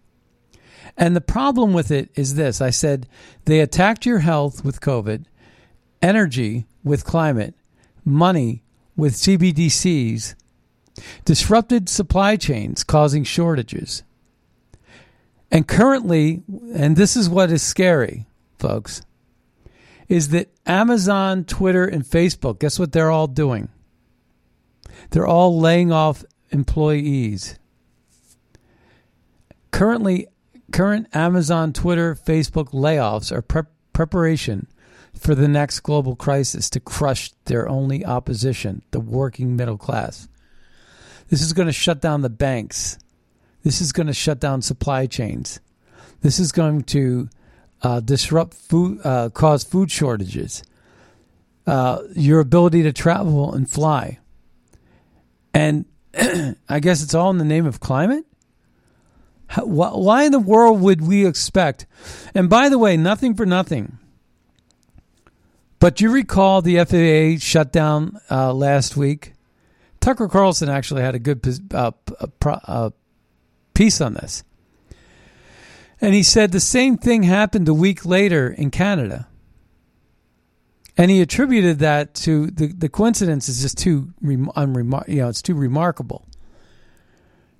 And 0.97 1.17
the 1.17 1.21
problem 1.21 1.73
with 1.73 1.91
it 1.91 2.11
is 2.15 2.35
this 2.35 2.61
I 2.61 2.71
said 2.71 3.09
they 3.45 3.61
attacked 3.61 4.07
your 4.07 4.21
health 4.21 4.65
with 4.65 4.81
COVID, 4.81 5.25
energy 6.03 6.67
with 6.85 7.05
climate, 7.05 7.55
money 8.05 8.63
with 8.97 9.15
CBDCs, 9.15 10.35
disrupted 11.25 11.89
supply 11.89 12.37
chains 12.37 12.85
causing 12.85 13.25
shortages. 13.25 14.03
And 15.51 15.69
currently, 15.69 16.43
and 16.75 16.97
this 16.97 17.17
is 17.17 17.29
what 17.29 17.51
is 17.51 17.63
scary, 17.63 18.27
folks, 18.59 19.03
is 20.09 20.31
that 20.31 20.49
Amazon, 20.67 21.45
Twitter, 21.45 21.87
and 21.87 22.05
Facebook, 22.05 22.59
guess 22.59 22.79
what 22.79 22.93
they're 22.93 23.11
all 23.11 23.27
doing? 23.27 23.69
They're 25.11 25.27
all 25.27 25.59
laying 25.61 25.93
off 25.93 26.25
employees. 26.51 27.59
Currently, 29.71 30.29
Current 30.73 31.09
Amazon, 31.15 31.73
Twitter, 31.73 32.15
Facebook 32.15 32.71
layoffs 32.73 33.31
are 33.33 33.43
pre- 33.43 33.63
preparation 33.93 34.67
for 35.15 35.35
the 35.35 35.49
next 35.49 35.81
global 35.81 36.17
crisis 36.17 36.69
to 36.71 36.81
crush 36.81 37.33
their 37.45 37.69
only 37.69 38.05
opposition, 38.05 38.83
the 38.91 39.01
working 39.01 39.57
middle 39.57 39.79
class. 39.79 40.29
This 41.29 41.41
is 41.41 41.53
going 41.53 41.67
to 41.67 41.73
shut 41.73 42.01
down 42.01 42.23
the 42.23 42.31
banks. 42.31 42.99
This 43.63 43.81
is 43.81 43.93
going 43.93 44.07
to 44.07 44.13
shut 44.13 44.39
down 44.39 44.63
supply 44.63 45.07
chains. 45.07 45.61
This 46.21 46.39
is 46.39 46.53
going 46.53 46.83
to 46.85 47.29
uh, 47.83 48.01
disrupt 48.01 48.55
food, 48.55 49.01
uh, 49.05 49.31
cause 49.31 49.65
food 49.65 49.91
shortages, 49.91 50.63
uh, 51.67 52.03
your 52.15 52.41
ability 52.41 52.83
to 52.85 52.93
travel 52.93 53.53
and 53.55 53.69
fly. 53.69 54.19
And 55.53 55.87
I 56.69 56.81
guess 56.81 57.03
it's 57.03 57.15
all 57.15 57.31
in 57.31 57.39
the 57.39 57.45
name 57.45 57.67
of 57.67 57.81
climate. 57.81 58.25
Why 59.55 60.25
in 60.25 60.33
the 60.33 60.39
world 60.39 60.81
would 60.81 61.01
we 61.01 61.27
expect? 61.27 61.87
And 62.35 62.51
by 62.51 62.69
the 62.69 62.79
way, 62.79 62.97
nothing 62.97 63.35
for 63.35 63.47
nothing. 63.47 63.99
But 65.79 66.01
you 66.01 66.11
recall 66.11 66.63
the 66.63 66.85
FAA 66.85 67.39
shutdown 67.45 68.19
uh, 68.31 68.53
last 68.53 68.97
week? 68.97 69.35
Tucker 70.01 70.29
Carlson 70.29 70.69
actually 70.69 71.03
had 71.03 71.15
a 71.15 71.19
good 71.19 71.45
uh, 71.73 71.93
uh, 72.45 72.91
piece 73.75 74.01
on 74.01 74.15
this. 74.15 74.43
And 76.01 76.15
he 76.15 76.23
said 76.23 76.53
the 76.53 76.61
same 76.61 76.99
thing 76.99 77.23
happened 77.23 77.69
a 77.69 77.75
week 77.75 78.05
later 78.05 78.49
in 78.49 78.71
Canada. 78.71 79.29
And 80.97 81.11
he 81.11 81.21
attributed 81.21 81.81
that 81.81 82.15
to 82.15 82.47
the, 82.49 82.69
the 82.69 82.89
coincidence 82.89 83.49
is 83.49 83.61
just 83.61 83.79
too 83.79 84.15
unremar- 84.23 85.09
you 85.09 85.17
know 85.17 85.29
it's 85.29 85.43
too 85.43 85.55
remarkable. 85.55 86.27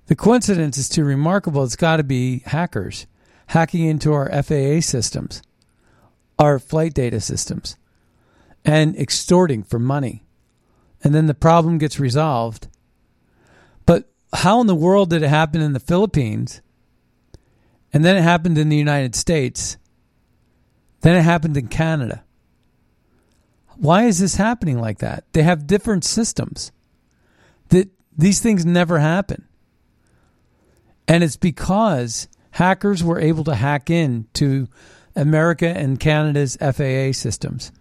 The 0.07 0.15
coincidence 0.15 0.77
is 0.77 0.89
too 0.89 1.03
remarkable. 1.03 1.63
It's 1.63 1.75
got 1.75 1.97
to 1.97 2.03
be 2.03 2.39
hackers 2.45 3.07
hacking 3.47 3.85
into 3.85 4.13
our 4.13 4.29
FAA 4.43 4.79
systems, 4.81 5.41
our 6.39 6.59
flight 6.59 6.93
data 6.93 7.19
systems, 7.19 7.77
and 8.65 8.95
extorting 8.97 9.63
for 9.63 9.79
money. 9.79 10.23
And 11.03 11.13
then 11.13 11.27
the 11.27 11.33
problem 11.33 11.77
gets 11.77 11.99
resolved. 11.99 12.67
But 13.85 14.09
how 14.33 14.59
in 14.61 14.67
the 14.67 14.75
world 14.75 15.09
did 15.09 15.23
it 15.23 15.29
happen 15.29 15.61
in 15.61 15.73
the 15.73 15.79
Philippines? 15.79 16.61
And 17.93 18.03
then 18.03 18.17
it 18.17 18.23
happened 18.23 18.57
in 18.57 18.69
the 18.69 18.77
United 18.77 19.15
States. 19.15 19.77
Then 21.01 21.15
it 21.15 21.21
happened 21.21 21.55
in 21.55 21.67
Canada. 21.67 22.23
Why 23.75 24.05
is 24.05 24.19
this 24.19 24.35
happening 24.35 24.79
like 24.79 24.99
that? 24.99 25.25
They 25.33 25.43
have 25.43 25.67
different 25.67 26.03
systems. 26.03 26.71
That 27.69 27.89
these 28.17 28.39
things 28.39 28.65
never 28.65 28.99
happen. 28.99 29.47
And 31.07 31.23
it's 31.23 31.37
because 31.37 32.27
hackers 32.51 33.03
were 33.03 33.19
able 33.19 33.43
to 33.45 33.55
hack 33.55 33.89
in 33.89 34.27
to 34.33 34.67
America 35.15 35.67
and 35.67 35.99
Canada's 35.99 36.57
FAA 36.59 37.13
systems 37.13 37.71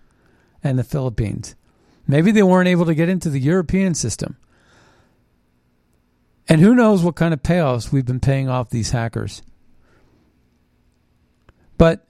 and 0.63 0.79
the 0.79 0.85
Philippines. 0.85 1.55
Maybe 2.07 2.31
they 2.31 2.43
weren't 2.43 2.69
able 2.69 2.87
to 2.87 2.95
get 2.95 3.09
into 3.09 3.31
the 3.31 3.41
European 3.41 3.95
system. 3.95 4.37
And 6.49 6.61
who 6.61 6.75
knows 6.75 7.03
what 7.03 7.17
kind 7.17 7.35
of 7.35 7.43
payoffs 7.43 7.91
we've 7.91 8.07
been 8.07 8.21
paying 8.21 8.49
off 8.49 8.71
these 8.71 8.93
hackers. 8.93 9.43
But 11.77 12.07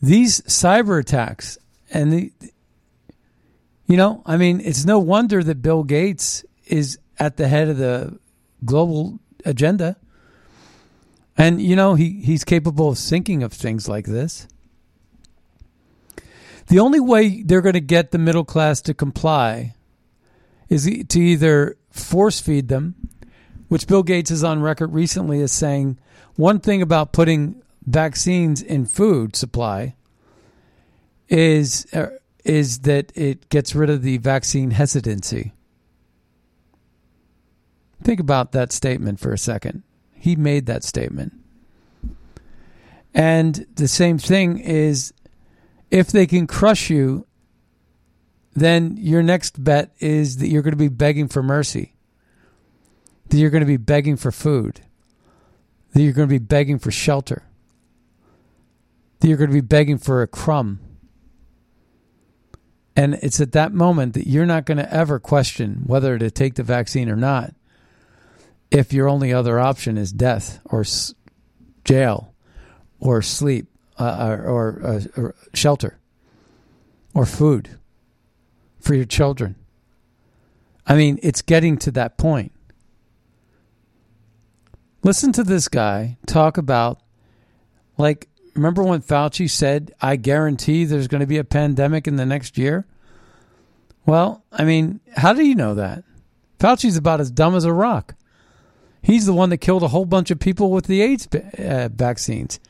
these 0.00 0.40
cyber 0.42 0.98
attacks 0.98 1.58
and 1.90 2.12
the 2.12 2.32
you 3.86 3.96
know, 3.96 4.22
I 4.26 4.36
mean, 4.36 4.60
it's 4.60 4.84
no 4.84 4.98
wonder 4.98 5.42
that 5.42 5.62
Bill 5.62 5.82
Gates 5.82 6.44
is 6.66 6.98
at 7.18 7.38
the 7.38 7.48
head 7.48 7.68
of 7.68 7.78
the 7.78 8.18
global 8.62 9.18
agenda. 9.46 9.96
And 11.38 11.62
you 11.62 11.76
know, 11.76 11.94
he 11.94 12.20
he's 12.20 12.44
capable 12.44 12.90
of 12.90 12.98
thinking 12.98 13.44
of 13.44 13.52
things 13.52 13.88
like 13.88 14.06
this. 14.06 14.48
The 16.66 16.80
only 16.80 17.00
way 17.00 17.42
they're 17.42 17.62
going 17.62 17.74
to 17.74 17.80
get 17.80 18.10
the 18.10 18.18
middle 18.18 18.44
class 18.44 18.82
to 18.82 18.92
comply 18.92 19.74
is 20.68 20.84
to 20.84 21.20
either 21.20 21.78
force 21.90 22.40
feed 22.40 22.68
them, 22.68 22.94
which 23.68 23.86
Bill 23.86 24.02
Gates 24.02 24.30
is 24.30 24.44
on 24.44 24.60
record 24.60 24.92
recently 24.92 25.40
as 25.40 25.52
saying 25.52 25.98
one 26.34 26.58
thing 26.58 26.82
about 26.82 27.12
putting 27.12 27.62
vaccines 27.86 28.60
in 28.60 28.84
food 28.84 29.34
supply 29.34 29.94
is 31.28 31.86
uh, 31.94 32.08
is 32.44 32.80
that 32.80 33.12
it 33.14 33.48
gets 33.48 33.74
rid 33.74 33.90
of 33.90 34.02
the 34.02 34.18
vaccine 34.18 34.72
hesitancy. 34.72 35.52
Think 38.02 38.20
about 38.20 38.52
that 38.52 38.72
statement 38.72 39.20
for 39.20 39.32
a 39.32 39.38
second. 39.38 39.82
He 40.18 40.36
made 40.36 40.66
that 40.66 40.84
statement. 40.84 41.32
And 43.14 43.66
the 43.74 43.88
same 43.88 44.18
thing 44.18 44.58
is 44.58 45.12
if 45.90 46.08
they 46.08 46.26
can 46.26 46.46
crush 46.46 46.90
you, 46.90 47.26
then 48.54 48.96
your 48.98 49.22
next 49.22 49.62
bet 49.62 49.92
is 49.98 50.38
that 50.38 50.48
you're 50.48 50.62
going 50.62 50.72
to 50.72 50.76
be 50.76 50.88
begging 50.88 51.28
for 51.28 51.42
mercy, 51.42 51.94
that 53.28 53.38
you're 53.38 53.50
going 53.50 53.62
to 53.62 53.66
be 53.66 53.76
begging 53.76 54.16
for 54.16 54.32
food, 54.32 54.80
that 55.92 56.02
you're 56.02 56.12
going 56.12 56.28
to 56.28 56.32
be 56.32 56.44
begging 56.44 56.78
for 56.78 56.90
shelter, 56.90 57.44
that 59.20 59.28
you're 59.28 59.36
going 59.36 59.50
to 59.50 59.54
be 59.54 59.60
begging 59.60 59.98
for 59.98 60.22
a 60.22 60.26
crumb. 60.26 60.80
And 62.96 63.14
it's 63.22 63.40
at 63.40 63.52
that 63.52 63.72
moment 63.72 64.14
that 64.14 64.26
you're 64.26 64.46
not 64.46 64.64
going 64.64 64.78
to 64.78 64.92
ever 64.92 65.20
question 65.20 65.84
whether 65.86 66.18
to 66.18 66.30
take 66.30 66.54
the 66.54 66.64
vaccine 66.64 67.08
or 67.08 67.16
not 67.16 67.54
if 68.70 68.92
your 68.92 69.08
only 69.08 69.32
other 69.32 69.58
option 69.58 69.96
is 69.96 70.12
death 70.12 70.60
or 70.66 70.80
s- 70.80 71.14
jail 71.84 72.34
or 73.00 73.22
sleep 73.22 73.66
uh, 73.98 74.26
or, 74.28 74.42
or, 74.44 74.86
uh, 74.86 75.00
or 75.20 75.34
shelter 75.54 75.98
or 77.14 77.26
food 77.26 77.78
for 78.78 78.94
your 78.94 79.04
children. 79.04 79.56
I 80.86 80.96
mean, 80.96 81.18
it's 81.22 81.42
getting 81.42 81.76
to 81.78 81.90
that 81.92 82.16
point. 82.16 82.52
Listen 85.02 85.32
to 85.32 85.44
this 85.44 85.68
guy 85.68 86.16
talk 86.26 86.58
about, 86.58 87.00
like, 87.96 88.28
remember 88.54 88.82
when 88.82 89.02
Fauci 89.02 89.48
said, 89.48 89.92
I 90.00 90.16
guarantee 90.16 90.84
there's 90.84 91.08
going 91.08 91.20
to 91.20 91.26
be 91.26 91.38
a 91.38 91.44
pandemic 91.44 92.06
in 92.06 92.16
the 92.16 92.26
next 92.26 92.58
year? 92.58 92.86
Well, 94.06 94.44
I 94.50 94.64
mean, 94.64 95.00
how 95.16 95.34
do 95.34 95.46
you 95.46 95.54
know 95.54 95.74
that? 95.74 96.04
Fauci's 96.58 96.96
about 96.96 97.20
as 97.20 97.30
dumb 97.30 97.54
as 97.54 97.64
a 97.64 97.72
rock. 97.72 98.14
He's 99.02 99.26
the 99.26 99.32
one 99.32 99.50
that 99.50 99.58
killed 99.58 99.82
a 99.82 99.88
whole 99.88 100.04
bunch 100.04 100.30
of 100.30 100.38
people 100.38 100.70
with 100.70 100.86
the 100.86 101.00
AIDS 101.00 101.26
uh, 101.26 101.88
vaccines 101.92 102.60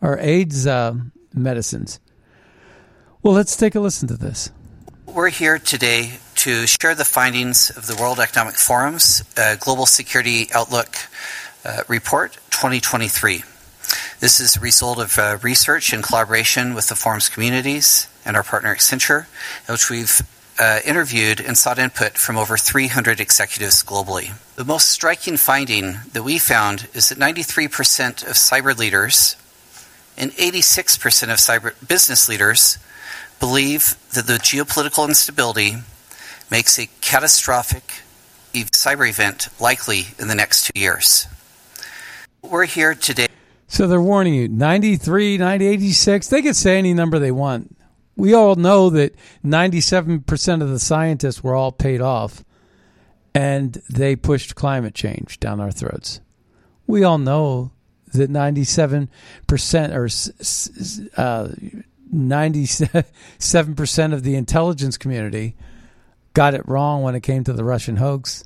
or 0.00 0.18
AIDS 0.18 0.66
uh, 0.66 0.94
medicines. 1.32 2.00
Well, 3.22 3.34
let's 3.34 3.56
take 3.56 3.74
a 3.74 3.80
listen 3.80 4.08
to 4.08 4.16
this. 4.16 4.50
We're 5.06 5.30
here 5.30 5.58
today 5.58 6.18
to 6.36 6.66
share 6.66 6.94
the 6.94 7.04
findings 7.04 7.70
of 7.70 7.86
the 7.86 7.94
World 7.94 8.18
Economic 8.18 8.56
Forum's 8.56 9.22
uh, 9.38 9.56
Global 9.60 9.86
Security 9.86 10.48
Outlook 10.52 10.96
uh, 11.64 11.82
Report 11.86 12.32
2023. 12.50 13.44
This 14.18 14.40
is 14.40 14.56
a 14.56 14.60
result 14.60 14.98
of 14.98 15.18
uh, 15.18 15.38
research 15.42 15.92
in 15.92 16.02
collaboration 16.02 16.74
with 16.74 16.88
the 16.88 16.96
forum's 16.96 17.28
communities 17.28 18.08
and 18.24 18.36
our 18.36 18.42
partner 18.42 18.74
Accenture, 18.74 19.26
which 19.68 19.90
we've 19.90 20.22
uh, 20.58 20.80
interviewed 20.84 21.40
and 21.40 21.56
sought 21.56 21.78
input 21.78 22.12
from 22.12 22.36
over 22.36 22.56
300 22.56 23.20
executives 23.20 23.82
globally. 23.82 24.32
The 24.56 24.64
most 24.64 24.88
striking 24.88 25.36
finding 25.36 25.96
that 26.12 26.22
we 26.22 26.38
found 26.38 26.88
is 26.94 27.08
that 27.08 27.18
93% 27.18 28.22
of 28.26 28.34
cyber 28.34 28.76
leaders 28.76 29.36
and 30.16 30.30
86% 30.32 31.22
of 31.24 31.38
cyber 31.38 31.88
business 31.88 32.28
leaders 32.28 32.78
believe 33.40 33.96
that 34.12 34.26
the 34.26 34.34
geopolitical 34.34 35.08
instability 35.08 35.76
makes 36.50 36.78
a 36.78 36.86
catastrophic 37.00 38.02
cyber 38.52 39.08
event 39.08 39.48
likely 39.58 40.08
in 40.18 40.28
the 40.28 40.34
next 40.34 40.66
two 40.66 40.78
years. 40.78 41.26
We're 42.42 42.66
here 42.66 42.94
today. 42.94 43.28
So 43.68 43.86
they're 43.86 44.02
warning 44.02 44.34
you 44.34 44.48
93, 44.48 45.38
90, 45.38 45.66
86. 45.66 46.28
They 46.28 46.42
can 46.42 46.54
say 46.54 46.76
any 46.76 46.92
number 46.92 47.18
they 47.18 47.32
want. 47.32 47.74
We 48.16 48.34
all 48.34 48.56
know 48.56 48.90
that 48.90 49.14
97% 49.44 50.62
of 50.62 50.68
the 50.68 50.78
scientists 50.78 51.42
were 51.42 51.54
all 51.54 51.72
paid 51.72 52.00
off 52.00 52.44
and 53.34 53.74
they 53.88 54.16
pushed 54.16 54.54
climate 54.54 54.94
change 54.94 55.40
down 55.40 55.60
our 55.60 55.70
throats. 55.70 56.20
We 56.86 57.04
all 57.04 57.18
know 57.18 57.72
that 58.12 58.30
97% 58.30 59.08
or 59.94 60.04
uh, 61.16 61.48
97% 62.14 64.12
of 64.12 64.22
the 64.22 64.34
intelligence 64.34 64.98
community 64.98 65.56
got 66.34 66.54
it 66.54 66.68
wrong 66.68 67.02
when 67.02 67.14
it 67.14 67.22
came 67.22 67.44
to 67.44 67.52
the 67.52 67.64
Russian 67.64 67.96
hoax. 67.96 68.44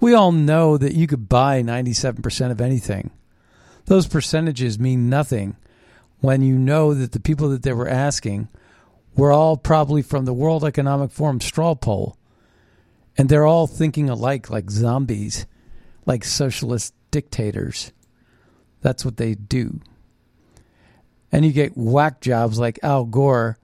We 0.00 0.12
all 0.12 0.32
know 0.32 0.76
that 0.76 0.94
you 0.94 1.06
could 1.06 1.28
buy 1.28 1.62
97% 1.62 2.50
of 2.50 2.60
anything. 2.60 3.10
Those 3.86 4.06
percentages 4.06 4.78
mean 4.78 5.08
nothing 5.08 5.56
when 6.20 6.42
you 6.42 6.58
know 6.58 6.94
that 6.94 7.12
the 7.12 7.20
people 7.20 7.48
that 7.50 7.62
they 7.62 7.72
were 7.72 7.88
asking 7.88 8.48
were 9.16 9.32
all 9.32 9.56
probably 9.56 10.02
from 10.02 10.24
the 10.24 10.34
World 10.34 10.64
Economic 10.64 11.10
Forum 11.10 11.40
straw 11.40 11.74
poll. 11.74 12.16
And 13.16 13.28
they're 13.28 13.46
all 13.46 13.66
thinking 13.66 14.10
alike, 14.10 14.50
like 14.50 14.70
zombies, 14.70 15.46
like 16.04 16.24
socialist 16.24 16.94
dictators. 17.10 17.92
That's 18.80 19.04
what 19.04 19.16
they 19.16 19.34
do. 19.34 19.80
And 21.30 21.44
you 21.44 21.52
get 21.52 21.76
whack 21.76 22.20
jobs 22.20 22.58
like 22.58 22.78
Al 22.82 23.04
Gore 23.04 23.58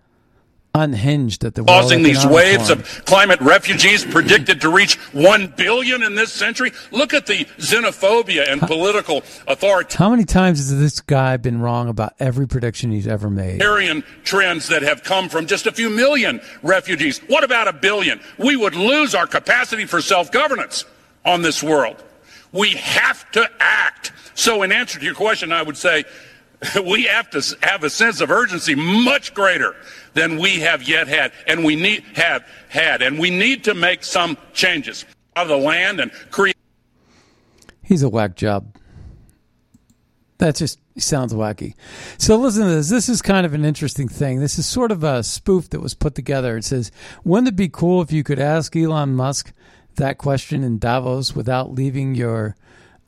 unhinged 0.74 1.44
at 1.44 1.54
the 1.54 1.64
causing 1.64 2.02
these 2.02 2.24
waves 2.24 2.68
Forum. 2.68 2.80
of 2.80 3.04
climate 3.04 3.40
refugees 3.40 4.04
predicted 4.04 4.61
to 4.61 4.70
reach 4.70 4.96
1 5.12 5.54
billion 5.56 6.02
in 6.02 6.14
this 6.14 6.33
century 6.33 6.72
look 6.92 7.12
at 7.12 7.26
the 7.26 7.44
xenophobia 7.59 8.50
and 8.50 8.61
political 8.61 9.18
authority 9.48 9.96
How 9.96 10.11
many 10.11 10.24
times 10.24 10.59
has 10.59 10.78
this 10.78 11.00
guy 11.00 11.37
been 11.37 11.61
wrong 11.61 11.88
about 11.88 12.14
every 12.20 12.46
prediction 12.46 12.92
he's 12.92 13.09
ever 13.09 13.28
made? 13.28 13.62
Aryan 13.62 14.04
trends 14.22 14.68
that 14.68 14.83
have 14.83 15.02
come 15.02 15.28
from 15.28 15.46
just 15.46 15.66
a 15.66 15.72
few 15.72 15.90
million 15.90 16.40
refugees. 16.62 17.18
What 17.26 17.44
about 17.44 17.68
a 17.68 17.72
billion? 17.72 18.20
We 18.38 18.56
would 18.56 18.74
lose 18.74 19.14
our 19.14 19.26
capacity 19.26 19.87
for 19.87 20.00
self 20.00 20.30
governance 20.30 20.85
on 21.24 21.42
this 21.42 21.62
world. 21.62 22.02
We 22.52 22.70
have 22.70 23.30
to 23.33 23.48
act. 23.61 24.12
So, 24.35 24.62
in 24.62 24.72
answer 24.72 24.98
to 24.98 25.04
your 25.04 25.14
question, 25.14 25.52
I 25.52 25.62
would 25.62 25.76
say 25.76 26.04
we 26.85 27.05
have 27.05 27.31
to 27.31 27.57
have 27.62 27.85
a 27.85 27.90
sense 27.90 28.20
of 28.20 28.31
urgency 28.31 28.75
much 28.75 29.35
greater 29.35 29.75
than 30.14 30.38
we 30.38 30.61
have 30.61 30.83
yet 30.83 31.09
had, 31.09 31.33
and 31.46 31.64
we 31.64 31.77
need 31.77 32.03
have 32.14 32.44
had, 32.68 33.03
and 33.03 33.18
we 33.18 33.31
need 33.31 33.64
to 33.64 33.75
make 33.75 34.05
some 34.05 34.37
changes 34.53 35.05
of 35.37 35.49
the 35.49 35.57
land 35.57 36.01
and 36.01 36.12
create. 36.31 36.57
He's 37.83 38.03
a 38.03 38.09
whack 38.09 38.37
job. 38.37 38.77
That 40.38 40.57
just 40.57 40.79
sounds 40.96 41.33
wacky. 41.33 41.75
So 42.18 42.37
listen 42.37 42.64
to 42.64 42.75
this. 42.75 42.88
This 42.88 43.09
is 43.09 43.23
kind 43.23 43.46
of 43.46 43.55
an 43.55 43.64
interesting 43.64 44.09
thing. 44.09 44.40
This 44.40 44.59
is 44.59 44.66
sort 44.66 44.90
of 44.90 45.05
a 45.05 45.23
spoof 45.23 45.70
that 45.70 45.81
was 45.81 45.94
put 45.94 46.14
together. 46.14 46.57
It 46.57 46.64
says, 46.64 46.90
"Wouldn't 47.25 47.49
it 47.49 47.57
be 47.57 47.68
cool 47.68 48.03
if 48.03 48.12
you 48.12 48.23
could 48.23 48.38
ask 48.38 48.75
Elon 48.77 49.14
Musk 49.14 49.53
that 49.96 50.18
question 50.18 50.62
in 50.62 50.79
Davos 50.79 51.35
without 51.35 51.73
leaving 51.73 52.14
your 52.14 52.57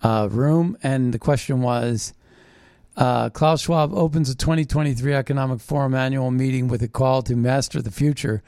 uh, 0.02 0.28
room?" 0.30 0.76
And 0.82 1.12
the 1.12 1.18
question 1.18 1.60
was. 1.60 2.14
Uh, 2.96 3.30
Klaus 3.30 3.62
Schwab 3.62 3.94
opens 3.94 4.28
a 4.28 4.34
2023 4.34 5.14
Economic 5.14 5.60
Forum 5.60 5.94
annual 5.94 6.30
meeting 6.30 6.68
with 6.68 6.82
a 6.82 6.88
call 6.88 7.22
to 7.22 7.36
master 7.36 7.80
the 7.80 7.90
future. 7.90 8.42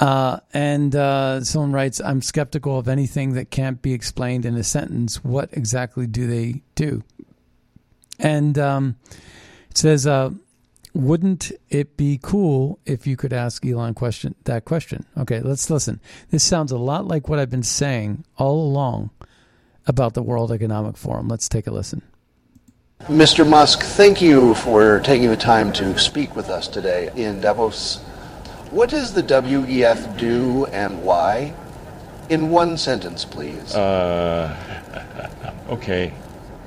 Uh, 0.00 0.40
and 0.52 0.96
uh, 0.96 1.42
someone 1.44 1.72
writes, 1.72 2.00
I'm 2.00 2.20
skeptical 2.22 2.78
of 2.78 2.88
anything 2.88 3.34
that 3.34 3.50
can't 3.50 3.80
be 3.80 3.92
explained 3.92 4.44
in 4.44 4.56
a 4.56 4.64
sentence. 4.64 5.22
What 5.22 5.50
exactly 5.52 6.06
do 6.06 6.26
they 6.26 6.62
do? 6.74 7.04
And 8.18 8.58
um, 8.58 8.96
it 9.70 9.78
says, 9.78 10.06
uh, 10.06 10.30
wouldn't 10.94 11.52
it 11.70 11.96
be 11.96 12.18
cool 12.22 12.78
if 12.86 13.06
you 13.06 13.16
could 13.16 13.32
ask 13.32 13.64
Elon 13.66 13.94
question 13.94 14.34
that 14.44 14.64
question? 14.64 15.04
Okay, 15.16 15.40
let's 15.40 15.68
listen. 15.68 16.00
This 16.30 16.44
sounds 16.44 16.72
a 16.72 16.78
lot 16.78 17.06
like 17.06 17.28
what 17.28 17.38
I've 17.38 17.50
been 17.50 17.62
saying 17.62 18.24
all 18.36 18.64
along 18.66 19.10
about 19.86 20.14
the 20.14 20.22
World 20.22 20.50
Economic 20.50 20.96
Forum. 20.96 21.28
Let's 21.28 21.48
take 21.48 21.66
a 21.66 21.72
listen. 21.72 22.02
Mr. 23.08 23.46
Musk, 23.46 23.82
thank 23.82 24.22
you 24.22 24.54
for 24.54 24.98
taking 25.00 25.28
the 25.28 25.36
time 25.36 25.70
to 25.74 25.98
speak 25.98 26.34
with 26.34 26.48
us 26.48 26.66
today 26.66 27.10
in 27.14 27.38
Davos. 27.38 27.98
What 28.70 28.88
does 28.88 29.12
the 29.12 29.22
WEF 29.22 30.16
do 30.16 30.64
and 30.66 31.02
why? 31.02 31.52
In 32.30 32.48
one 32.48 32.78
sentence, 32.78 33.26
please. 33.26 33.74
Uh, 33.74 34.56
okay. 35.68 36.14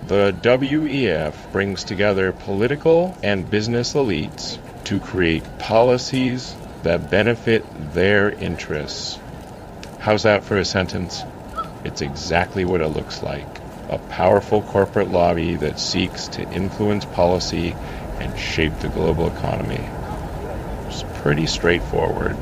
The 0.06 0.32
WEF 0.44 1.52
brings 1.52 1.84
together 1.84 2.32
political 2.34 3.18
and 3.24 3.50
business 3.50 3.96
elites 3.96 4.60
to 4.84 5.00
create 5.00 5.44
policies 5.58 6.56
that 6.84 7.10
benefit 7.10 7.66
their 7.96 8.30
interests. 8.30 9.18
How's 9.98 10.22
that 10.22 10.44
for 10.44 10.58
a 10.58 10.66
sentence? 10.66 11.24
It's 11.84 12.02
exactly 12.02 12.64
what 12.64 12.82
it 12.82 12.90
looks 12.90 13.24
like 13.24 13.67
a 13.90 13.98
powerful 14.10 14.62
corporate 14.64 15.10
lobby 15.10 15.56
that 15.56 15.80
seeks 15.80 16.28
to 16.30 16.42
influence 16.52 17.06
policy 17.06 17.74
and 18.20 18.38
shape 18.38 18.78
the 18.80 18.90
global 18.90 19.28
economy. 19.28 19.84
It's 20.88 21.04
pretty 21.22 21.46
straightforward. 21.46 22.36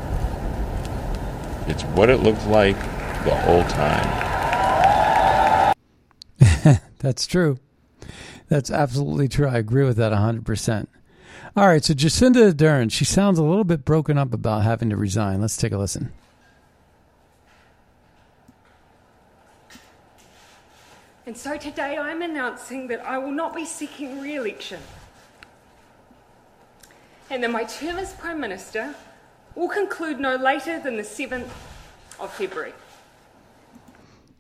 It's 1.68 1.84
what 1.84 2.10
it 2.10 2.18
looked 2.18 2.46
like 2.48 2.78
the 3.26 3.36
whole 3.36 3.64
time. 3.64 4.26
That's 7.00 7.28
true. 7.28 7.58
That's 8.48 8.70
absolutely 8.72 9.28
true. 9.28 9.48
I 9.48 9.58
agree 9.58 9.84
with 9.84 9.98
that 9.98 10.12
100%. 10.12 10.88
All 11.58 11.68
right, 11.68 11.84
so 11.84 11.94
Jacinda 11.94 12.52
Ardern, 12.54 12.92
she 12.92 13.06
sounds 13.06 13.40
a 13.40 13.44
little 13.44 13.64
bit 13.64 13.86
broken 13.86 14.18
up 14.18 14.34
about 14.34 14.64
having 14.64 14.90
to 14.90 14.98
resign. 14.98 15.42
Let's 15.42 15.58
take 15.58 15.72
a 15.72 15.78
listen. 15.78 16.12
And 21.28 21.36
so 21.36 21.58
today 21.58 21.98
I'm 21.98 22.22
announcing 22.22 22.88
that 22.88 23.04
I 23.04 23.18
will 23.18 23.32
not 23.32 23.56
be 23.56 23.66
seeking 23.66 24.22
re 24.22 24.36
election. 24.36 24.80
And 27.32 27.44
that 27.44 27.50
my 27.50 27.64
term 27.64 27.98
as 27.98 28.14
Prime 28.14 28.40
Minister 28.40 28.94
will 29.56 29.70
conclude 29.70 30.20
no 30.20 30.36
later 30.36 30.80
than 30.80 30.98
the 30.98 31.02
7th 31.02 31.50
of 32.20 32.32
February. 32.32 32.74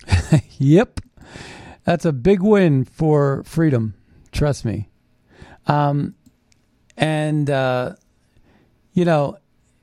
yep. 0.60 1.00
That's 1.86 2.06
a 2.06 2.14
big 2.14 2.42
win 2.42 2.86
for 2.86 3.44
freedom. 3.46 3.96
Trust 4.32 4.64
me. 4.64 4.90
Um, 5.66 6.14
and, 6.98 7.50
uh, 7.50 7.96
you 8.94 9.06
know, 9.06 9.38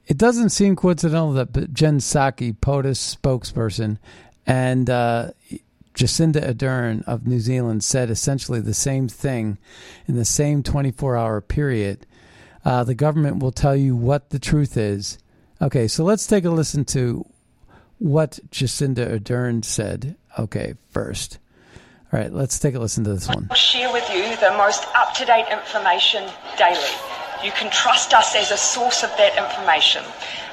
it 0.07 0.19
doesn't 0.19 0.51
seem 0.51 0.77
coincidental 0.77 1.33
that 1.33 1.73
Jen 1.73 1.99
Psaki, 1.99 2.57
POTUS 2.57 3.17
spokesperson, 3.17 3.99
and 4.47 4.89
uh, 4.91 5.31
Jacinda 5.95 6.43
Ardern 6.53 7.03
of 7.05 7.26
New 7.26 7.40
Zealand 7.40 7.84
said 7.84 8.11
essentially 8.11 8.61
the 8.61 8.74
same 8.74 9.09
thing 9.09 9.59
in 10.07 10.16
the 10.16 10.24
same 10.24 10.62
24 10.62 11.16
hour 11.16 11.40
period. 11.40 12.07
Uh, 12.64 12.84
the 12.84 12.95
government 12.95 13.43
will 13.43 13.53
tell 13.53 13.76
you 13.76 13.97
what 13.97 14.30
the 14.30 14.38
truth 14.38 14.76
is. 14.76 15.18
Okay, 15.61 15.86
so 15.88 16.05
let's 16.05 16.26
take 16.26 16.45
a 16.45 16.51
listen 16.51 16.84
to 16.86 17.26
what 17.99 18.38
Jacinda 18.51 19.18
Ardern 19.18 19.64
said. 19.64 20.16
Okay, 20.38 20.74
first. 20.90 21.38
All 22.12 22.20
right, 22.20 22.32
let's 22.32 22.59
take 22.59 22.74
a 22.74 22.78
listen 22.78 23.05
to 23.05 23.14
this 23.14 23.28
one. 23.28 23.49
I'll 23.51 23.57
share 23.57 23.93
with 23.93 24.09
you 24.12 24.36
the 24.36 24.55
most 24.57 24.84
up 24.95 25.14
to 25.14 25.24
date 25.24 25.47
information 25.51 26.28
daily. 26.59 26.80
You 27.45 27.53
can 27.53 27.70
trust 27.70 28.12
us 28.14 28.36
as 28.36 28.51
a 28.51 28.57
source 28.57 29.03
of 29.03 29.11
that 29.16 29.36
information. 29.36 30.05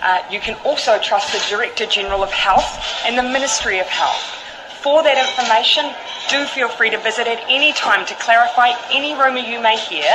Uh, 0.02 0.24
you 0.32 0.40
can 0.40 0.56
also 0.66 1.00
trust 1.00 1.34
the 1.34 1.56
Director 1.56 1.86
General 1.86 2.24
of 2.24 2.32
Health 2.32 3.04
and 3.06 3.18
the 3.18 3.24
Ministry 3.24 3.80
of 3.80 3.88
Health. 3.88 4.39
For 4.82 5.04
that 5.04 5.20
information, 5.20 5.94
do 6.30 6.46
feel 6.46 6.70
free 6.70 6.90
to 6.90 6.98
visit 7.00 7.28
at 7.28 7.44
any 7.50 7.74
time 7.74 8.06
to 8.06 8.16
clarify 8.16 8.72
any 8.92 9.14
rumour 9.14 9.40
you 9.40 9.60
may 9.60 9.76
hear. 9.78 10.06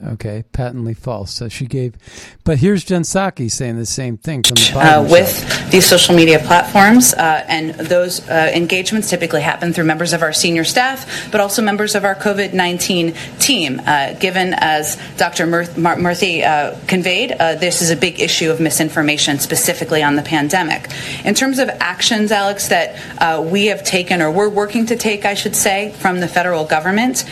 Okay, 0.00 0.44
patently 0.52 0.94
false. 0.94 1.32
So 1.32 1.48
she 1.48 1.66
gave, 1.66 1.96
but 2.44 2.58
here's 2.58 2.84
Jen 2.84 3.02
Psaki 3.02 3.50
saying 3.50 3.78
the 3.78 3.86
same 3.86 4.16
thing 4.16 4.44
from 4.44 4.54
the 4.54 4.78
uh, 4.78 5.02
with 5.02 5.70
these 5.72 5.86
social 5.86 6.14
media 6.14 6.38
platforms, 6.38 7.14
uh, 7.14 7.44
and 7.48 7.74
those 7.74 8.26
uh, 8.28 8.52
engagements 8.54 9.10
typically 9.10 9.40
happen 9.40 9.72
through 9.72 9.84
members 9.84 10.12
of 10.12 10.22
our 10.22 10.32
senior 10.32 10.62
staff, 10.62 11.30
but 11.32 11.40
also 11.40 11.62
members 11.62 11.96
of 11.96 12.04
our 12.04 12.14
COVID 12.14 12.52
nineteen 12.52 13.14
team. 13.40 13.80
Uh, 13.84 14.12
given 14.14 14.54
as 14.58 14.96
Dr. 15.16 15.46
Murthy 15.46 16.44
uh, 16.44 16.78
conveyed, 16.86 17.32
uh, 17.32 17.56
this 17.56 17.82
is 17.82 17.90
a 17.90 17.96
big 17.96 18.20
issue 18.20 18.52
of 18.52 18.60
misinformation, 18.60 19.40
specifically 19.40 20.04
on 20.04 20.14
the 20.14 20.22
pandemic. 20.22 20.92
In 21.24 21.34
terms 21.34 21.58
of 21.58 21.68
actions, 21.80 22.30
Alex, 22.30 22.68
that 22.68 23.44
we 23.50 23.66
have 23.66 23.82
taken 23.82 24.22
or 24.22 24.30
we're 24.30 24.48
working 24.48 24.86
to 24.86 24.96
take, 24.96 25.24
I 25.24 25.34
should 25.34 25.56
say, 25.56 25.90
from 25.98 26.20
the 26.20 26.28
federal 26.28 26.64
government, 26.64 27.24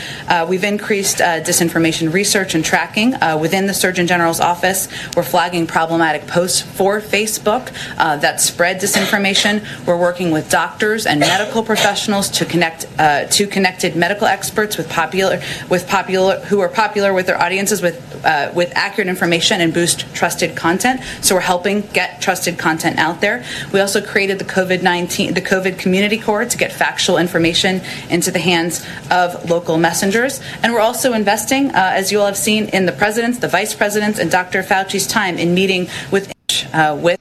we've 0.49 0.65
increased 0.65 1.19
disinformation 1.19 2.11
research 2.11 2.56
and 2.57 2.65
tracking 2.65 3.13
uh, 3.13 3.37
within 3.39 3.67
the 3.67 3.73
Surgeon 3.73 4.07
General's 4.07 4.41
office. 4.53 4.89
We're 5.15 5.29
flagging 5.35 5.67
problematic 5.67 6.23
posts 6.27 6.59
for 6.77 6.99
Facebook 6.99 7.65
uh, 7.97 8.17
that 8.25 8.41
spread 8.41 8.81
disinformation. 8.81 9.53
We're 9.85 10.01
working 10.09 10.29
with 10.31 10.49
doctors 10.49 11.05
and 11.05 11.19
medical 11.19 11.61
professionals 11.63 12.25
to 12.37 12.43
connect 12.45 12.87
uh, 12.97 13.25
to 13.37 13.47
connected 13.47 13.95
medical 13.95 14.27
experts 14.37 14.73
with 14.79 14.89
popular 14.89 15.37
with 15.69 15.83
popular 15.87 16.33
who 16.49 16.59
are 16.65 16.73
popular 16.83 17.13
with 17.13 17.27
their 17.27 17.39
audiences 17.45 17.79
with 17.87 17.97
uh, 18.25 18.51
with 18.59 18.69
accurate 18.75 19.07
information 19.07 19.61
and 19.61 19.69
boost 19.79 19.99
trusted 20.19 20.51
content. 20.55 20.97
So 21.21 21.35
we're 21.35 21.49
helping 21.55 21.81
get 21.99 22.09
trusted 22.25 22.57
content 22.57 22.97
out 22.97 23.21
there. 23.21 23.37
We 23.71 23.79
also 23.85 24.01
created 24.01 24.39
the 24.39 24.49
COVID 24.57 24.81
nineteen 24.81 25.35
the 25.35 25.47
COVID 25.53 25.77
Community 25.83 26.17
Corps 26.17 26.49
to 26.53 26.57
get 26.57 26.71
factual 26.73 27.17
information 27.25 27.81
into 28.09 28.31
the 28.31 28.43
hands 28.51 28.73
of 29.11 29.27
local 29.55 29.77
messengers, 29.77 30.41
and 30.63 30.73
we're 30.73 30.85
also 30.89 31.13
investing, 31.13 31.63
uh, 31.69 31.99
as 31.99 32.11
you 32.11 32.19
all 32.19 32.29
have 32.33 32.41
seen 32.46 32.46
seen 32.47 32.69
in 32.69 32.85
the 32.85 32.93
president's, 32.93 33.39
the 33.39 33.47
vice 33.49 33.73
president's, 33.73 34.19
and 34.19 34.31
Dr. 34.31 34.63
Fauci's 34.63 35.05
time 35.05 35.37
in 35.37 35.53
meeting 35.53 35.89
with 36.13 36.31
uh, 36.71 36.97
with. 36.97 37.19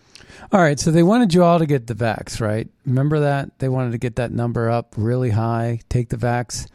All 0.53 0.61
right, 0.61 0.79
so 0.79 0.93
they 0.93 1.03
wanted 1.03 1.35
you 1.35 1.43
all 1.43 1.59
to 1.59 1.66
get 1.66 1.89
the 1.89 1.95
vax, 1.95 2.41
right? 2.41 2.68
Remember 2.85 3.18
that 3.18 3.59
they 3.59 3.68
wanted 3.68 3.91
to 3.91 3.99
get 3.99 4.14
that 4.16 4.31
number 4.31 4.70
up 4.70 4.95
really 4.97 5.31
high, 5.31 5.81
take 5.89 6.11
the 6.11 6.16
vax. 6.16 6.68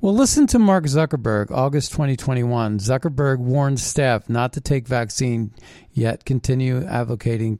Well, 0.00 0.14
listen 0.14 0.46
to 0.48 0.60
Mark 0.60 0.84
Zuckerberg, 0.84 1.50
August 1.50 1.90
2021. 1.90 2.78
Zuckerberg 2.78 3.38
warned 3.38 3.80
staff 3.80 4.30
not 4.30 4.52
to 4.52 4.60
take 4.60 4.86
vaccine 4.86 5.52
yet 5.92 6.24
continue 6.24 6.84
advocating 6.84 7.58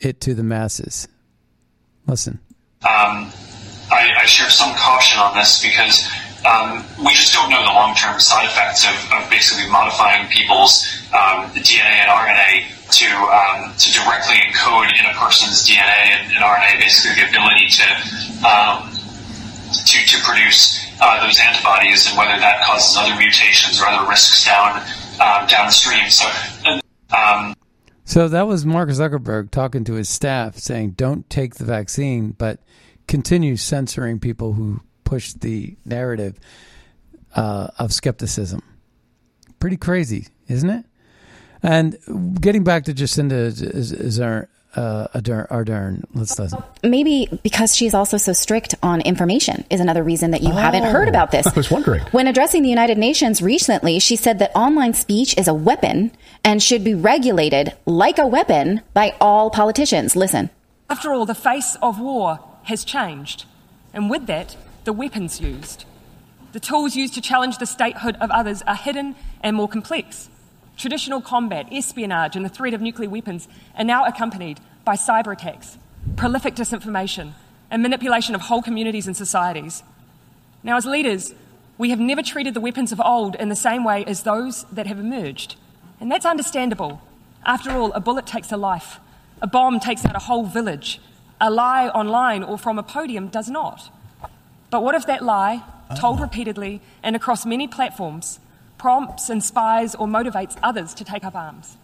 it 0.00 0.18
to 0.22 0.32
the 0.32 0.42
masses. 0.42 1.08
Listen. 2.06 2.40
Um, 2.80 3.30
I, 3.92 4.12
I 4.16 4.24
share 4.24 4.48
some 4.48 4.74
caution 4.76 5.20
on 5.20 5.36
this 5.36 5.62
because 5.62 6.10
um, 6.44 6.84
we 6.98 7.12
just 7.14 7.32
don't 7.32 7.50
know 7.50 7.62
the 7.62 7.72
long-term 7.72 8.18
side 8.18 8.46
effects 8.46 8.84
of, 8.84 8.94
of 9.12 9.30
basically 9.30 9.70
modifying 9.70 10.26
people's 10.28 10.86
um, 11.14 11.46
DNA 11.54 12.02
and 12.02 12.10
RNA 12.10 12.82
to 12.98 13.08
um, 13.30 13.72
to 13.78 13.92
directly 13.92 14.36
encode 14.36 14.90
in 14.98 15.06
a 15.06 15.14
person's 15.14 15.66
DNA 15.66 16.10
and, 16.12 16.32
and 16.32 16.44
RNA, 16.44 16.78
basically 16.78 17.22
the 17.22 17.28
ability 17.28 17.68
to 17.68 17.86
um, 18.44 18.90
to 19.86 19.98
to 20.04 20.18
produce 20.24 20.84
uh, 21.00 21.24
those 21.24 21.38
antibodies, 21.40 22.08
and 22.08 22.18
whether 22.18 22.38
that 22.38 22.62
causes 22.64 22.96
other 22.96 23.16
mutations 23.16 23.80
or 23.80 23.86
other 23.86 24.08
risks 24.08 24.44
down 24.44 24.82
um, 25.20 25.46
downstream. 25.46 26.08
So. 26.10 26.28
Um, 27.16 27.54
so 28.04 28.28
that 28.28 28.46
was 28.46 28.66
Mark 28.66 28.88
Zuckerberg 28.88 29.50
talking 29.50 29.84
to 29.84 29.94
his 29.94 30.08
staff, 30.08 30.56
saying, 30.58 30.92
"Don't 30.92 31.28
take 31.30 31.54
the 31.54 31.64
vaccine, 31.64 32.32
but 32.32 32.58
continue 33.06 33.56
censoring 33.56 34.18
people 34.18 34.54
who 34.54 34.80
push 35.12 35.34
the 35.34 35.76
narrative 35.84 36.40
uh, 37.36 37.68
of 37.78 37.92
skepticism. 37.92 38.62
Pretty 39.60 39.76
crazy, 39.76 40.28
isn't 40.48 40.70
it? 40.70 40.86
And 41.62 42.40
getting 42.40 42.64
back 42.64 42.84
to 42.84 42.94
Jacinda 42.94 43.32
is, 43.32 43.92
is 43.92 44.18
our 44.20 44.48
uh, 44.74 45.08
Ardern. 45.12 46.04
Let's 46.14 46.38
listen. 46.38 46.62
Maybe 46.82 47.28
because 47.42 47.76
she's 47.76 47.92
also 47.92 48.16
so 48.16 48.32
strict 48.32 48.74
on 48.82 49.02
information 49.02 49.66
is 49.68 49.80
another 49.80 50.02
reason 50.02 50.30
that 50.30 50.40
you 50.40 50.48
oh, 50.48 50.56
haven't 50.56 50.84
heard 50.84 51.08
about 51.08 51.30
this. 51.30 51.46
I 51.46 51.52
was 51.52 51.70
wondering. 51.70 52.00
When 52.12 52.26
addressing 52.26 52.62
the 52.62 52.70
United 52.70 52.96
Nations 52.96 53.42
recently, 53.42 53.98
she 53.98 54.16
said 54.16 54.38
that 54.38 54.50
online 54.56 54.94
speech 54.94 55.36
is 55.36 55.46
a 55.46 55.52
weapon 55.52 56.10
and 56.42 56.62
should 56.62 56.84
be 56.84 56.94
regulated 56.94 57.74
like 57.84 58.16
a 58.16 58.26
weapon 58.26 58.80
by 58.94 59.14
all 59.20 59.50
politicians. 59.50 60.16
Listen. 60.16 60.48
After 60.88 61.12
all, 61.12 61.26
the 61.26 61.34
face 61.34 61.76
of 61.82 62.00
war 62.00 62.40
has 62.62 62.82
changed, 62.82 63.44
and 63.92 64.08
with 64.08 64.26
that, 64.26 64.56
the 64.84 64.92
weapons 64.92 65.40
used. 65.40 65.84
The 66.52 66.60
tools 66.60 66.96
used 66.96 67.14
to 67.14 67.20
challenge 67.20 67.58
the 67.58 67.66
statehood 67.66 68.16
of 68.16 68.30
others 68.30 68.62
are 68.62 68.74
hidden 68.74 69.14
and 69.42 69.56
more 69.56 69.68
complex. 69.68 70.28
Traditional 70.76 71.20
combat, 71.20 71.66
espionage, 71.70 72.36
and 72.36 72.44
the 72.44 72.50
threat 72.50 72.74
of 72.74 72.80
nuclear 72.80 73.08
weapons 73.08 73.48
are 73.76 73.84
now 73.84 74.04
accompanied 74.04 74.60
by 74.84 74.96
cyber 74.96 75.32
attacks, 75.32 75.78
prolific 76.16 76.54
disinformation, 76.54 77.32
and 77.70 77.82
manipulation 77.82 78.34
of 78.34 78.42
whole 78.42 78.62
communities 78.62 79.06
and 79.06 79.16
societies. 79.16 79.82
Now, 80.62 80.76
as 80.76 80.84
leaders, 80.84 81.34
we 81.78 81.90
have 81.90 82.00
never 82.00 82.22
treated 82.22 82.54
the 82.54 82.60
weapons 82.60 82.92
of 82.92 83.00
old 83.00 83.34
in 83.36 83.48
the 83.48 83.56
same 83.56 83.84
way 83.84 84.04
as 84.04 84.22
those 84.22 84.64
that 84.64 84.86
have 84.86 84.98
emerged. 84.98 85.56
And 86.00 86.10
that's 86.10 86.26
understandable. 86.26 87.00
After 87.44 87.70
all, 87.70 87.92
a 87.92 88.00
bullet 88.00 88.26
takes 88.26 88.52
a 88.52 88.56
life, 88.56 89.00
a 89.40 89.46
bomb 89.46 89.80
takes 89.80 90.04
out 90.04 90.16
a 90.16 90.20
whole 90.20 90.44
village, 90.44 91.00
a 91.40 91.50
lie 91.50 91.88
online 91.88 92.42
or 92.42 92.58
from 92.58 92.78
a 92.78 92.82
podium 92.82 93.28
does 93.28 93.48
not. 93.48 93.90
But 94.72 94.82
what 94.82 94.94
if 94.94 95.04
that 95.06 95.22
lie, 95.22 95.62
told 96.00 96.18
repeatedly 96.18 96.80
and 97.02 97.14
across 97.14 97.44
many 97.44 97.68
platforms, 97.68 98.40
prompts, 98.78 99.28
inspires, 99.28 99.94
or 99.94 100.06
motivates 100.06 100.56
others 100.62 100.94
to 100.94 101.04
take 101.04 101.24
up 101.24 101.36
arms, 101.36 101.76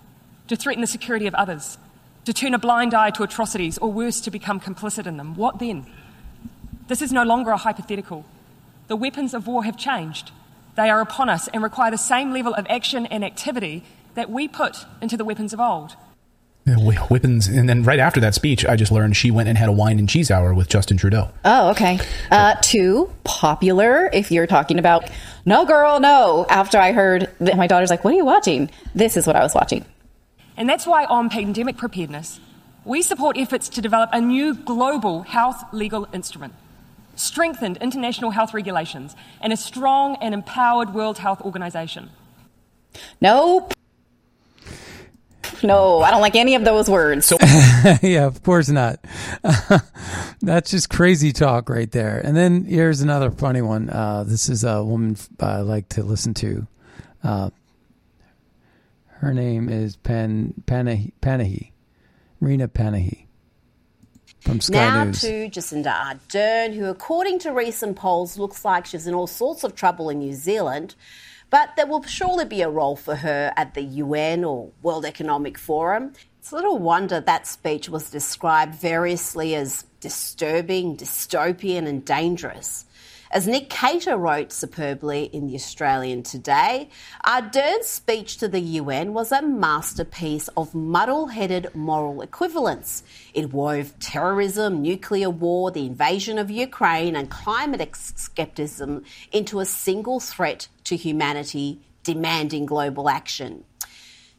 to 0.47 0.57
threaten 0.57 0.81
the 0.81 0.87
security 0.87 1.27
of 1.27 1.35
others, 1.35 1.77
to 2.25 2.33
turn 2.33 2.55
a 2.55 2.59
blind 2.59 2.95
eye 2.95 3.11
to 3.11 3.23
atrocities, 3.23 3.77
or 3.77 3.93
worse, 3.93 4.23
to 4.23 4.31
become 4.31 4.59
complicit 4.59 5.07
in 5.07 5.19
them. 5.19 5.37
What 5.37 5.59
then? 5.59 5.85
This 6.87 7.03
is 7.03 7.13
no 7.13 7.25
longer 7.25 7.51
a 7.51 7.59
hypothetical. 7.59 8.25
The 8.87 8.97
weapons 8.97 9.35
of 9.35 9.47
war 9.47 9.65
have 9.65 9.77
changed. 9.77 10.31
They 10.75 10.89
are 10.89 11.03
upon 11.03 11.29
us 11.29 11.47
and 11.49 11.63
require 11.63 11.91
the 11.91 11.99
same 11.99 12.33
level 12.33 12.55
of 12.55 12.67
action 12.71 13.05
and 13.05 13.23
activity 13.23 13.85
that 14.15 14.31
we 14.31 14.49
put 14.49 14.87
into 15.03 15.19
the 15.19 15.27
weapons 15.27 15.53
of 15.53 15.61
old. 15.61 15.95
Weapons, 16.77 17.47
and 17.47 17.69
then 17.69 17.83
right 17.83 17.99
after 17.99 18.21
that 18.21 18.35
speech, 18.35 18.65
I 18.67 18.77
just 18.77 18.93
learned 18.93 19.17
she 19.17 19.31
went 19.31 19.49
and 19.49 19.57
had 19.57 19.69
a 19.69 19.73
wine 19.73 19.99
and 19.99 20.09
cheese 20.09 20.31
hour 20.31 20.53
with 20.53 20.69
Justin 20.69 20.97
Trudeau. 20.97 21.31
Oh, 21.45 21.71
okay. 21.71 21.99
Uh, 22.31 22.55
too 22.61 23.13
popular 23.25 24.11
if 24.13 24.31
you're 24.31 24.47
talking 24.47 24.79
about 24.79 25.11
no, 25.45 25.65
girl, 25.65 25.99
no. 25.99 26.45
After 26.51 26.79
I 26.79 26.93
heard 26.93 27.31
that 27.41 27.57
my 27.57 27.67
daughter's 27.67 27.89
like, 27.89 28.05
What 28.05 28.13
are 28.13 28.17
you 28.17 28.25
watching? 28.25 28.71
This 28.95 29.17
is 29.17 29.27
what 29.27 29.35
I 29.35 29.43
was 29.43 29.55
watching. 29.55 29.85
And 30.57 30.69
that's 30.69 30.87
why 30.87 31.05
on 31.05 31.31
pandemic 31.31 31.77
preparedness, 31.77 32.41
we 32.85 33.01
support 33.01 33.39
efforts 33.39 33.69
to 33.71 33.81
develop 33.81 34.11
a 34.13 34.21
new 34.21 34.55
global 34.55 35.23
health 35.23 35.63
legal 35.73 36.09
instrument, 36.13 36.55
strengthened 37.15 37.77
international 37.79 38.31
health 38.31 38.53
regulations, 38.53 39.15
and 39.41 39.53
a 39.53 39.57
strong 39.57 40.17
and 40.21 40.35
empowered 40.35 40.93
World 40.93 41.19
Health 41.19 41.41
Organization. 41.43 42.11
Nope. 43.21 43.75
No, 45.63 46.01
I 46.01 46.11
don't 46.11 46.21
like 46.21 46.37
any 46.37 46.55
of 46.55 46.65
those 46.65 46.89
words. 46.89 47.27
So- 47.27 47.37
yeah, 48.03 48.27
of 48.27 48.43
course 48.43 48.69
not. 48.69 48.99
That's 50.43 50.71
just 50.71 50.91
crazy 50.91 51.33
talk 51.33 51.69
right 51.69 51.91
there. 51.91 52.19
And 52.25 52.37
then 52.37 52.65
here's 52.65 53.01
another 53.01 53.31
funny 53.31 53.63
one. 53.63 53.91
Uh, 53.91 54.25
this 54.25 54.49
is 54.49 54.65
a 54.65 54.83
woman 54.85 55.17
I 55.41 55.61
like 55.61 55.89
to 55.91 56.03
listen 56.03 56.35
to. 56.35 56.67
Uh, 57.23 57.51
her 59.07 59.35
name 59.35 59.69
is 59.69 59.97
Pan 59.97 60.55
Panahi, 60.67 61.13
Panahi 61.21 61.73
Rena 62.41 62.69
Panahi 62.69 63.27
from 64.41 64.61
Sky 64.61 64.75
now 64.77 65.05
News. 65.05 65.21
to 65.23 65.49
Jacinda 65.51 65.93
Ardern, 65.93 66.75
who, 66.75 66.85
according 66.87 67.41
to 67.41 67.51
recent 67.51 67.97
polls, 67.97 68.39
looks 68.39 68.65
like 68.65 68.87
she's 68.87 69.07
in 69.07 69.15
all 69.15 69.27
sorts 69.27 69.65
of 69.65 69.75
trouble 69.75 70.09
in 70.11 70.21
New 70.21 70.33
Zealand. 70.35 70.95
But 71.51 71.77
there 71.77 71.87
will 71.87 72.03
surely 72.03 72.45
be 72.45 72.61
a 72.63 72.69
role 72.69 72.97
for 72.97 73.17
her 73.17 73.53
at 73.57 73.75
the 73.75 73.83
UN 73.83 74.45
or 74.45 74.71
World 74.83 75.07
Economic 75.07 75.57
Forum. 75.57 76.13
It's 76.39 76.53
little 76.53 76.79
wonder 76.79 77.21
that 77.21 77.47
speech 77.47 77.89
was 77.89 78.11
described 78.11 78.75
variously 78.75 79.55
as 79.55 79.85
disturbing, 80.01 80.97
dystopian, 80.97 81.87
and 81.87 82.05
dangerous. 82.05 82.85
As 83.31 83.47
Nick 83.47 83.69
Cater 83.69 84.17
wrote 84.17 84.53
superbly 84.53 85.25
in 85.25 85.49
The 85.49 85.55
Australian 85.55 86.23
today, 86.23 86.89
Ardern's 87.27 87.87
speech 87.87 88.39
to 88.39 88.49
the 88.49 88.61
UN 88.61 89.13
was 89.13 89.31
a 89.31 89.43
masterpiece 89.43 90.49
of 90.57 90.75
muddle 90.75 91.27
headed 91.27 91.75
moral 91.75 92.23
equivalence. 92.23 93.03
It 93.35 93.53
wove 93.53 93.93
terrorism, 94.01 94.81
nuclear 94.81 95.29
war, 95.29 95.71
the 95.71 95.85
invasion 95.85 96.39
of 96.39 96.51
Ukraine, 96.51 97.15
and 97.15 97.31
climate 97.31 97.95
skepticism 97.95 99.05
into 99.31 99.61
a 99.61 99.67
single 99.67 100.21
threat 100.21 100.69
to 100.85 100.97
humanity 100.97 101.83
demanding 102.05 102.65
global 102.65 103.11
action. 103.11 103.65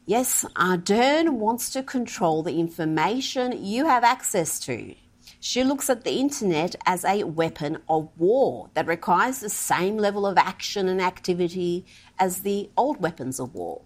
Yes, 0.04 0.44
Ardern 0.56 1.34
wants 1.34 1.70
to 1.70 1.84
control 1.84 2.42
the 2.42 2.58
information 2.58 3.64
you 3.64 3.86
have 3.86 4.02
access 4.02 4.58
to. 4.60 4.96
She 5.42 5.64
looks 5.64 5.88
at 5.88 6.04
the 6.04 6.20
internet 6.20 6.76
as 6.84 7.02
a 7.02 7.24
weapon 7.24 7.78
of 7.88 8.10
war 8.18 8.68
that 8.74 8.86
requires 8.86 9.40
the 9.40 9.48
same 9.48 9.96
level 9.96 10.26
of 10.26 10.36
action 10.36 10.86
and 10.86 11.00
activity 11.00 11.86
as 12.18 12.40
the 12.40 12.68
old 12.76 13.00
weapons 13.00 13.40
of 13.40 13.54
war. 13.54 13.80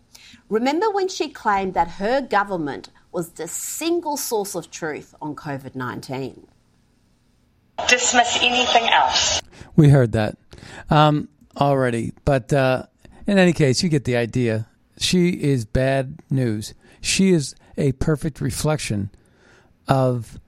Remember 0.49 0.91
when 0.91 1.07
she 1.07 1.29
claimed 1.29 1.75
that 1.75 1.93
her 1.93 2.21
government 2.21 2.91
was 3.13 3.31
the 3.31 3.47
single 3.47 4.17
source 4.17 4.57
of 4.57 4.69
truth 4.73 5.15
on 5.23 5.37
COVID 5.37 5.77
19? 5.77 6.49
Dismiss 7.89 8.37
anything 8.43 8.89
else. 8.89 9.41
We 9.77 9.91
heard 9.91 10.11
that 10.13 10.37
um, 10.91 11.29
already. 11.57 12.13
But 12.25 12.53
uh, 12.53 12.87
in 13.29 13.39
any 13.39 13.53
case, 13.53 13.81
you 13.81 13.89
get 13.89 14.05
the 14.05 14.17
idea. 14.17 14.67
She 14.99 15.31
is 15.31 15.65
bad 15.65 16.19
news. 16.31 16.75
She 17.01 17.31
is 17.31 17.55
a 17.77 17.93
perfect 17.93 18.41
reflection 18.41 19.11
of 19.87 20.41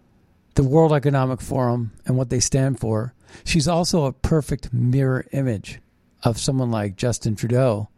the 0.57 0.65
World 0.65 0.93
Economic 0.93 1.41
Forum 1.41 1.93
and 2.07 2.17
what 2.17 2.31
they 2.31 2.41
stand 2.41 2.81
for. 2.81 3.15
She's 3.45 3.69
also 3.69 4.05
a 4.05 4.13
perfect 4.13 4.73
mirror 4.73 5.27
image 5.33 5.81
of 6.23 6.39
someone 6.39 6.71
like 6.71 6.97
Justin 6.97 7.37
Trudeau 7.37 7.89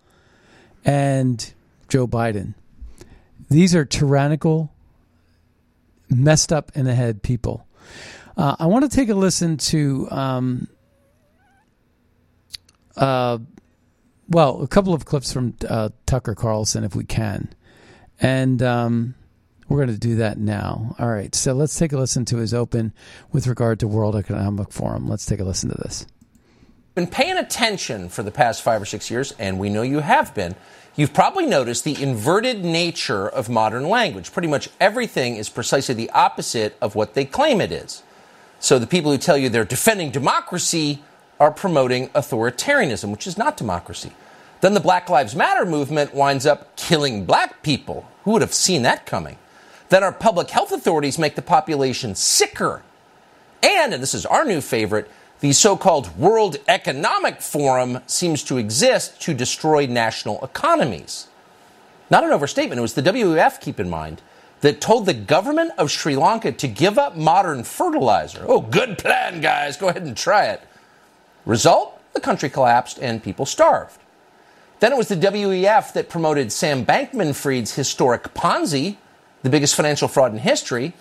and 0.85 1.55
Joe 1.89 2.07
Biden. 2.07 2.55
These 3.49 3.75
are 3.75 3.85
tyrannical, 3.85 4.73
messed 6.11 6.53
up 6.53 6.73
in 6.75 6.85
the 6.85 6.95
head 6.95 7.23
people. 7.23 7.67
Uh, 8.37 8.57
I 8.59 8.67
want 8.67 8.91
to 8.91 8.95
take 8.95 9.09
a 9.09 9.15
listen 9.15 9.57
to, 9.57 10.09
um, 10.11 10.69
uh, 12.97 13.39
well, 14.29 14.63
a 14.63 14.69
couple 14.69 14.93
of 14.95 15.05
clips 15.05 15.33
from 15.33 15.55
uh, 15.69 15.91
Tucker 16.07 16.35
Carlson, 16.35 16.83
if 16.83 16.95
we 16.97 17.05
can. 17.05 17.55
And 18.21 18.61
um, 18.63 19.15
we're 19.69 19.77
going 19.79 19.89
to 19.89 19.99
do 19.99 20.17
that 20.17 20.39
now. 20.39 20.95
All 20.99 21.09
right. 21.09 21.35
So 21.35 21.53
let's 21.53 21.79
take 21.79 21.93
a 21.93 21.99
listen 21.99 22.25
to 22.27 22.39
his 22.39 22.55
open 22.55 22.93
with 23.33 23.47
regard 23.47 23.81
to 23.81 23.89
World 23.89 24.17
Economic 24.17 24.73
Forum. 24.73 25.09
Let's 25.09 25.27
take 25.27 25.41
a 25.41 25.45
listen 25.45 25.69
to 25.71 25.77
this. 25.77 26.07
Been 26.95 27.07
paying 27.07 27.37
attention 27.37 28.09
for 28.09 28.23
the 28.23 28.31
past 28.31 28.63
five 28.63 28.83
or 28.83 28.87
six 28.87 29.11
years, 29.11 29.33
and 29.39 29.59
we 29.59 29.69
know 29.69 29.83
you 29.83 30.01
have 30.01 30.35
been. 30.35 30.57
You've 30.97 31.15
probably 31.15 31.47
noticed 31.47 31.85
the 31.85 32.03
inverted 32.03 32.65
nature 32.65 33.29
of 33.29 33.49
modern 33.49 33.89
language. 33.89 34.33
Pretty 34.33 34.49
much 34.49 34.69
everything 34.81 35.37
is 35.37 35.49
precisely 35.49 35.95
the 35.95 36.11
opposite 36.11 36.77
of 36.81 36.97
what 36.97 37.15
they 37.15 37.25
claim 37.25 37.61
it 37.61 37.71
is. 37.71 38.03
So 38.59 38.81
the 38.81 38.87
people 38.89 39.13
who 39.13 39.19
tell 39.19 39.39
you 39.39 39.49
they're 39.49 39.65
defending 39.65 40.11
democracy 40.11 41.01
are 41.39 41.53
promoting 41.53 42.09
authoritarianism, 42.09 43.13
which 43.13 43.29
is 43.29 43.39
not 43.39 43.57
democracy. 43.57 44.11
Then 44.61 44.75
the 44.75 44.81
Black 44.81 45.09
Lives 45.09 45.37
Matter 45.37 45.65
movement 45.65 46.15
winds 46.15 46.47
up 46.47 46.75
killing 46.75 47.25
black 47.25 47.63
people. 47.63 48.09
Who 48.25 48.33
would 48.33 48.43
have 48.43 48.53
seen 48.53 48.83
that 48.83 49.07
coming? 49.07 49.39
Then 49.89 50.05
our 50.05 50.13
public 50.13 50.51
health 50.51 50.73
authorities 50.73 51.19
make 51.19 51.35
the 51.35 51.43
population 51.43 52.15
sicker. 52.15 52.83
And, 53.63 53.93
and 53.95 54.03
this 54.03 54.15
is 54.15 54.27
our 54.27 54.45
new 54.45 54.61
favorite, 54.61 55.11
the 55.41 55.53
so 55.53 55.77
called 55.77 56.17
World 56.19 56.57
Economic 56.67 57.41
Forum 57.41 58.01
seems 58.07 58.43
to 58.45 58.59
exist 58.59 59.21
to 59.23 59.35
destroy 59.35 59.87
national 59.87 60.45
economies. 60.45 61.29
Not 62.11 62.25
an 62.25 62.31
overstatement, 62.31 62.79
it 62.79 62.83
was 62.83 62.95
the 62.95 63.03
WEF, 63.03 63.61
keep 63.61 63.79
in 63.79 63.89
mind, 63.89 64.21
that 64.61 64.81
told 64.81 65.07
the 65.07 65.15
government 65.15 65.73
of 65.79 65.91
Sri 65.91 66.17
Lanka 66.17 66.51
to 66.53 66.67
give 66.67 66.99
up 66.99 67.17
modern 67.17 67.63
fertilizer. 67.63 68.45
Oh, 68.49 68.61
good 68.61 68.99
plan, 68.99 69.41
guys, 69.41 69.77
go 69.77 69.89
ahead 69.89 70.03
and 70.03 70.17
try 70.17 70.47
it. 70.47 70.63
Result? 71.47 71.95
The 72.15 72.21
country 72.21 72.51
collapsed 72.51 72.99
and 73.01 73.23
people 73.23 73.47
starved. 73.47 74.01
Then 74.81 74.93
it 74.93 74.99
was 74.99 75.09
the 75.09 75.17
WEF 75.17 75.93
that 75.93 76.09
promoted 76.09 76.51
Sam 76.51 76.85
Bankman 76.85 77.35
Fried's 77.35 77.75
historic 77.75 78.35
Ponzi 78.35 78.97
the 79.43 79.51
biggest 79.51 79.75
financial 79.75 80.09
fraud 80.09 80.33
in 80.33 80.39
history. 80.39 80.93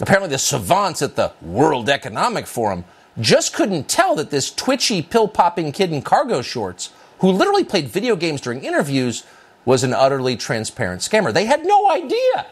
Apparently, 0.00 0.28
the 0.28 0.38
savants 0.38 1.02
at 1.02 1.16
the 1.16 1.32
World 1.40 1.88
Economic 1.88 2.46
Forum 2.46 2.84
just 3.20 3.52
couldn't 3.52 3.88
tell 3.88 4.14
that 4.16 4.30
this 4.30 4.52
twitchy, 4.52 5.02
pill 5.02 5.28
popping 5.28 5.70
kid 5.72 5.92
in 5.92 6.02
cargo 6.02 6.42
shorts, 6.42 6.90
who 7.18 7.30
literally 7.30 7.64
played 7.64 7.88
video 7.88 8.16
games 8.16 8.40
during 8.40 8.64
interviews, 8.64 9.24
was 9.64 9.84
an 9.84 9.92
utterly 9.92 10.36
transparent 10.36 11.02
scammer. 11.02 11.32
They 11.32 11.44
had 11.44 11.64
no 11.64 11.90
idea. 11.90 12.46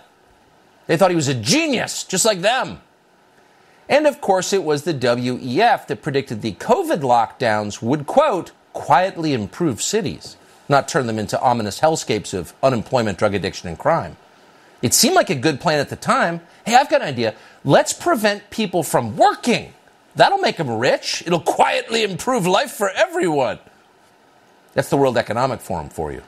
They 0.86 0.96
thought 0.96 1.10
he 1.10 1.16
was 1.16 1.28
a 1.28 1.34
genius, 1.34 2.04
just 2.04 2.24
like 2.24 2.40
them. 2.40 2.80
And 3.88 4.06
of 4.06 4.20
course, 4.20 4.52
it 4.52 4.62
was 4.62 4.82
the 4.82 4.94
WEF 4.94 5.86
that 5.88 6.02
predicted 6.02 6.42
the 6.42 6.52
COVID 6.52 7.00
lockdowns 7.00 7.82
would, 7.82 8.06
quote, 8.06 8.52
quietly 8.72 9.34
improve 9.34 9.82
cities, 9.82 10.36
not 10.68 10.86
turn 10.86 11.08
them 11.08 11.18
into 11.18 11.40
ominous 11.40 11.80
hellscapes 11.80 12.32
of 12.32 12.54
unemployment, 12.62 13.18
drug 13.18 13.34
addiction, 13.34 13.68
and 13.68 13.78
crime. 13.78 14.16
It 14.82 14.94
seemed 14.94 15.14
like 15.14 15.30
a 15.30 15.34
good 15.34 15.60
plan 15.60 15.78
at 15.78 15.88
the 15.88 15.96
time. 15.96 16.40
Hey, 16.64 16.74
I've 16.74 16.88
got 16.88 17.02
an 17.02 17.08
idea. 17.08 17.34
Let's 17.64 17.92
prevent 17.92 18.50
people 18.50 18.82
from 18.82 19.16
working. 19.16 19.74
That'll 20.16 20.38
make 20.38 20.56
them 20.56 20.70
rich. 20.70 21.22
It'll 21.26 21.40
quietly 21.40 22.02
improve 22.02 22.46
life 22.46 22.72
for 22.72 22.90
everyone. 22.90 23.58
That's 24.74 24.88
the 24.88 24.96
World 24.96 25.18
Economic 25.18 25.60
Forum 25.60 25.88
for 25.88 26.12
you. 26.12 26.22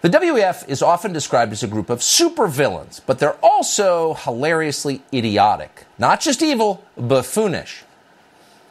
The 0.00 0.10
WEF 0.10 0.68
is 0.68 0.82
often 0.82 1.12
described 1.12 1.52
as 1.52 1.62
a 1.62 1.68
group 1.68 1.88
of 1.88 2.00
supervillains, 2.00 3.00
but 3.06 3.20
they're 3.20 3.36
also 3.42 4.14
hilariously 4.14 5.02
idiotic. 5.12 5.84
Not 5.96 6.20
just 6.20 6.42
evil, 6.42 6.84
buffoonish. 6.98 7.84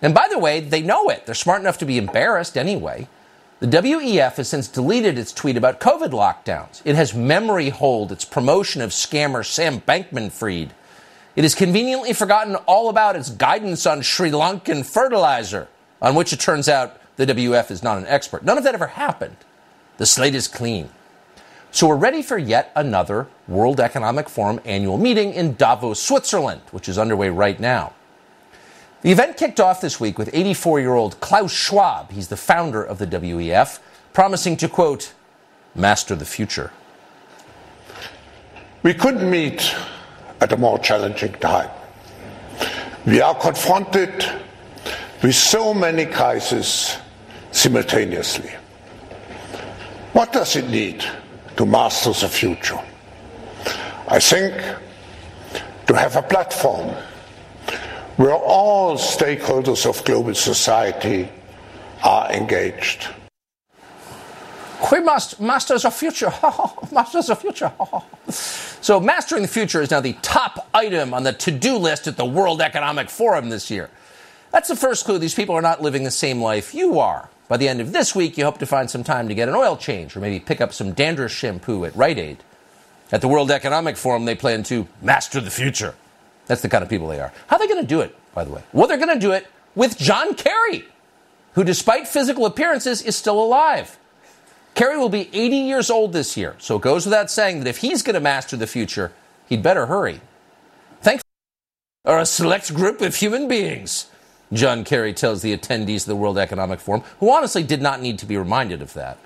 And 0.01 0.13
by 0.13 0.27
the 0.29 0.39
way, 0.39 0.59
they 0.59 0.81
know 0.81 1.07
it. 1.07 1.25
They're 1.25 1.35
smart 1.35 1.61
enough 1.61 1.77
to 1.77 1.85
be 1.85 1.97
embarrassed 1.97 2.57
anyway. 2.57 3.07
The 3.61 3.67
WEF 3.67 4.37
has 4.37 4.49
since 4.49 4.67
deleted 4.67 5.19
its 5.19 5.31
tweet 5.31 5.55
about 5.55 5.79
COVID 5.79 6.09
lockdowns. 6.09 6.81
It 6.83 6.95
has 6.95 7.13
memory 7.13 7.69
hold 7.69 8.11
its 8.11 8.25
promotion 8.25 8.81
of 8.81 8.89
scammer 8.89 9.45
Sam 9.45 9.81
Bankman 9.81 10.31
Fried. 10.31 10.73
It 11.35 11.43
has 11.43 11.53
conveniently 11.53 12.13
forgotten 12.13 12.55
all 12.65 12.89
about 12.89 13.15
its 13.15 13.29
guidance 13.29 13.85
on 13.85 14.01
Sri 14.01 14.31
Lankan 14.31 14.83
fertilizer, 14.83 15.67
on 16.01 16.15
which 16.15 16.33
it 16.33 16.39
turns 16.39 16.67
out 16.67 16.99
the 17.17 17.27
WEF 17.27 17.69
is 17.69 17.83
not 17.83 17.99
an 17.99 18.07
expert. 18.07 18.43
None 18.43 18.57
of 18.57 18.63
that 18.63 18.73
ever 18.73 18.87
happened. 18.87 19.37
The 19.97 20.07
slate 20.07 20.33
is 20.33 20.47
clean. 20.47 20.89
So 21.69 21.87
we're 21.87 21.97
ready 21.97 22.23
for 22.23 22.39
yet 22.39 22.71
another 22.75 23.27
World 23.47 23.79
Economic 23.79 24.27
Forum 24.27 24.59
annual 24.65 24.97
meeting 24.97 25.33
in 25.33 25.53
Davos, 25.53 26.01
Switzerland, 26.01 26.61
which 26.71 26.89
is 26.89 26.97
underway 26.97 27.29
right 27.29 27.59
now. 27.59 27.93
The 29.01 29.11
event 29.11 29.37
kicked 29.37 29.59
off 29.59 29.81
this 29.81 29.99
week 29.99 30.19
with 30.19 30.29
84 30.31 30.79
year 30.79 30.93
old 30.93 31.19
Klaus 31.19 31.51
Schwab, 31.51 32.11
he's 32.11 32.27
the 32.27 32.37
founder 32.37 32.83
of 32.83 32.99
the 32.99 33.07
WEF, 33.07 33.79
promising 34.13 34.57
to, 34.57 34.69
quote, 34.69 35.13
master 35.73 36.15
the 36.15 36.25
future. 36.25 36.71
We 38.83 38.93
couldn't 38.93 39.29
meet 39.29 39.75
at 40.39 40.51
a 40.51 40.57
more 40.57 40.77
challenging 40.77 41.33
time. 41.33 41.69
We 43.05 43.21
are 43.21 43.33
confronted 43.33 44.23
with 45.23 45.35
so 45.35 45.73
many 45.73 46.05
crises 46.05 46.97
simultaneously. 47.51 48.51
What 50.13 50.31
does 50.31 50.55
it 50.55 50.69
need 50.69 51.03
to 51.57 51.65
master 51.65 52.11
the 52.11 52.29
future? 52.29 52.79
I 54.07 54.19
think 54.19 54.53
to 55.87 55.95
have 55.95 56.15
a 56.17 56.21
platform 56.21 56.95
where 58.17 58.33
all 58.33 58.97
stakeholders 58.97 59.85
of 59.85 60.03
global 60.05 60.35
society 60.35 61.29
are 62.03 62.31
engaged. 62.31 63.07
We 64.91 64.99
must 64.99 65.39
master 65.39 65.77
the 65.77 65.91
future. 65.91 66.33
master 66.91 67.21
the 67.21 67.35
future. 67.35 67.71
so, 68.29 68.99
mastering 68.99 69.43
the 69.43 69.47
future 69.47 69.81
is 69.81 69.91
now 69.91 70.01
the 70.01 70.13
top 70.21 70.67
item 70.73 71.13
on 71.13 71.23
the 71.23 71.33
to 71.33 71.51
do 71.51 71.77
list 71.77 72.07
at 72.07 72.17
the 72.17 72.25
World 72.25 72.61
Economic 72.61 73.09
Forum 73.09 73.49
this 73.49 73.69
year. 73.69 73.89
That's 74.51 74.67
the 74.67 74.75
first 74.75 75.05
clue 75.05 75.17
these 75.17 75.35
people 75.35 75.55
are 75.55 75.61
not 75.61 75.81
living 75.81 76.03
the 76.03 76.11
same 76.11 76.41
life 76.41 76.73
you 76.73 76.99
are. 76.99 77.29
By 77.47 77.57
the 77.57 77.69
end 77.69 77.79
of 77.79 77.93
this 77.93 78.15
week, 78.15 78.37
you 78.37 78.43
hope 78.43 78.57
to 78.59 78.65
find 78.65 78.89
some 78.89 79.03
time 79.03 79.27
to 79.27 79.35
get 79.35 79.49
an 79.49 79.55
oil 79.55 79.77
change 79.77 80.15
or 80.15 80.19
maybe 80.19 80.39
pick 80.39 80.61
up 80.61 80.73
some 80.73 80.93
dandruff 80.93 81.31
shampoo 81.31 81.85
at 81.85 81.95
Rite 81.95 82.17
Aid. 82.17 82.37
At 83.11 83.21
the 83.21 83.27
World 83.27 83.51
Economic 83.51 83.97
Forum, 83.97 84.25
they 84.25 84.35
plan 84.35 84.63
to 84.63 84.87
master 85.01 85.41
the 85.41 85.51
future. 85.51 85.95
That's 86.51 86.61
the 86.61 86.67
kind 86.67 86.83
of 86.83 86.89
people 86.89 87.07
they 87.07 87.21
are. 87.21 87.31
How 87.47 87.55
are 87.55 87.59
they 87.59 87.67
going 87.67 87.79
to 87.79 87.87
do 87.87 88.01
it, 88.01 88.13
by 88.35 88.43
the 88.43 88.51
way? 88.51 88.61
Well, 88.73 88.85
they're 88.85 88.97
going 88.97 89.13
to 89.13 89.17
do 89.17 89.31
it 89.31 89.47
with 89.73 89.97
John 89.97 90.33
Kerry, 90.33 90.83
who, 91.53 91.63
despite 91.63 92.09
physical 92.09 92.45
appearances, 92.45 93.01
is 93.01 93.15
still 93.15 93.41
alive. 93.41 93.97
Kerry 94.75 94.97
will 94.97 95.07
be 95.07 95.29
80 95.31 95.55
years 95.55 95.89
old 95.89 96.11
this 96.11 96.35
year, 96.35 96.57
so 96.59 96.75
it 96.75 96.81
goes 96.81 97.05
without 97.05 97.31
saying 97.31 97.59
that 97.59 97.69
if 97.69 97.77
he's 97.77 98.01
going 98.03 98.15
to 98.15 98.19
master 98.19 98.57
the 98.57 98.67
future, 98.67 99.13
he'd 99.47 99.63
better 99.63 99.85
hurry. 99.85 100.19
Thankfully, 100.99 101.23
are 102.03 102.19
a 102.19 102.25
select 102.25 102.73
group 102.73 102.99
of 102.99 103.15
human 103.15 103.47
beings, 103.47 104.07
John 104.51 104.83
Kerry 104.83 105.13
tells 105.13 105.41
the 105.41 105.57
attendees 105.57 106.01
of 106.01 106.07
the 106.07 106.17
World 106.17 106.37
Economic 106.37 106.81
Forum, 106.81 107.03
who 107.21 107.31
honestly 107.31 107.63
did 107.63 107.81
not 107.81 108.01
need 108.01 108.19
to 108.19 108.25
be 108.25 108.35
reminded 108.35 108.81
of 108.81 108.93
that. 108.95 109.17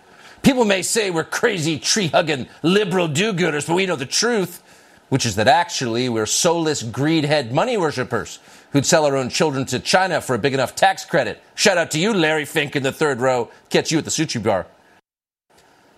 People 0.43 0.63
may 0.63 0.84
say 0.84 1.09
we're 1.09 1.23
crazy, 1.23 1.80
tree 1.80 2.09
hugging 2.09 2.45
liberal 2.61 3.07
do 3.07 3.34
gooders, 3.34 3.65
but 3.65 3.73
we 3.73 3.88
know 3.88 3.95
the 3.95 4.05
truth, 4.05 4.61
which 5.10 5.26
is 5.26 5.36
that 5.36 5.47
actually 5.47 6.10
we're 6.10 6.26
soulless, 6.26 6.84
greed 6.84 7.26
head 7.26 7.51
money 7.51 7.78
worshippers 7.78 8.39
who'd 8.72 8.86
sell 8.86 9.06
our 9.06 9.16
own 9.16 9.30
children 9.30 9.66
to 9.66 9.80
China 9.80 10.20
for 10.20 10.36
a 10.36 10.39
big 10.39 10.53
enough 10.53 10.76
tax 10.76 11.06
credit. 11.06 11.41
Shout 11.56 11.78
out 11.78 11.91
to 11.91 11.99
you, 11.99 12.14
Larry 12.14 12.45
Fink, 12.45 12.76
in 12.76 12.84
the 12.84 12.91
third 12.91 13.22
row. 13.22 13.49
Catch 13.70 13.91
you 13.91 13.97
at 13.97 14.06
the 14.06 14.12
sushi 14.12 14.41
bar. 14.43 14.68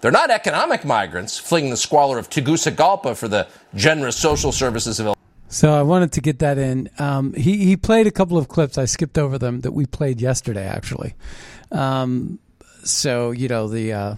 They're 0.01 0.11
not 0.11 0.29
economic 0.29 0.85
migrants 0.85 1.39
fleeing 1.39 1.69
the 1.69 1.77
squalor 1.77 2.19
of 2.19 2.29
Tegucigalpa 2.29 3.15
for 3.15 3.27
the 3.27 3.47
generous 3.73 4.15
social 4.15 4.51
services 4.51 4.99
of. 4.99 5.15
So 5.49 5.73
I 5.73 5.81
wanted 5.81 6.11
to 6.13 6.21
get 6.21 6.39
that 6.39 6.57
in. 6.57 6.89
Um, 6.99 7.33
he 7.33 7.65
he 7.65 7.77
played 7.77 8.05
a 8.05 8.11
couple 8.11 8.37
of 8.37 8.47
clips. 8.47 8.77
I 8.77 8.85
skipped 8.85 9.17
over 9.17 9.39
them 9.39 9.61
that 9.61 9.71
we 9.71 9.85
played 9.85 10.21
yesterday, 10.21 10.67
actually. 10.67 11.15
Um, 11.71 12.39
so 12.83 13.31
you 13.31 13.47
know 13.47 13.67
the 13.67 13.93
uh, 13.93 14.15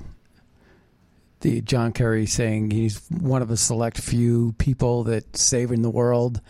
the 1.41 1.61
John 1.61 1.93
Kerry 1.93 2.25
saying 2.25 2.71
he's 2.71 3.01
one 3.09 3.41
of 3.41 3.51
a 3.51 3.57
select 3.57 3.99
few 3.99 4.53
people 4.57 5.03
that 5.05 5.37
saving 5.37 5.81
the 5.81 5.89
world. 5.89 6.41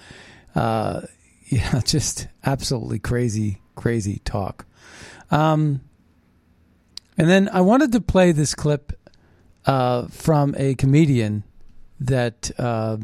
Uh, 0.55 1.01
yeah, 1.45 1.81
just 1.83 2.27
absolutely 2.45 2.99
crazy, 2.99 3.61
crazy 3.75 4.21
talk. 4.25 4.65
Um, 5.31 5.81
and 7.17 7.29
then 7.29 7.49
I 7.51 7.61
wanted 7.61 7.91
to 7.93 8.01
play 8.01 8.31
this 8.31 8.55
clip 8.55 8.93
uh, 9.65 10.07
from 10.07 10.55
a 10.57 10.75
comedian 10.75 11.43
that 11.99 12.49
uh, 12.57 12.97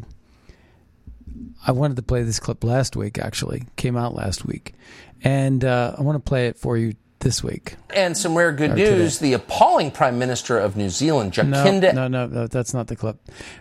I 1.66 1.72
wanted 1.72 1.96
to 1.96 2.02
play 2.02 2.22
this 2.22 2.40
clip 2.40 2.64
last 2.64 2.96
week. 2.96 3.18
Actually, 3.18 3.64
came 3.76 3.96
out 3.96 4.14
last 4.14 4.44
week, 4.44 4.74
and 5.22 5.64
uh, 5.64 5.94
I 5.98 6.02
want 6.02 6.16
to 6.16 6.28
play 6.28 6.46
it 6.46 6.56
for 6.56 6.76
you 6.76 6.94
this 7.20 7.42
week. 7.42 7.76
And 7.94 8.16
some 8.16 8.36
rare 8.36 8.52
good 8.52 8.74
news: 8.74 9.18
today. 9.18 9.30
the 9.30 9.32
appalling 9.34 9.90
Prime 9.90 10.18
Minister 10.18 10.58
of 10.58 10.76
New 10.76 10.90
Zealand, 10.90 11.32
Jacinda. 11.32 11.94
No, 11.94 12.08
no, 12.08 12.26
no, 12.26 12.26
no, 12.26 12.46
that's 12.46 12.74
not 12.74 12.86
the 12.88 12.96
clip. 12.96 13.18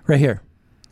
Right 0.08 0.20
here. 0.20 0.42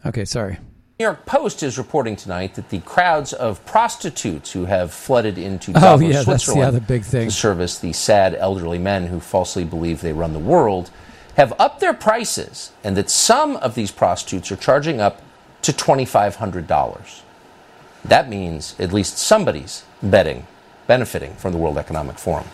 Okay, 0.05 0.26
sorry. 0.26 0.59
New 0.99 1.05
York 1.05 1.26
Post 1.26 1.64
is 1.64 1.78
reporting 1.78 2.16
tonight 2.16 2.53
that 2.55 2.70
the 2.70 2.80
crowds 2.82 3.34
of 3.34 3.66
prostitutes 3.66 4.51
who 4.51 4.66
have 4.66 4.93
flooded 4.93 5.38
into 5.39 5.72
oh, 5.72 5.80
Davos, 5.80 6.01
yeah, 6.01 6.22
Switzerland, 6.22 6.36
that's 6.36 6.45
the 6.45 6.61
other 6.61 6.80
big 6.80 7.03
thing. 7.03 7.28
to 7.28 7.32
service 7.32 7.80
the 7.80 7.93
sad 7.93 8.36
elderly 8.36 8.78
men 8.78 9.07
who 9.07 9.20
falsely 9.20 9.64
believe 9.64 10.01
they 10.01 10.14
run 10.14 10.34
the 10.34 10.39
world, 10.39 10.91
have 11.36 11.51
upped 11.57 11.80
their 11.80 11.95
prices, 11.95 12.72
and 12.84 12.95
that 12.95 13.09
some 13.09 13.55
of 13.57 13.74
these 13.74 13.91
prostitutes 13.91 14.51
are 14.51 14.55
charging 14.55 15.01
up 15.01 15.22
to 15.64 15.74
$2,500. 15.74 17.22
That 18.05 18.30
means 18.30 18.76
at 18.80 18.93
least 18.93 19.18
somebody's 19.18 19.84
betting, 20.01 20.45
benefiting 20.88 21.34
from 21.36 21.52
the 21.52 21.58
World 21.58 21.78
Economic 21.78 22.18
Forum. 22.18 22.46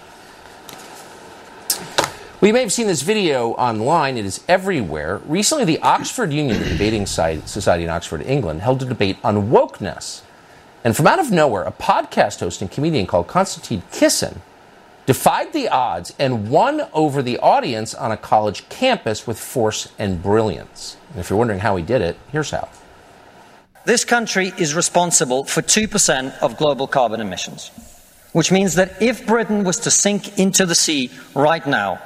We 2.41 2.53
may 2.53 2.61
have 2.61 2.71
seen 2.71 2.87
this 2.87 3.01
video 3.01 3.49
online. 3.51 4.17
It 4.17 4.23
is 4.23 4.43
everywhere. 4.47 5.17
Recently, 5.25 5.65
the 5.65 5.79
Oxford 5.79 6.31
Union, 6.31 6.57
the 6.59 6.69
debating 6.69 7.05
society 7.05 7.83
in 7.83 7.89
Oxford, 7.89 8.21
England, 8.21 8.61
held 8.61 8.81
a 8.81 8.85
debate 8.85 9.17
on 9.23 9.49
wokeness. 9.49 10.21
And 10.85 10.95
from 10.95 11.07
out 11.07 11.19
of 11.19 11.31
nowhere, 11.31 11.63
a 11.63 11.71
podcast 11.73 12.39
host 12.39 12.61
and 12.61 12.71
comedian 12.71 13.07
called 13.07 13.27
Konstantin 13.27 13.83
Kisin 13.91 14.37
defied 15.05 15.51
the 15.51 15.67
odds 15.67 16.13
and 16.17 16.49
won 16.49 16.83
over 16.93 17.21
the 17.21 17.39
audience 17.39 17.93
on 17.93 18.11
a 18.11 18.17
college 18.17 18.69
campus 18.69 19.27
with 19.27 19.37
force 19.37 19.91
and 19.99 20.23
brilliance. 20.23 20.95
And 21.09 21.19
if 21.19 21.29
you're 21.29 21.39
wondering 21.39 21.59
how 21.59 21.75
he 21.75 21.83
did 21.83 22.01
it, 22.01 22.17
here's 22.31 22.51
how. 22.51 22.69
This 23.85 24.05
country 24.05 24.53
is 24.57 24.73
responsible 24.75 25.43
for 25.43 25.61
2% 25.61 26.37
of 26.39 26.55
global 26.57 26.87
carbon 26.87 27.19
emissions, 27.19 27.71
which 28.31 28.51
means 28.51 28.75
that 28.75 29.01
if 29.01 29.25
Britain 29.25 29.63
was 29.63 29.79
to 29.79 29.91
sink 29.91 30.37
into 30.37 30.65
the 30.65 30.75
sea 30.75 31.11
right 31.33 31.65
now, 31.65 32.01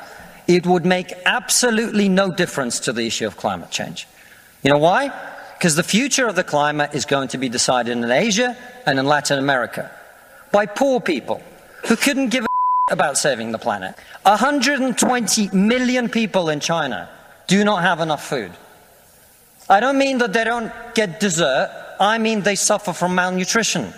it 0.47 0.65
would 0.65 0.85
make 0.85 1.13
absolutely 1.25 2.09
no 2.09 2.31
difference 2.31 2.81
to 2.81 2.93
the 2.93 3.05
issue 3.05 3.25
of 3.25 3.37
climate 3.37 3.71
change. 3.71 4.07
You 4.63 4.71
know 4.71 4.77
why? 4.77 5.11
Because 5.57 5.75
the 5.75 5.83
future 5.83 6.27
of 6.27 6.35
the 6.35 6.43
climate 6.43 6.93
is 6.93 7.05
going 7.05 7.29
to 7.29 7.37
be 7.37 7.49
decided 7.49 7.91
in 7.97 8.09
Asia 8.09 8.57
and 8.85 8.99
in 8.99 9.05
Latin 9.05 9.39
America 9.39 9.91
by 10.51 10.65
poor 10.65 10.99
people 10.99 11.41
who 11.87 11.95
couldn't 11.95 12.29
give 12.29 12.45
a 12.45 12.47
about 12.91 13.17
saving 13.17 13.51
the 13.51 13.57
planet. 13.57 13.95
120 14.23 15.49
million 15.55 16.09
people 16.09 16.49
in 16.49 16.59
China 16.59 17.09
do 17.47 17.63
not 17.63 17.81
have 17.81 17.99
enough 17.99 18.25
food. 18.25 18.51
I 19.69 19.79
don't 19.79 19.97
mean 19.97 20.17
that 20.17 20.33
they 20.33 20.43
don't 20.43 20.71
get 20.93 21.19
dessert, 21.19 21.71
I 21.99 22.17
mean 22.17 22.41
they 22.41 22.55
suffer 22.55 22.93
from 22.93 23.15
malnutrition. 23.15 23.93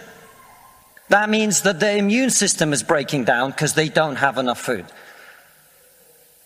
That 1.09 1.29
means 1.29 1.61
that 1.61 1.79
their 1.79 1.97
immune 1.97 2.31
system 2.31 2.73
is 2.73 2.83
breaking 2.83 3.25
down 3.25 3.51
because 3.51 3.73
they 3.73 3.89
don't 3.89 4.15
have 4.15 4.37
enough 4.37 4.59
food. 4.59 4.85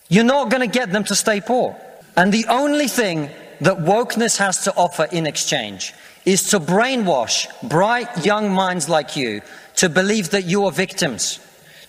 You're 0.10 0.24
not 0.26 0.50
going 0.50 0.70
to 0.70 0.80
get 0.80 0.92
them 0.92 1.04
to 1.06 1.16
stay 1.16 1.40
poor. 1.40 1.78
And 2.18 2.34
the 2.34 2.46
only 2.50 2.88
thing 2.88 3.30
that 3.62 3.78
wokeness 3.78 4.38
has 4.38 4.64
to 4.64 4.76
offer 4.76 5.06
in 5.12 5.28
exchange 5.28 5.94
is 6.26 6.50
to 6.50 6.60
brainwash 6.60 7.48
bright 7.70 8.26
young 8.26 8.52
minds 8.52 8.90
like 8.90 9.16
you 9.16 9.42
to 9.78 9.88
believe 9.88 10.32
that 10.32 10.46
you 10.46 10.66
are 10.66 10.72
victims, 10.72 11.40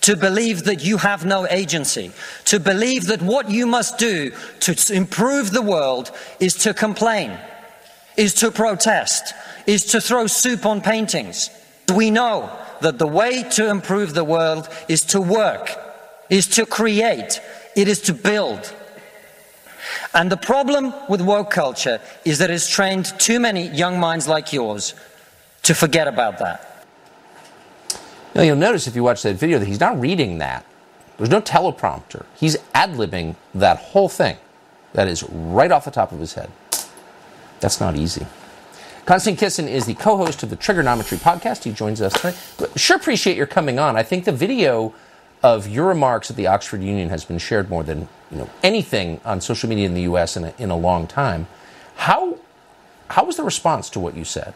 to 0.01 0.15
believe 0.15 0.63
that 0.63 0.83
you 0.83 0.97
have 0.97 1.25
no 1.25 1.47
agency, 1.47 2.11
to 2.45 2.59
believe 2.59 3.07
that 3.07 3.21
what 3.21 3.49
you 3.49 3.67
must 3.67 3.97
do 3.97 4.31
to 4.61 4.93
improve 4.93 5.51
the 5.51 5.61
world 5.61 6.11
is 6.39 6.55
to 6.55 6.73
complain, 6.73 7.37
is 8.15 8.33
to 8.35 8.51
protest, 8.51 9.33
is 9.67 9.85
to 9.85 9.99
throw 9.99 10.27
soup 10.27 10.65
on 10.65 10.81
paintings. 10.81 11.49
We 11.93 12.11
know 12.11 12.49
that 12.81 12.97
the 12.97 13.07
way 13.07 13.43
to 13.43 13.69
improve 13.69 14.13
the 14.13 14.23
world 14.23 14.69
is 14.87 15.01
to 15.05 15.21
work, 15.21 15.71
is 16.29 16.47
to 16.47 16.65
create, 16.65 17.41
it 17.75 17.87
is 17.87 18.01
to 18.03 18.13
build. 18.13 18.73
And 20.13 20.31
the 20.31 20.37
problem 20.37 20.93
with 21.09 21.21
woke 21.21 21.51
culture 21.51 21.99
is 22.25 22.39
that 22.39 22.49
it's 22.49 22.69
trained 22.69 23.13
too 23.19 23.39
many 23.39 23.67
young 23.67 23.99
minds 23.99 24.27
like 24.27 24.53
yours 24.53 24.93
to 25.63 25.73
forget 25.73 26.07
about 26.07 26.39
that. 26.39 26.85
Now, 28.33 28.43
you'll 28.43 28.55
notice 28.55 28.87
if 28.87 28.95
you 28.95 29.03
watch 29.03 29.23
that 29.23 29.35
video 29.35 29.59
that 29.59 29.67
he's 29.67 29.79
not 29.79 29.99
reading 29.99 30.37
that. 30.37 30.65
There's 31.17 31.29
no 31.29 31.41
teleprompter. 31.41 32.25
He's 32.35 32.57
ad 32.73 32.91
libbing 32.91 33.35
that 33.53 33.77
whole 33.77 34.09
thing. 34.09 34.37
That 34.93 35.07
is 35.07 35.23
right 35.23 35.71
off 35.71 35.85
the 35.85 35.91
top 35.91 36.11
of 36.11 36.19
his 36.19 36.33
head. 36.33 36.49
That's 37.59 37.79
not 37.79 37.95
easy. 37.95 38.25
Konstantin 39.05 39.47
Kisin 39.47 39.67
is 39.67 39.85
the 39.85 39.95
co 39.95 40.17
host 40.17 40.43
of 40.43 40.49
the 40.49 40.57
Triggernometry 40.57 41.17
podcast. 41.17 41.63
He 41.63 41.71
joins 41.71 42.01
us 42.01 42.13
tonight. 42.13 42.37
Sure 42.75 42.97
appreciate 42.97 43.35
your 43.35 43.47
coming 43.47 43.79
on. 43.79 43.95
I 43.95 44.03
think 44.03 44.25
the 44.25 44.31
video 44.31 44.93
of 45.43 45.67
your 45.67 45.87
remarks 45.87 46.29
at 46.29 46.37
the 46.37 46.47
Oxford 46.47 46.83
Union 46.83 47.09
has 47.09 47.25
been 47.25 47.39
shared 47.39 47.69
more 47.69 47.83
than 47.83 48.07
you 48.29 48.37
know 48.37 48.49
anything 48.61 49.19
on 49.25 49.41
social 49.41 49.67
media 49.67 49.85
in 49.87 49.95
the 49.95 50.03
U.S. 50.03 50.37
in 50.37 50.45
a, 50.45 50.53
in 50.59 50.69
a 50.69 50.77
long 50.77 51.07
time. 51.07 51.47
How 51.95 52.37
how 53.09 53.25
was 53.25 53.37
the 53.37 53.43
response 53.43 53.89
to 53.91 53.99
what 53.99 54.15
you 54.15 54.23
said? 54.23 54.53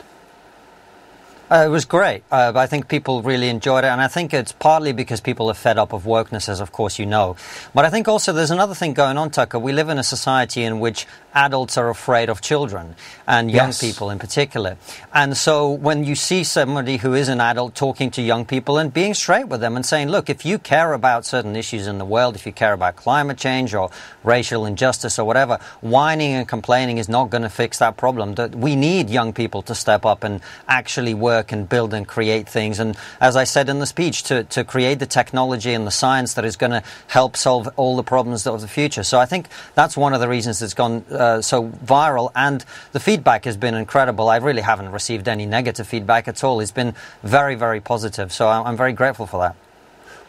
Uh, 1.50 1.64
it 1.68 1.70
was 1.70 1.86
great. 1.86 2.24
Uh, 2.32 2.52
I 2.56 2.66
think 2.66 2.88
people 2.88 3.22
really 3.22 3.50
enjoyed 3.50 3.84
it, 3.84 3.88
and 3.88 4.02
I 4.02 4.08
think 4.08 4.34
it's 4.34 4.52
partly 4.52 4.93
because 4.93 5.22
people 5.22 5.48
are 5.48 5.54
fed 5.54 5.78
up 5.78 5.93
of 5.93 6.04
wokeness, 6.04 6.50
as 6.50 6.60
of 6.60 6.72
course 6.72 6.98
you 6.98 7.06
know. 7.06 7.36
But 7.74 7.86
I 7.86 7.91
think 7.91 8.08
also 8.08 8.34
there's 8.34 8.50
another 8.50 8.74
thing 8.74 8.96
going 8.96 9.18
on, 9.18 9.30
Tucker. 9.30 9.60
We 9.60 9.72
live 9.72 9.89
in 9.89 10.00
a 10.00 10.04
society 10.04 10.64
in 10.64 10.80
which 10.80 11.06
adults 11.36 11.78
are 11.78 11.90
afraid 11.90 12.30
of 12.30 12.42
children, 12.42 12.96
and 13.28 13.52
young 13.52 13.68
Yes. 13.68 13.82
people 13.82 14.10
in 14.10 14.18
particular. 14.18 14.78
And 15.14 15.36
so 15.36 15.70
when 15.70 16.04
you 16.06 16.16
see 16.16 16.44
somebody 16.44 16.98
who 16.98 17.14
is 17.14 17.28
an 17.28 17.42
adult 17.42 17.76
talking 17.76 18.10
to 18.12 18.22
young 18.22 18.46
people 18.46 18.78
and 18.78 18.94
being 18.94 19.14
straight 19.14 19.50
with 19.50 19.60
them 19.60 19.76
and 19.76 19.86
saying, 19.86 20.08
look, 20.10 20.30
if 20.30 20.46
you 20.46 20.58
care 20.58 20.94
about 20.94 21.26
certain 21.26 21.56
issues 21.56 21.88
in 21.88 21.98
the 21.98 22.06
world, 22.06 22.36
if 22.36 22.46
you 22.46 22.54
care 22.54 22.72
about 22.74 22.96
climate 22.96 23.38
change 23.38 23.76
or 23.76 23.90
racial 24.24 24.66
injustice 24.66 25.20
or 25.20 25.26
whatever, 25.26 25.60
whining 25.82 26.32
and 26.34 26.48
complaining 26.48 26.98
is 26.98 27.10
not 27.10 27.30
going 27.30 27.44
to 27.44 27.50
fix 27.50 27.80
that 27.80 27.98
problem. 27.98 28.36
That 28.36 28.56
we 28.56 28.76
need 28.76 29.10
young 29.10 29.34
people 29.34 29.62
to 29.64 29.76
step 29.76 30.06
up 30.06 30.24
and 30.24 30.40
actually 30.70 31.14
work 31.14 31.52
and 31.52 31.68
build 31.68 31.94
and 31.94 32.08
create 32.08 32.48
things. 32.48 32.80
And 32.80 32.96
as 33.20 33.36
I 33.36 33.44
said 33.44 33.68
in 33.68 33.80
the 33.80 33.86
speech, 33.86 34.24
to, 34.24 34.44
to 34.46 34.64
create 34.64 35.00
the 35.00 35.06
technology 35.06 35.74
and 35.74 35.86
the 35.86 35.92
science 35.92 36.36
that 36.36 36.46
is 36.46 36.56
going 36.56 36.72
to 36.72 36.84
help 37.08 37.36
solve 37.36 37.68
all 37.76 37.96
the 37.98 38.04
problems 38.04 38.48
of 38.48 38.62
the 38.62 38.68
future. 38.68 39.04
So 39.04 39.20
I 39.20 39.26
think 39.26 39.48
that's 39.74 39.98
one 39.98 40.14
of 40.14 40.22
the 40.22 40.30
reasons 40.30 40.62
it's 40.62 40.74
gone 40.74 41.04
uh, 41.12 41.25
Uh, 41.26 41.42
so 41.42 41.70
viral. 41.96 42.32
And 42.36 42.64
the 42.92 43.00
feedback 43.00 43.46
has 43.46 43.58
been 43.58 43.74
incredible. 43.74 44.30
I 44.30 44.38
really 44.38 44.62
haven't 44.62 44.92
received 44.92 45.28
any 45.28 45.46
negative 45.46 45.88
feedback 45.88 46.28
at 46.28 46.44
all. 46.44 46.60
It's 46.60 46.72
been 46.72 46.94
very, 47.24 47.56
very 47.56 47.82
positive. 47.82 48.32
So 48.32 48.48
I'm 48.48 48.64
I'm 48.68 48.78
very 48.78 48.94
grateful 48.94 49.26
for 49.26 49.40
that. 49.46 49.56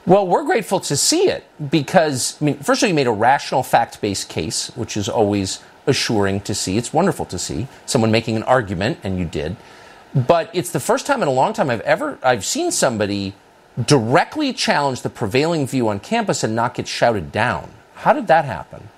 Well, 0.06 0.26
we're 0.26 0.44
grateful 0.44 0.80
to 0.80 0.96
see 0.96 1.24
it 1.36 1.42
because, 1.70 2.40
I 2.40 2.44
mean, 2.44 2.56
first 2.58 2.80
of 2.80 2.86
all, 2.86 2.88
you 2.88 2.94
made 2.94 3.08
a 3.08 3.18
rational 3.30 3.62
fact 3.62 4.00
based 4.00 4.28
case, 4.28 4.70
which 4.76 4.96
is 4.96 5.08
always 5.08 5.48
assuring 5.86 6.40
to 6.42 6.54
see. 6.54 6.78
It's 6.78 6.92
wonderful 6.92 7.26
to 7.26 7.38
see 7.38 7.66
someone 7.86 8.10
making 8.10 8.36
an 8.36 8.44
argument, 8.44 8.98
and 9.04 9.18
you 9.18 9.24
did. 9.24 9.56
But 10.14 10.48
it's 10.54 10.70
the 10.70 10.80
first 10.80 11.04
time 11.06 11.20
in 11.22 11.28
a 11.28 11.36
long 11.42 11.52
time 11.52 11.68
I've 11.68 11.86
ever 11.94 12.18
I've 12.22 12.44
seen 12.44 12.70
somebody 12.70 13.34
directly 13.84 14.54
challenge 14.54 15.02
the 15.02 15.10
prevailing 15.10 15.66
view 15.66 15.88
on 15.88 16.00
campus 16.00 16.44
and 16.44 16.54
not 16.54 16.74
get 16.74 16.88
shouted 16.88 17.30
down. 17.32 17.64
How 18.02 18.12
did 18.14 18.26
that 18.28 18.44
happen? 18.46 18.88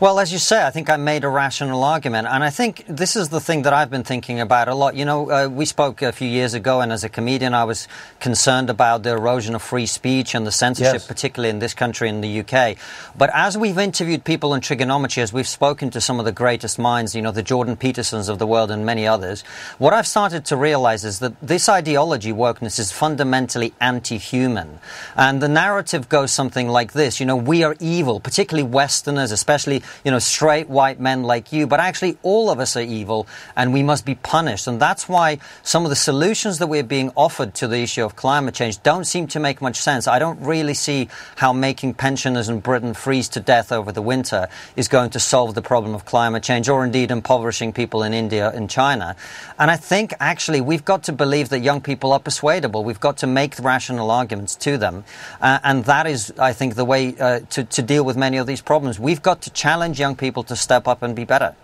Well, 0.00 0.18
as 0.18 0.32
you 0.32 0.38
say, 0.38 0.64
I 0.64 0.70
think 0.70 0.88
I 0.88 0.96
made 0.96 1.24
a 1.24 1.28
rational 1.28 1.84
argument. 1.84 2.26
And 2.26 2.42
I 2.42 2.48
think 2.48 2.86
this 2.88 3.16
is 3.16 3.28
the 3.28 3.38
thing 3.38 3.62
that 3.62 3.74
I've 3.74 3.90
been 3.90 4.02
thinking 4.02 4.40
about 4.40 4.66
a 4.66 4.74
lot. 4.74 4.94
You 4.96 5.04
know, 5.04 5.30
uh, 5.30 5.46
we 5.46 5.66
spoke 5.66 6.00
a 6.00 6.10
few 6.10 6.26
years 6.26 6.54
ago, 6.54 6.80
and 6.80 6.90
as 6.90 7.04
a 7.04 7.10
comedian, 7.10 7.52
I 7.52 7.64
was 7.64 7.86
concerned 8.18 8.70
about 8.70 9.02
the 9.02 9.10
erosion 9.10 9.54
of 9.54 9.60
free 9.60 9.84
speech 9.84 10.34
and 10.34 10.46
the 10.46 10.52
censorship, 10.52 10.94
Yes. 10.94 11.06
particularly 11.06 11.50
in 11.50 11.58
this 11.58 11.74
country, 11.74 12.08
in 12.08 12.22
the 12.22 12.40
UK. 12.40 12.78
But 13.18 13.28
as 13.34 13.58
we've 13.58 13.76
interviewed 13.76 14.24
people 14.24 14.54
in 14.54 14.62
Triggernometry, 14.62 15.22
as 15.22 15.34
we've 15.34 15.46
spoken 15.46 15.90
to 15.90 16.00
some 16.00 16.18
of 16.18 16.24
the 16.24 16.32
greatest 16.32 16.78
minds, 16.78 17.14
you 17.14 17.20
know, 17.20 17.30
the 17.30 17.42
Jordan 17.42 17.76
Petersons 17.76 18.30
of 18.30 18.38
the 18.38 18.46
world 18.46 18.70
and 18.70 18.86
many 18.86 19.06
others, 19.06 19.42
what 19.76 19.92
I've 19.92 20.06
started 20.06 20.46
to 20.46 20.56
realize 20.56 21.04
is 21.04 21.18
that 21.18 21.38
this 21.42 21.68
ideology, 21.68 22.32
wokeness, 22.32 22.78
is 22.78 22.90
fundamentally 22.90 23.74
anti 23.82 24.16
human. 24.16 24.78
And 25.14 25.42
the 25.42 25.48
narrative 25.48 26.08
goes 26.08 26.32
something 26.32 26.68
like 26.68 26.94
this 26.94 27.20
you 27.20 27.26
know, 27.26 27.36
we 27.36 27.64
are 27.64 27.76
evil, 27.80 28.18
particularly 28.18 28.66
Westerners, 28.66 29.30
especially, 29.30 29.82
you 30.04 30.10
know, 30.10 30.18
straight 30.18 30.68
white 30.68 31.00
men 31.00 31.22
like 31.22 31.52
you, 31.52 31.66
but 31.66 31.80
actually 31.80 32.18
all 32.22 32.50
of 32.50 32.60
us 32.60 32.76
are 32.76 32.80
evil 32.80 33.26
and 33.56 33.72
we 33.72 33.82
must 33.82 34.04
be 34.04 34.14
punished. 34.14 34.66
And 34.66 34.80
that's 34.80 35.08
why 35.08 35.38
some 35.62 35.84
of 35.84 35.90
the 35.90 35.96
solutions 35.96 36.58
that 36.58 36.66
we're 36.66 36.82
being 36.82 37.12
offered 37.16 37.54
to 37.54 37.68
the 37.68 37.78
issue 37.78 38.04
of 38.04 38.16
climate 38.16 38.54
change 38.54 38.82
don't 38.82 39.04
seem 39.04 39.26
to 39.28 39.40
make 39.40 39.60
much 39.60 39.76
sense. 39.76 40.06
I 40.06 40.18
don't 40.18 40.40
really 40.40 40.74
see 40.74 41.08
how 41.36 41.52
making 41.52 41.94
pensioners 41.94 42.48
in 42.48 42.60
Britain 42.60 42.94
freeze 42.94 43.28
to 43.30 43.40
death 43.40 43.72
over 43.72 43.92
the 43.92 44.02
winter 44.02 44.48
is 44.76 44.88
going 44.88 45.10
to 45.10 45.20
solve 45.20 45.54
the 45.54 45.62
problem 45.62 45.94
of 45.94 46.04
climate 46.04 46.42
change 46.42 46.68
or 46.68 46.84
indeed 46.84 47.10
impoverishing 47.10 47.72
people 47.72 48.02
in 48.02 48.12
India 48.12 48.50
and 48.50 48.68
China. 48.70 49.16
And 49.58 49.70
I 49.70 49.76
think 49.76 50.14
actually 50.20 50.60
we've 50.60 50.84
got 50.84 51.04
to 51.04 51.12
believe 51.12 51.48
that 51.50 51.60
young 51.60 51.80
people 51.80 52.12
are 52.12 52.20
persuadable. 52.20 52.84
We've 52.84 53.00
got 53.00 53.18
to 53.18 53.26
make 53.26 53.58
rational 53.58 54.10
arguments 54.10 54.56
to 54.56 54.78
them. 54.78 55.04
Uh, 55.40 55.58
and 55.64 55.84
that 55.84 56.06
is, 56.06 56.32
I 56.38 56.52
think, 56.52 56.74
the 56.74 56.84
way 56.84 57.16
uh, 57.18 57.40
to, 57.50 57.64
to 57.64 57.82
deal 57.82 58.04
with 58.04 58.16
many 58.16 58.36
of 58.36 58.46
these 58.46 58.60
problems. 58.60 58.98
We've 58.98 59.22
got 59.22 59.42
to 59.42 59.50
challenge 59.50 59.79
young 59.98 60.16
people 60.16 60.42
to 60.44 60.56
step 60.56 60.86
up 60.86 61.02
and 61.02 61.14
be 61.16 61.24
better. 61.24 61.54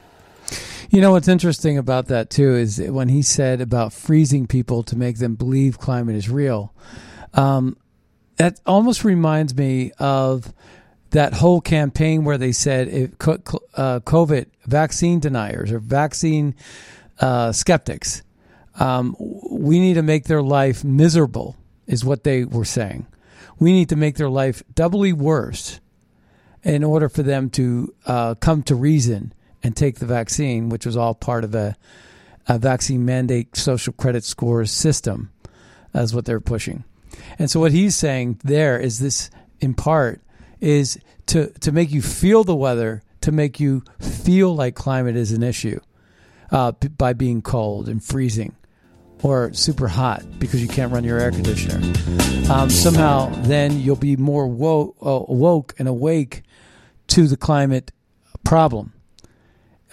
You 0.91 1.01
know 1.01 1.13
what's 1.13 1.29
interesting 1.29 1.79
about 1.79 2.07
that 2.07 2.31
too 2.31 2.55
is 2.55 2.81
when 2.81 3.09
he 3.09 3.23
said 3.23 3.61
about 3.61 3.93
freezing 3.93 4.47
people 4.47 4.83
to 4.85 4.97
make 4.97 5.19
them 5.19 5.35
believe 5.35 5.79
climate 5.79 6.17
is 6.17 6.31
real. 6.31 6.73
Um, 7.35 7.77
that 8.37 8.61
almost 8.67 9.05
reminds 9.05 9.55
me 9.55 9.93
of 9.99 10.53
that 11.11 11.35
whole 11.35 11.61
campaign 11.61 12.25
where 12.25 12.39
they 12.39 12.53
said 12.53 12.89
if 12.89 13.11
uh, 13.11 14.01
COVID 14.01 14.47
vaccine 14.65 15.21
deniers 15.21 15.73
or 15.73 15.79
vaccine 15.79 16.55
uh, 17.21 17.53
skeptics, 17.53 18.23
um, 18.79 19.17
we 19.19 19.81
need 19.81 19.95
to 19.95 20.03
make 20.03 20.25
their 20.25 20.43
life 20.43 20.85
miserable, 20.85 21.57
is 21.87 22.05
what 22.05 22.25
they 22.25 22.45
were 22.45 22.65
saying. 22.65 23.07
We 23.59 23.73
need 23.73 23.89
to 23.89 23.97
make 23.97 24.17
their 24.17 24.29
life 24.29 24.63
doubly 24.75 25.13
worse 25.13 25.81
in 26.67 26.83
order 26.83 27.09
for 27.09 27.23
them 27.23 27.49
to 27.49 27.95
uh, 28.07 28.35
come 28.35 28.61
to 28.61 28.75
reason 28.75 29.33
and 29.63 29.77
take 29.77 30.01
the 30.01 30.07
vaccine, 30.07 30.69
which 30.69 30.85
was 30.85 30.97
all 30.97 31.15
part 31.15 31.45
of 31.45 31.55
a, 31.55 31.77
a 32.49 32.59
vaccine 32.59 33.05
mandate 33.05 33.57
social 33.57 33.93
credit 33.93 34.25
scores 34.25 34.73
system, 34.73 35.31
as 35.95 36.13
what 36.13 36.25
they're 36.25 36.41
pushing. 36.41 36.83
And 37.39 37.49
so 37.49 37.61
what 37.61 37.71
he's 37.71 37.95
saying 37.95 38.41
there 38.43 38.81
is 38.81 38.99
this, 38.99 39.31
in 39.61 39.75
part, 39.75 40.21
is 40.61 40.99
to 41.27 41.51
to 41.61 41.71
make 41.71 41.93
you 41.93 42.03
feel 42.03 42.43
the 42.43 42.57
weather, 42.57 43.03
to 43.21 43.31
make 43.31 43.61
you 43.61 43.85
feel 44.01 44.55
like 44.55 44.75
climate 44.75 45.17
is 45.17 45.31
an 45.31 45.45
issue, 45.45 45.79
uh, 46.51 46.73
by 46.73 47.13
being 47.13 47.43
cold 47.43 47.89
and 47.89 48.03
freezing, 48.03 48.57
or 49.23 49.53
super 49.53 49.89
hot 49.89 50.23
because 50.39 50.63
you 50.63 50.69
can't 50.69 50.93
run 50.93 51.05
your 51.05 51.19
air 51.19 51.31
conditioner. 51.31 51.77
Um, 52.51 52.71
somehow, 52.71 53.31
then 53.43 53.81
you'll 53.81 53.97
be 53.97 54.17
more 54.17 54.47
wo- 54.47 54.95
uh, 55.01 55.33
woke 55.33 55.75
and 55.79 55.89
awake 55.89 56.43
to 57.09 57.27
the 57.27 57.37
climate 57.37 57.93
problem 58.45 58.93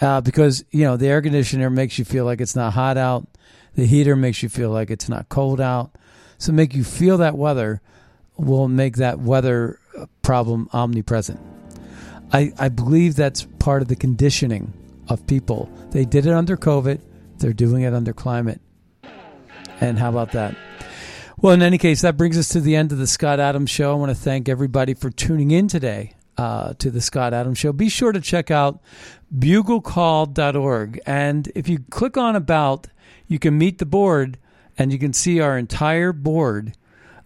uh, 0.00 0.20
because 0.20 0.64
you 0.70 0.84
know 0.84 0.96
the 0.96 1.08
air 1.08 1.22
conditioner 1.22 1.70
makes 1.70 1.98
you 1.98 2.04
feel 2.04 2.24
like 2.24 2.40
it's 2.40 2.56
not 2.56 2.72
hot 2.72 2.96
out, 2.96 3.26
the 3.74 3.86
heater 3.86 4.16
makes 4.16 4.42
you 4.42 4.48
feel 4.48 4.70
like 4.70 4.90
it's 4.90 5.08
not 5.08 5.28
cold 5.28 5.60
out. 5.60 5.90
So 6.38 6.52
make 6.52 6.74
you 6.74 6.84
feel 6.84 7.18
that 7.18 7.36
weather 7.36 7.80
will 8.36 8.68
make 8.68 8.96
that 8.96 9.18
weather 9.20 9.78
uh, 9.96 10.06
problem 10.22 10.68
omnipresent. 10.72 11.40
I, 12.32 12.52
I 12.58 12.68
believe 12.68 13.14
that's 13.14 13.46
part 13.58 13.82
of 13.82 13.88
the 13.88 13.96
conditioning 13.96 14.72
of 15.08 15.26
people. 15.26 15.70
They 15.90 16.04
did 16.04 16.26
it 16.26 16.32
under 16.32 16.56
COVID. 16.56 17.00
They're 17.38 17.52
doing 17.52 17.82
it 17.82 17.94
under 17.94 18.12
climate. 18.12 18.60
And 19.80 19.98
how 19.98 20.10
about 20.10 20.32
that? 20.32 20.56
Well, 21.36 21.52
in 21.52 21.62
any 21.62 21.78
case, 21.78 22.00
that 22.02 22.16
brings 22.16 22.38
us 22.38 22.48
to 22.50 22.60
the 22.60 22.76
end 22.76 22.92
of 22.92 22.98
the 22.98 23.06
Scott 23.06 23.40
Adams 23.40 23.70
Show. 23.70 23.92
I 23.92 23.96
want 23.96 24.10
to 24.10 24.14
thank 24.14 24.48
everybody 24.48 24.94
for 24.94 25.10
tuning 25.10 25.50
in 25.50 25.68
today 25.68 26.14
uh, 26.38 26.74
to 26.78 26.90
the 26.90 27.00
Scott 27.00 27.34
Adams 27.34 27.58
Show. 27.58 27.72
Be 27.72 27.88
sure 27.88 28.12
to 28.12 28.20
check 28.20 28.50
out 28.50 28.80
buglecall.org. 29.36 31.00
And 31.06 31.52
if 31.54 31.68
you 31.68 31.80
click 31.90 32.16
on 32.16 32.36
About, 32.36 32.86
you 33.26 33.38
can 33.38 33.58
meet 33.58 33.78
the 33.78 33.86
board 33.86 34.38
and 34.78 34.92
you 34.92 34.98
can 34.98 35.12
see 35.12 35.40
our 35.40 35.58
entire 35.58 36.12
board. 36.12 36.74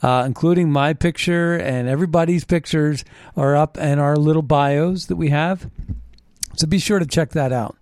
Uh, 0.00 0.22
including 0.24 0.70
my 0.70 0.92
picture 0.92 1.56
and 1.56 1.88
everybody's 1.88 2.44
pictures 2.44 3.04
are 3.36 3.56
up 3.56 3.76
and 3.80 3.98
our 3.98 4.14
little 4.14 4.42
bios 4.42 5.06
that 5.06 5.16
we 5.16 5.30
have. 5.30 5.68
So 6.54 6.68
be 6.68 6.78
sure 6.78 7.00
to 7.00 7.06
check 7.06 7.30
that 7.30 7.52
out. 7.52 7.76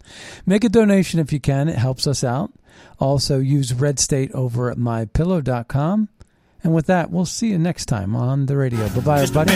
Make 0.47 0.64
a 0.64 0.71
donation 0.71 1.21
if 1.21 1.31
you 1.31 1.41
can, 1.41 1.69
it 1.69 1.77
helps 1.77 2.07
us 2.07 2.25
out. 2.25 2.53
Also, 2.99 3.39
use 3.39 3.74
Red 3.74 3.99
State 3.99 4.33
over 4.33 4.70
at 4.70 4.77
mypillow.com. 4.79 6.09
And 6.62 6.74
with 6.74 6.87
that, 6.87 7.11
we'll 7.11 7.27
see 7.27 7.51
you 7.51 7.59
next 7.59 7.87
time 7.87 8.16
on 8.16 8.47
the 8.47 8.57
radio. 8.57 8.89
Bye 8.89 9.01
bye, 9.01 9.20
everybody. 9.22 9.53